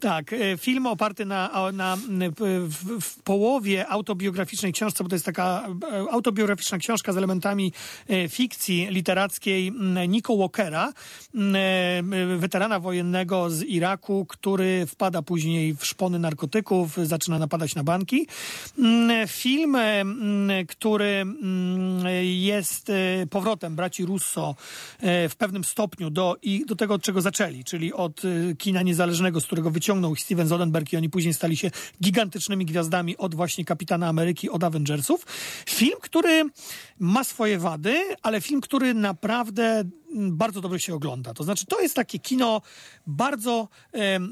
Tak, 0.00 0.32
e, 0.32 0.56
film 0.58 0.86
oparty 0.86 1.24
na, 1.24 1.70
na 1.72 1.96
w, 1.96 3.00
w 3.00 3.22
połowie 3.22 3.88
autobiograficznej 3.88 4.72
książce, 4.72 5.04
bo 5.04 5.10
to 5.10 5.16
jest 5.16 5.26
taka 5.26 5.68
e, 5.92 6.12
autobiograficzna 6.12 6.78
książka 6.78 7.12
z 7.12 7.16
elementami 7.16 7.72
e, 8.08 8.28
fikcji 8.28 8.86
literackiej 8.90 9.72
Nico 10.08 10.36
Walkera, 10.36 10.92
weterana 12.38 12.80
wojennego 12.80 13.50
z 13.50 13.62
Iraku, 13.62 14.26
który 14.28 14.86
wpada 14.86 15.22
później 15.22 15.74
w 15.76 15.84
szpony 15.84 16.18
narkotyków, 16.18 16.96
zaczyna 16.96 17.38
napadać 17.38 17.74
na 17.74 17.84
banki. 17.84 18.26
Film, 19.26 19.76
który 20.68 21.26
jest 22.22 22.92
powrotem 23.30 23.76
braci 23.76 24.04
Russo 24.04 24.54
w 25.02 25.32
pewnym 25.38 25.64
stopniu 25.64 26.10
do, 26.10 26.36
i 26.42 26.64
do 26.66 26.76
tego, 26.76 26.94
od 26.94 27.02
czego 27.02 27.20
zaczęli, 27.20 27.64
czyli 27.64 27.92
od 27.92 28.22
kina 28.58 28.82
niezależnego, 28.82 29.40
z 29.40 29.46
którego 29.46 29.70
wyciągnął 29.84 30.12
ich 30.12 30.20
Steven 30.20 30.48
Soderbergh 30.48 30.92
i 30.92 30.96
oni 30.96 31.10
później 31.10 31.34
stali 31.34 31.56
się 31.56 31.70
gigantycznymi 32.02 32.66
gwiazdami 32.66 33.16
od 33.16 33.34
właśnie 33.34 33.64
Kapitana 33.64 34.08
Ameryki, 34.08 34.50
od 34.50 34.64
Avengersów. 34.64 35.26
Film, 35.68 35.96
który 36.00 36.44
ma 36.98 37.24
swoje 37.24 37.58
wady, 37.58 37.94
ale 38.22 38.40
film, 38.40 38.60
który 38.60 38.94
naprawdę 38.94 39.84
bardzo 40.14 40.60
dobrze 40.60 40.80
się 40.80 40.94
ogląda. 40.94 41.34
To 41.34 41.44
znaczy, 41.44 41.66
to 41.66 41.80
jest 41.80 41.94
takie 41.94 42.18
kino 42.18 42.62
bardzo 43.06 43.68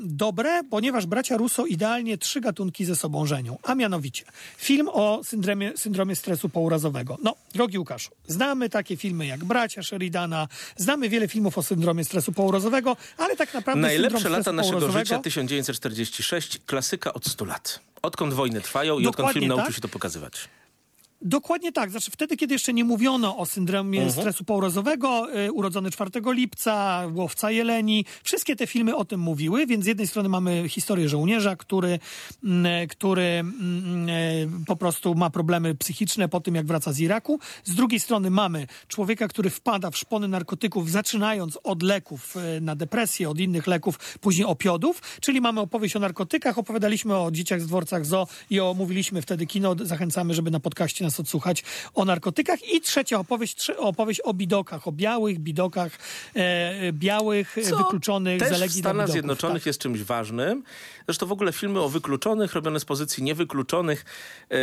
dobre, 0.05 0.65
ponieważ 0.71 1.07
bracia 1.07 1.37
Russo 1.37 1.67
idealnie 1.67 2.19
trzy 2.19 2.41
gatunki 2.41 2.85
ze 2.85 2.97
sobą 2.97 3.27
żenią. 3.27 3.59
A 3.63 3.75
mianowicie 3.75 4.25
film 4.57 4.89
o 4.93 5.21
syndromie, 5.25 5.73
syndromie 5.77 6.17
stresu 6.17 6.49
pourazowego. 6.49 7.19
No, 7.23 7.35
drogi 7.55 7.79
Łukaszu, 7.79 8.11
znamy 8.27 8.69
takie 8.69 8.97
filmy 8.97 9.27
jak 9.27 9.45
Bracia 9.45 9.83
Sheridana, 9.83 10.49
znamy 10.77 11.09
wiele 11.09 11.29
filmów 11.29 11.59
o 11.59 11.63
syndromie 11.63 12.05
stresu 12.05 12.33
pourazowego, 12.33 12.97
ale 13.19 13.37
tak 13.37 13.55
naprawdę 13.55 13.81
Najlepsze 13.81 14.29
lata 14.29 14.53
naszego 14.53 14.93
życia 14.93 15.19
1946, 15.19 16.59
klasyka 16.67 17.15
od 17.15 17.27
100 17.27 17.45
lat. 17.45 17.81
Odkąd 18.03 18.35
wojny 18.35 18.61
trwają 18.61 18.99
i 18.99 19.07
odkąd 19.07 19.17
Dokładnie 19.17 19.41
film 19.41 19.49
nauczył 19.49 19.67
tak. 19.67 19.75
się 19.75 19.81
to 19.81 19.89
pokazywać. 19.89 20.49
Dokładnie 21.25 21.73
tak. 21.73 21.91
Znaczy 21.91 22.11
wtedy, 22.11 22.37
kiedy 22.37 22.55
jeszcze 22.55 22.73
nie 22.73 22.85
mówiono 22.85 23.39
o 23.39 23.47
syndromie 23.47 24.11
stresu 24.11 24.45
pourazowego, 24.45 25.37
y, 25.47 25.53
urodzony 25.53 25.91
4 25.91 26.11
lipca, 26.33 27.03
Łowca 27.15 27.51
Jeleni, 27.51 28.05
wszystkie 28.23 28.57
te 28.57 28.67
filmy 28.67 28.97
o 28.97 29.05
tym 29.05 29.21
mówiły, 29.21 29.67
więc 29.67 29.85
z 29.85 29.87
jednej 29.87 30.07
strony 30.07 30.29
mamy 30.29 30.69
historię 30.69 31.09
żołnierza, 31.09 31.57
który, 31.57 31.99
mm, 32.45 32.89
który 32.89 33.23
mm, 33.23 34.09
e, 34.09 34.65
po 34.67 34.77
prostu 34.77 35.15
ma 35.15 35.31
problemy 35.31 35.75
psychiczne 35.75 36.29
po 36.29 36.41
tym, 36.41 36.55
jak 36.55 36.67
wraca 36.67 36.93
z 36.93 36.99
Iraku. 36.99 37.39
Z 37.65 37.75
drugiej 37.75 38.01
strony 38.01 38.31
mamy 38.31 38.67
człowieka, 38.89 39.29
który 39.29 39.51
wpada 39.51 39.91
w 39.91 39.97
szpony 39.97 40.29
narkotyków, 40.29 40.91
zaczynając 40.91 41.59
od 41.65 41.83
leków 41.83 42.37
e, 42.37 42.61
na 42.61 42.77
depresję, 42.77 43.31
od 43.31 43.41
innych 43.41 43.67
leków, 43.67 44.19
później 44.21 44.47
opiodów, 44.47 45.03
czyli 45.21 45.41
mamy 45.41 45.61
opowieść 45.61 45.97
o 45.97 45.99
narkotykach, 45.99 46.59
opowiadaliśmy 46.59 47.17
o 47.17 47.31
dzieciach 47.31 47.61
z 47.61 47.67
dworcach 47.67 48.07
ZO 48.07 48.27
i 48.51 48.61
o, 48.61 48.75
mówiliśmy 48.75 49.23
wtedy 49.23 49.47
kino, 49.47 49.77
zachęcamy, 49.83 50.35
żeby 50.35 50.51
na 50.51 50.61
podcaście 50.61 51.05
nas 51.05 51.12
odsłuchać 51.21 51.65
o 51.95 52.05
narkotykach 52.05 52.69
i 52.75 52.81
trzecia 52.81 53.19
opowieść, 53.19 53.57
trze- 53.57 53.77
opowieść 53.77 54.21
o 54.21 54.35
bidokach, 54.35 54.89
o 54.89 54.93
białych 54.93 55.39
bidokach, 55.39 55.99
e, 56.35 56.93
białych, 56.93 57.59
e, 57.59 57.63
Co 57.63 57.77
wykluczonych 57.77 58.41
też 58.41 58.59
z 58.59 58.63
w 58.63 58.73
Stanach 58.73 58.93
Bidoców, 58.95 59.13
Zjednoczonych 59.13 59.63
tak. 59.63 59.67
jest 59.67 59.81
czymś 59.81 60.03
ważnym. 60.03 60.65
Zresztą 61.07 61.27
w 61.27 61.33
ogóle 61.33 61.53
filmy 61.53 61.81
o 61.81 61.89
wykluczonych, 61.89 62.53
robione 62.53 62.81
z 62.81 62.85
pozycji 62.85 63.23
niewykluczonych 63.23 64.05
yy, 64.51 64.57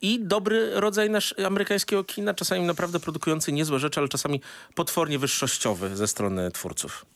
i 0.00 0.20
dobry 0.20 0.70
rodzaj 0.80 1.10
nasz 1.10 1.34
amerykańskiego 1.46 2.04
kina, 2.04 2.34
czasami 2.34 2.62
naprawdę 2.62 3.00
produkujący 3.00 3.52
niezłe 3.52 3.78
rzeczy, 3.78 4.00
ale 4.00 4.08
czasami 4.08 4.40
potwornie 4.74 5.18
wyższościowy 5.18 5.96
ze 5.96 6.08
strony 6.08 6.50
twórców. 6.50 7.06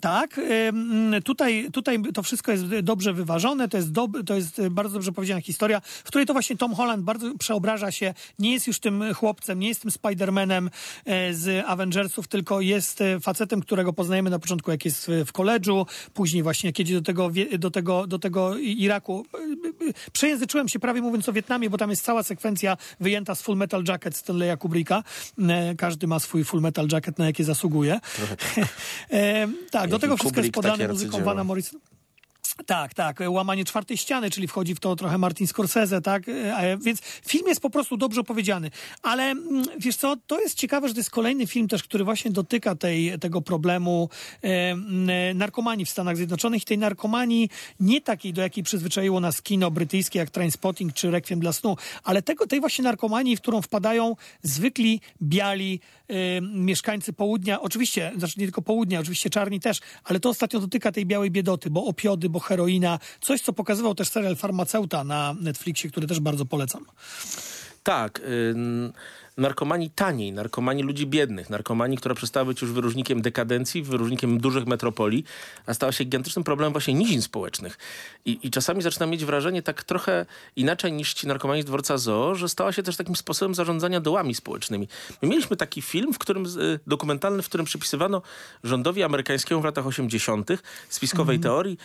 Tak, 0.00 0.40
tutaj, 1.24 1.68
tutaj 1.72 2.02
to 2.14 2.22
wszystko 2.22 2.52
jest 2.52 2.64
dobrze 2.82 3.12
wyważone, 3.12 3.68
to 3.68 3.76
jest, 3.76 3.92
dob, 3.92 4.10
to 4.26 4.34
jest 4.34 4.68
bardzo 4.70 4.94
dobrze 4.94 5.12
powiedziana 5.12 5.40
historia, 5.40 5.80
w 5.80 6.08
której 6.08 6.26
to 6.26 6.32
właśnie 6.32 6.56
Tom 6.56 6.74
Holland 6.74 7.02
bardzo 7.02 7.38
przeobraża 7.38 7.92
się, 7.92 8.14
nie 8.38 8.52
jest 8.52 8.66
już 8.66 8.78
tym 8.78 9.14
chłopcem, 9.14 9.58
nie 9.58 9.68
jest 9.68 9.82
tym 9.82 9.90
Spider-Manem 9.90 10.68
e, 11.04 11.34
z 11.34 11.64
Avengersów, 11.66 12.28
tylko 12.28 12.60
jest 12.60 13.00
e, 13.00 13.20
facetem, 13.20 13.60
którego 13.60 13.92
poznajemy 13.92 14.30
na 14.30 14.38
początku, 14.38 14.70
jak 14.70 14.84
jest 14.84 15.10
w, 15.26 15.32
koledżu, 15.32 15.86
później 16.14 16.42
właśnie, 16.42 16.68
jak 16.68 16.78
jedzie 16.78 16.94
do 16.94 17.02
tego, 17.02 17.30
do 17.58 17.70
tego, 17.70 18.06
do 18.06 18.18
tego 18.18 18.58
Iraku. 18.58 19.26
E, 19.88 20.10
Przejęzyczyłem 20.12 20.68
się 20.68 20.78
prawie 20.78 21.02
mówiąc 21.02 21.28
o 21.28 21.32
Wietnamie, 21.32 21.70
bo 21.70 21.78
tam 21.78 21.90
jest 21.90 22.04
cała 22.04 22.22
sekwencja 22.22 22.76
wyjęta 23.00 23.34
z 23.34 23.42
Full 23.42 23.56
Metal 23.56 23.84
Jacket 23.88 24.16
Stanleya 24.16 24.56
Kubricka. 24.58 25.02
Każdy 25.78 26.06
ma 26.06 26.18
swój 26.18 26.44
Full 26.44 26.60
Metal 26.60 26.88
Jacket, 26.92 27.18
na 27.18 27.26
jakie 27.26 27.44
zasługuje. 27.44 28.00
E, 29.28 29.48
tak, 29.70 29.90
do 29.90 29.98
tego 29.98 30.16
wszystko 30.16 30.40
jest 30.40 30.52
podane 30.52 30.88
muzyką 30.88 31.08
arcydzieło. 31.08 31.24
Vana 31.24 31.44
Morrison. 31.44 31.80
Tak, 32.66 32.94
tak. 32.94 33.20
Łamanie 33.28 33.64
czwartej 33.64 33.96
ściany, 33.96 34.30
czyli 34.30 34.48
wchodzi 34.48 34.74
w 34.74 34.80
to 34.80 34.96
trochę 34.96 35.18
Martin 35.18 35.46
Scorsese, 35.46 36.00
tak? 36.00 36.28
E, 36.28 36.78
Więc 36.80 37.00
film 37.00 37.48
jest 37.48 37.60
po 37.60 37.70
prostu 37.70 37.96
dobrze 37.96 38.20
opowiedziany. 38.20 38.70
Ale 39.02 39.22
mm, 39.24 39.64
wiesz 39.78 39.96
co, 39.96 40.16
to 40.26 40.40
jest 40.40 40.54
ciekawe, 40.54 40.88
że 40.88 40.94
to 40.94 41.00
jest 41.00 41.10
kolejny 41.10 41.46
film 41.46 41.68
też, 41.68 41.82
który 41.82 42.04
właśnie 42.04 42.30
dotyka 42.30 42.74
tej, 42.74 43.18
tego 43.18 43.40
problemu 43.40 44.08
e, 44.42 44.46
mm, 44.70 45.38
narkomanii 45.38 45.84
w 45.84 45.90
Stanach 45.90 46.16
Zjednoczonych 46.16 46.62
i 46.62 46.64
tej 46.64 46.78
narkomanii 46.78 47.50
nie 47.80 48.00
takiej, 48.00 48.32
do 48.32 48.42
jakiej 48.42 48.64
przyzwyczaiło 48.64 49.20
nas 49.20 49.42
kino 49.42 49.70
brytyjskie, 49.70 50.18
jak 50.18 50.30
Trainspotting 50.30 50.92
czy 50.92 51.10
Requiem 51.10 51.40
dla 51.40 51.52
snu, 51.52 51.76
ale 52.04 52.22
tego, 52.22 52.46
tej 52.46 52.60
właśnie 52.60 52.84
narkomanii, 52.84 53.36
w 53.36 53.40
którą 53.40 53.62
wpadają 53.62 54.16
zwykli, 54.42 55.00
biali 55.22 55.80
e, 56.08 56.40
mieszkańcy 56.40 57.12
południa, 57.12 57.60
oczywiście, 57.60 58.12
znaczy 58.16 58.40
nie 58.40 58.46
tylko 58.46 58.62
południa, 58.62 59.00
oczywiście 59.00 59.30
czarni 59.30 59.60
też, 59.60 59.80
ale 60.04 60.20
to 60.20 60.28
ostatnio 60.28 60.60
dotyka 60.60 60.92
tej 60.92 61.06
białej 61.06 61.30
biedoty, 61.30 61.70
bo 61.70 61.84
opiody, 61.84 62.28
bo 62.28 62.37
heroina, 62.40 62.98
coś, 63.20 63.40
co 63.40 63.52
pokazywał 63.52 63.94
też 63.94 64.08
serial 64.08 64.36
Farmaceuta 64.36 65.04
na 65.04 65.34
Netflixie, 65.40 65.90
który 65.90 66.06
też 66.06 66.20
bardzo 66.20 66.44
polecam. 66.44 66.84
Tak, 67.82 68.20
narkomanii 69.38 69.90
taniej, 69.90 70.32
narkomanii 70.32 70.82
ludzi 70.84 71.06
biednych, 71.06 71.50
narkomanii, 71.50 71.98
która 71.98 72.14
przestała 72.14 72.44
być 72.44 72.62
już 72.62 72.72
wyróżnikiem 72.72 73.22
dekadencji, 73.22 73.82
wyróżnikiem 73.82 74.38
dużych 74.40 74.66
metropolii, 74.66 75.24
a 75.66 75.74
stała 75.74 75.92
się 75.92 76.04
gigantycznym 76.04 76.44
problemem 76.44 76.72
właśnie 76.72 76.94
nizin 76.94 77.22
społecznych. 77.22 77.78
I, 78.24 78.38
I 78.42 78.50
czasami 78.50 78.82
zaczynam 78.82 79.10
mieć 79.10 79.24
wrażenie 79.24 79.62
tak 79.62 79.84
trochę 79.84 80.26
inaczej 80.56 80.92
niż 80.92 81.14
ci 81.14 81.26
narkomani 81.26 81.62
z 81.62 81.64
dworca 81.64 81.98
Zoo, 81.98 82.34
że 82.34 82.48
stała 82.48 82.72
się 82.72 82.82
też 82.82 82.96
takim 82.96 83.16
sposobem 83.16 83.54
zarządzania 83.54 84.00
dołami 84.00 84.34
społecznymi. 84.34 84.88
My 85.22 85.28
mieliśmy 85.28 85.56
taki 85.56 85.82
film, 85.82 86.12
w 86.12 86.18
którym, 86.18 86.46
y, 86.46 86.80
dokumentalny, 86.86 87.42
w 87.42 87.46
którym 87.46 87.66
przypisywano 87.66 88.22
rządowi 88.64 89.02
amerykańskiemu 89.02 89.60
w 89.60 89.64
latach 89.64 89.86
80. 89.86 90.50
spiskowej 90.88 91.40
teorii 91.40 91.78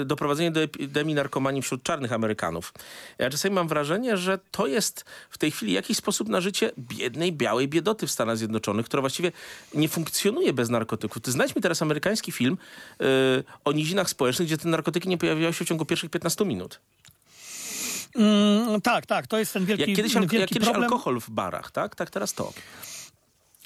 y, 0.00 0.04
doprowadzenie 0.04 0.50
do 0.50 0.60
epidemii 0.60 1.14
narkomanii 1.14 1.62
wśród 1.62 1.82
czarnych 1.82 2.12
Amerykanów. 2.12 2.72
Ja 3.18 3.30
czasami 3.30 3.54
mam 3.54 3.68
wrażenie, 3.68 4.16
że 4.16 4.38
to 4.50 4.66
jest 4.66 5.04
w 5.30 5.38
tej 5.38 5.50
chwili 5.50 5.72
jakiś 5.72 5.96
sposób 5.96 6.28
na 6.28 6.39
życie 6.40 6.70
biednej, 6.78 7.32
białej 7.32 7.68
biedoty 7.68 8.06
w 8.06 8.10
Stanach 8.10 8.36
Zjednoczonych, 8.36 8.86
która 8.86 9.00
właściwie 9.00 9.32
nie 9.74 9.88
funkcjonuje 9.88 10.52
bez 10.52 10.68
narkotyków. 10.68 11.22
Ty 11.22 11.32
znajdź 11.32 11.56
mi 11.56 11.62
teraz 11.62 11.82
amerykański 11.82 12.32
film 12.32 12.58
y, 13.02 13.04
o 13.64 13.72
nizinach 13.72 14.10
społecznych, 14.10 14.48
gdzie 14.48 14.58
te 14.58 14.68
narkotyki 14.68 15.08
nie 15.08 15.18
pojawiały 15.18 15.52
się 15.52 15.64
w 15.64 15.68
ciągu 15.68 15.84
pierwszych 15.84 16.10
15 16.10 16.44
minut. 16.44 16.80
Mm, 18.14 18.80
tak, 18.80 19.06
tak, 19.06 19.26
to 19.26 19.38
jest 19.38 19.52
ten 19.52 19.66
wielki, 19.66 19.82
Jak 19.82 19.96
kiedyś, 19.96 20.14
wielki 20.14 20.36
jak 20.36 20.48
kiedyś 20.48 20.68
problem. 20.68 20.84
alkohol 20.84 21.20
w 21.20 21.30
barach, 21.30 21.70
tak? 21.70 21.94
Tak 21.94 22.10
teraz 22.10 22.34
to. 22.34 22.52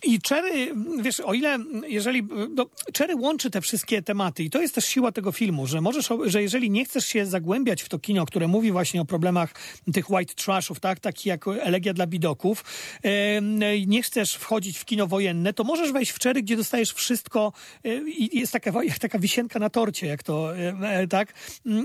I 0.07 0.18
Cherry, 0.28 0.74
wiesz, 1.00 1.20
o 1.20 1.34
ile, 1.34 1.59
jeżeli, 1.88 2.22
no, 2.55 2.66
Cherry 2.98 3.16
łączy 3.16 3.50
te 3.50 3.61
wszystkie 3.61 4.02
tematy 4.02 4.42
i 4.42 4.50
to 4.50 4.61
jest 4.61 4.74
też 4.74 4.84
siła 4.84 5.12
tego 5.12 5.32
filmu, 5.32 5.66
że 5.66 5.80
możesz, 5.80 6.09
że 6.24 6.42
jeżeli 6.42 6.70
nie 6.70 6.84
chcesz 6.84 7.07
się 7.07 7.26
zagłębiać 7.26 7.82
w 7.82 7.88
to 7.88 7.98
kino, 7.98 8.26
które 8.26 8.48
mówi 8.48 8.72
właśnie 8.72 9.00
o 9.00 9.05
problemach 9.05 9.55
tych 9.92 10.11
white 10.11 10.34
trashów, 10.34 10.80
tak, 10.80 11.00
takich 11.00 11.26
jak 11.26 11.48
Elegia 11.48 11.94
dla 11.94 12.07
bidoków, 12.07 12.64
em, 13.02 13.59
nie 13.86 14.02
chcesz 14.02 14.34
wchodzić 14.34 14.78
w 14.78 14.84
kino 14.84 15.07
wojenne, 15.07 15.52
to 15.52 15.64
możesz 15.64 15.92
wejść 15.92 16.12
w 16.12 16.18
Cherry, 16.22 16.42
gdzie 16.42 16.57
dostajesz 16.57 16.92
wszystko 16.92 17.52
e, 17.84 17.94
i 18.09 18.38
jest 18.38 18.52
taka, 18.52 18.84
jak 18.84 18.98
taka 18.98 19.18
wisienka 19.18 19.59
na 19.59 19.70
torcie, 19.70 20.07
jak 20.07 20.22
to, 20.22 20.57
e, 20.57 21.09
tak, 21.09 21.34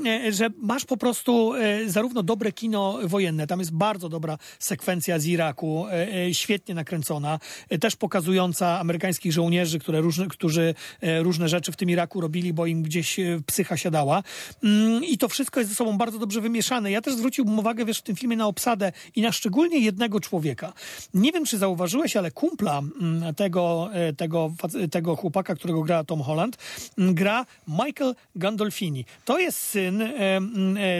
e, 0.05 0.31
że 0.31 0.49
masz 0.57 0.85
po 0.85 0.97
prostu 0.97 1.53
e, 1.53 1.89
zarówno 1.89 2.23
dobre 2.23 2.51
kino 2.51 2.99
wojenne, 3.03 3.47
tam 3.47 3.59
jest 3.59 3.73
bardzo 3.73 4.09
dobra 4.09 4.37
sekwencja 4.59 5.19
z 5.19 5.25
Iraku, 5.25 5.85
świetnie 6.31 6.75
nakręcona, 6.75 7.39
też 7.81 7.95
pokazująca 8.09 8.79
amerykańskich 8.79 9.31
żołnierzy, 9.33 9.79
które 9.79 10.01
różne, 10.01 10.27
którzy 10.27 10.75
e, 11.01 11.23
różne 11.23 11.49
rzeczy 11.49 11.71
w 11.71 11.75
tym 11.75 11.89
Iraku 11.89 12.21
robili, 12.21 12.53
bo 12.53 12.65
im 12.65 12.81
gdzieś 12.83 13.19
e, 13.19 13.41
psycha 13.45 13.77
siadała. 13.77 14.23
Mm, 14.63 15.03
I 15.03 15.17
to 15.17 15.29
wszystko 15.29 15.59
jest 15.59 15.69
ze 15.69 15.75
sobą 15.75 15.97
bardzo 15.97 16.19
dobrze 16.19 16.41
wymieszane. 16.41 16.91
Ja 16.91 17.01
też 17.01 17.13
zwróciłbym 17.13 17.59
uwagę, 17.59 17.85
wiesz, 17.85 17.99
w 17.99 18.01
tym 18.01 18.15
filmie 18.15 18.37
na 18.37 18.47
obsadę 18.47 18.91
i 19.15 19.21
na 19.21 19.31
szczególnie 19.31 19.79
jednego 19.79 20.19
człowieka. 20.19 20.73
Nie 21.13 21.31
wiem, 21.31 21.45
czy 21.45 21.57
zauważyłeś, 21.57 22.17
ale 22.17 22.31
kumpla 22.31 22.81
mm, 23.01 23.35
tego, 23.35 23.89
e, 23.93 24.13
tego, 24.13 24.51
tego 24.91 25.15
chłopaka, 25.15 25.55
którego 25.55 25.83
gra 25.83 26.03
Tom 26.03 26.21
Holland, 26.21 26.57
mm, 26.97 27.13
gra 27.13 27.45
Michael 27.67 28.15
Gandolfini. 28.35 29.05
To 29.25 29.39
jest 29.39 29.59
syn 29.59 30.03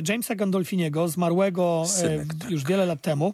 Jamesa 0.10 0.36
Gandolfiniego, 0.36 1.07
zmarłego 1.07 1.86
e, 2.03 2.26
już 2.49 2.64
wiele 2.64 2.86
lat 2.86 3.01
temu 3.01 3.34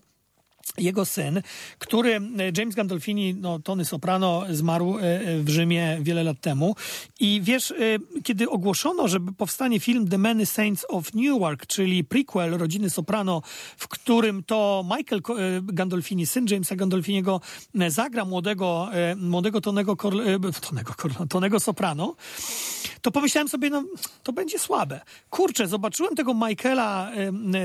jego 0.77 1.05
syn, 1.05 1.41
który 1.79 2.15
e, 2.15 2.21
James 2.57 2.75
Gandolfini, 2.75 3.33
no 3.33 3.59
Tony 3.59 3.85
Soprano 3.85 4.43
zmarł 4.49 4.97
e, 4.97 5.01
w 5.39 5.49
Rzymie 5.49 5.97
wiele 6.01 6.23
lat 6.23 6.41
temu 6.41 6.75
i 7.19 7.41
wiesz, 7.43 7.71
e, 7.71 7.75
kiedy 8.23 8.49
ogłoszono, 8.49 9.07
że 9.07 9.19
powstanie 9.37 9.79
film 9.79 10.07
The 10.07 10.17
Many 10.17 10.45
Saints 10.45 10.85
of 10.89 11.13
Newark, 11.13 11.65
czyli 11.65 12.03
prequel 12.03 12.57
rodziny 12.57 12.89
Soprano, 12.89 13.41
w 13.77 13.87
którym 13.87 14.43
to 14.43 14.85
Michael 14.97 15.21
e, 15.29 15.61
Gandolfini, 15.63 16.25
syn 16.25 16.45
Jamesa 16.49 16.75
Gandolfiniego 16.75 17.41
e, 17.79 17.91
zagra 17.91 18.25
młodego, 18.25 18.89
e, 18.93 19.15
młodego 19.15 19.61
Tonego, 19.61 19.93
Corle- 19.95 20.47
e, 20.49 20.61
Tonego, 20.69 20.93
Corle- 20.93 21.27
Tonego 21.27 21.59
Soprano, 21.59 22.15
to 23.01 23.11
pomyślałem 23.11 23.49
sobie, 23.49 23.69
no 23.69 23.83
to 24.23 24.33
będzie 24.33 24.59
słabe. 24.59 25.01
Kurczę, 25.29 25.67
zobaczyłem 25.67 26.15
tego 26.15 26.33
Michaela, 26.33 27.11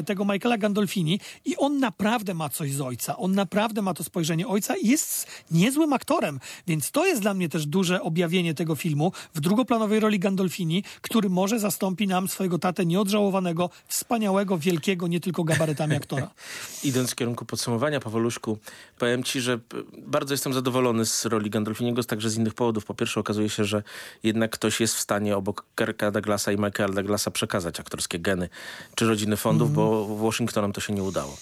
tego 0.07 0.25
Michaela 0.25 0.59
Gandolfini 0.59 1.21
i 1.45 1.57
on 1.57 1.79
naprawdę 1.79 2.35
ma 2.35 2.49
coś 2.49 2.73
z 2.73 2.81
ojca. 2.91 3.17
On 3.17 3.35
naprawdę 3.35 3.83
ma 3.83 3.95
to 3.95 4.05
spojrzenie 4.05 4.49
ojca 4.49 4.77
i 4.77 4.89
jest 4.89 5.27
niezłym 5.51 5.93
aktorem. 5.93 6.41
Więc 6.67 6.91
to 6.91 7.07
jest 7.07 7.23
dla 7.23 7.35
mnie 7.35 7.49
też 7.49 7.67
duże 7.67 8.03
objawienie 8.03 8.55
tego 8.55 8.77
filmu 8.77 9.13
w 9.35 9.41
drugoplanowej 9.41 10.01
roli 10.01 10.19
Gandolfini, 10.19 10.85
który 11.01 11.29
może 11.29 11.59
zastąpi 11.61 12.07
nam 12.07 12.29
swojego 12.29 12.59
tatę 12.59 12.87
nieodżałowanego, 12.87 13.71
wspaniałego, 13.89 14.59
wielkiego, 14.59 15.07
nie 15.07 15.21
tylko 15.21 15.45
gabaretami 15.45 15.97
aktora. 15.97 16.31
Idąc 16.85 17.11
w 17.11 17.15
kierunku 17.15 17.45
podsumowania, 17.45 18.01
Pawoluszku, 18.01 18.59
powiem 18.99 19.25
ci, 19.25 19.41
że 19.41 19.59
p- 19.59 19.77
bardzo 20.07 20.35
jestem 20.35 20.53
zadowolony 20.53 21.07
z 21.07 21.25
roli 21.27 21.51
Gandolfiniego, 21.51 22.05
także 22.05 22.31
z 22.31 22.37
innych 22.37 22.55
powodów. 22.55 22.85
Po 22.85 22.95
pierwsze 22.95 23.21
okazuje 23.21 23.49
się, 23.49 23.65
że 23.65 23.83
jednak 24.23 24.51
ktoś 24.51 24.81
jest 24.81 24.95
w 24.95 25.01
stanie 25.01 25.37
obok 25.37 25.65
Kirka 25.79 26.11
Douglasa 26.11 26.53
i 26.53 26.57
Michaela 26.57 26.95
Douglasa 26.95 27.31
przekazać 27.31 27.81
aktorskie 27.81 28.19
geny 28.19 28.49
czy 28.95 29.07
rodziny 29.07 29.37
fondów, 29.37 29.73
bo 29.73 30.17
Washingtonom 30.17 30.73
to 30.73 30.81
się 30.81 30.93
nie 30.93 31.03
udało. 31.03 31.37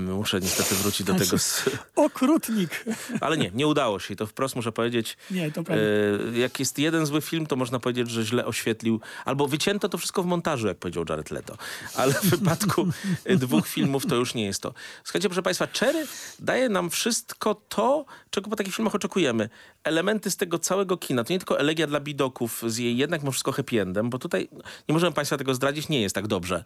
Muszę 0.00 0.40
niestety 0.40 0.74
wrócić 0.74 1.06
do 1.06 1.14
tego. 1.14 1.36
Okrutnik. 2.06 2.84
Ale 3.20 3.36
nie, 3.36 3.50
nie 3.54 3.66
udało 3.66 3.98
się 3.98 4.14
i 4.14 4.16
to 4.16 4.26
wprost 4.26 4.56
muszę 4.56 4.72
powiedzieć. 4.72 5.16
Nie, 5.30 5.52
to 5.52 5.62
prawda. 5.64 5.84
E, 6.34 6.38
jak 6.38 6.60
jest 6.60 6.78
jeden 6.78 7.06
zły 7.06 7.20
film, 7.20 7.46
to 7.46 7.56
można 7.56 7.78
powiedzieć, 7.78 8.10
że 8.10 8.24
źle 8.24 8.46
oświetlił, 8.46 9.00
albo 9.24 9.48
wycięto 9.48 9.88
to 9.88 9.98
wszystko 9.98 10.22
w 10.22 10.26
montażu, 10.26 10.66
jak 10.66 10.78
powiedział 10.78 11.04
Jared 11.08 11.30
Leto. 11.30 11.56
Ale 11.94 12.14
w 12.14 12.24
wypadku 12.24 12.88
e, 13.24 13.36
dwóch 13.36 13.68
filmów 13.68 14.06
to 14.06 14.14
już 14.16 14.34
nie 14.34 14.44
jest 14.44 14.62
to. 14.62 14.74
Słuchajcie, 15.04 15.28
proszę 15.28 15.42
Państwa, 15.42 15.66
Cherry 15.78 16.06
daje 16.38 16.68
nam 16.68 16.90
wszystko 16.90 17.54
to, 17.68 18.04
czego 18.30 18.50
po 18.50 18.56
takich 18.56 18.74
filmach 18.74 18.94
oczekujemy. 18.94 19.48
Elementy 19.84 20.30
z 20.30 20.36
tego 20.36 20.58
całego 20.58 20.96
kina. 20.96 21.24
To 21.24 21.32
nie 21.32 21.38
tylko 21.38 21.60
elegia 21.60 21.86
dla 21.86 22.00
bidoków 22.00 22.62
z 22.66 22.78
jej 22.78 22.96
jednak 22.96 23.20
mimo 23.20 23.32
wszystko 23.32 23.52
happy 23.52 23.80
endem, 23.80 24.10
bo 24.10 24.18
tutaj 24.18 24.48
nie 24.88 24.92
możemy 24.92 25.12
Państwa 25.12 25.36
tego 25.36 25.54
zdradzić, 25.54 25.88
nie 25.88 26.02
jest 26.02 26.14
tak 26.14 26.26
dobrze 26.26 26.64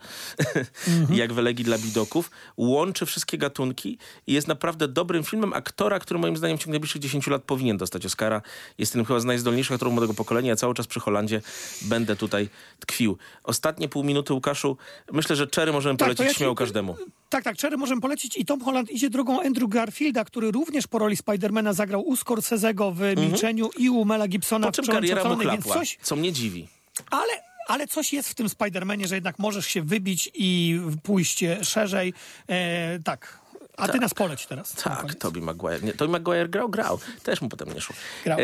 jak 1.11 1.33
w 1.33 1.39
elegii 1.39 1.65
dla 1.65 1.79
bidoków. 1.79 2.31
Łączy 2.57 2.92
wszystkie 3.07 3.39
gatunki 3.39 3.99
i 4.27 4.33
jest 4.33 4.49
naprawdę 4.49 4.89
dobrym 4.89 5.25
filmem 5.25 5.53
aktora, 5.53 5.99
który 5.99 6.21
moim 6.21 6.37
zdaniem 6.37 6.59
w 6.59 6.61
ciągu 6.61 6.71
najbliższych 6.71 7.01
10 7.01 7.27
lat 7.27 7.43
powinien 7.43 7.77
dostać 7.77 8.07
Oscara. 8.07 8.43
Jest 8.79 8.93
tym 8.93 9.05
chyba 9.05 9.21
z 9.21 9.25
najzdolniejszych 9.25 9.75
aktorów 9.75 9.95
młodego 9.95 10.15
pokolenia. 10.15 10.49
Ja 10.49 10.57
cały 10.57 10.75
czas 10.75 10.87
przy 10.87 11.01
Holandzie 11.01 11.43
będę 11.83 12.17
tutaj 12.17 12.49
tkwił. 12.81 13.19
Ostatnie 13.45 13.89
pół 13.89 14.05
minuty, 14.05 14.35
Łukaszu. 14.35 14.77
Myślę, 15.13 15.37
że 15.37 15.47
Cherry 15.55 15.73
możemy 15.73 15.97
Tak, 15.99 16.07
polecić 16.07 16.27
ja 16.27 16.33
śmiało 16.35 16.55
każdemu. 16.55 16.97
Tak, 17.29 17.45
tak, 17.45 17.59
Cherry 17.59 17.77
możemy 17.77 18.01
polecić 18.01 18.37
i 18.37 18.45
Tom 18.45 18.61
Holland 18.61 18.91
idzie 18.91 19.11
drogą 19.11 19.43
Andrew 19.43 19.69
Garfielda, 19.71 20.25
który 20.25 20.51
również 20.51 20.87
po 20.87 20.99
roli 20.99 21.17
Spidermana 21.17 21.73
zagrał 21.73 22.09
u 22.09 22.15
Scorsese'ego 22.15 22.95
w 22.95 23.21
Milczeniu 23.21 23.71
i 23.79 23.91
u 23.91 24.05
Mela 24.05 24.29
Gibsona 24.29 24.67
Po 24.67 24.73
w 24.73 24.75
czym 24.77 24.83
Przełęczy 24.83 25.09
kariera 25.15 25.35
mu 25.35 25.41
chlapła, 25.43 25.75
coś, 25.75 25.99
co 26.03 26.17
mnie 26.17 26.33
dziwi. 26.33 26.69
ale, 27.11 27.33
ale 27.69 27.87
coś 27.87 28.13
jest 28.13 28.29
w 28.29 28.35
tym 28.35 28.49
Spidermanie, 28.49 29.09
że 29.09 29.15
jednak 29.15 29.39
możesz 29.39 29.67
się 29.67 29.83
wybić 29.83 30.31
i 30.35 30.81
pójść 31.03 31.43
e, 31.43 31.65
szerzej. 31.65 32.15
E, 32.49 32.99
tak. 32.99 33.43
A 33.77 33.89
ty 33.89 33.99
nas 33.99 34.15
poleć 34.15 34.47
teraz. 34.47 34.73
Tak. 34.73 35.15
Tobey 35.15 35.43
Maguire. 35.43 35.83
Nie, 35.83 35.93
Tobey 35.93 36.13
Maguire 36.13 36.49
grał, 36.49 36.69
grał. 36.69 36.99
Też 37.23 37.41
mu 37.41 37.49
potem 37.49 37.75
nie 37.75 37.81
szło. 37.81 37.97
Grał. 38.25 38.39
E, 38.41 38.43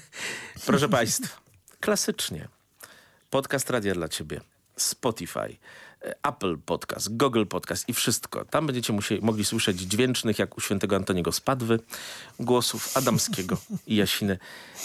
proszę 0.66 0.88
Państwa, 0.88 1.40
klasycznie. 1.80 2.48
Podcast 3.30 3.70
Radia 3.70 3.94
dla 3.94 4.08
Ciebie. 4.08 4.40
Spotify, 4.76 5.56
Apple 6.22 6.56
Podcast, 6.66 7.16
Google 7.16 7.44
Podcast 7.44 7.88
i 7.88 7.92
wszystko. 7.92 8.44
Tam 8.44 8.66
będziecie 8.66 8.92
musieli, 8.92 9.22
mogli 9.22 9.44
słyszeć 9.44 9.80
dźwięcznych, 9.80 10.38
jak 10.38 10.58
u 10.58 10.60
świętego 10.60 10.96
Antoniego 10.96 11.32
Spadwy, 11.32 11.78
głosów 12.40 12.96
Adamskiego 12.96 13.56
i 13.86 13.96
Jasiny. 13.96 14.38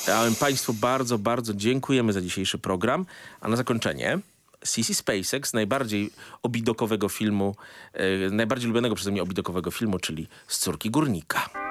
A 0.08 0.24
Państwu 0.40 0.74
bardzo, 0.74 1.18
bardzo 1.18 1.54
dziękujemy 1.54 2.14
za 2.14 2.22
dzisiejszy 2.22 2.58
program. 2.58 3.06
A 3.42 3.48
na 3.48 3.56
zakończenie... 3.56 4.20
CC 4.66 4.94
SpaceX, 4.94 5.54
najbardziej 5.54 6.12
obidokowego 6.44 7.10
filmu, 7.10 7.56
e, 7.94 8.30
najbardziej 8.30 8.68
lubianego 8.68 8.96
przeze 8.96 9.12
mnie 9.12 9.24
obidokowego 9.24 9.72
filmu, 9.72 10.00
czyli 10.00 10.28
Z 10.48 10.58
córki 10.58 10.90
górnika. 10.90 11.65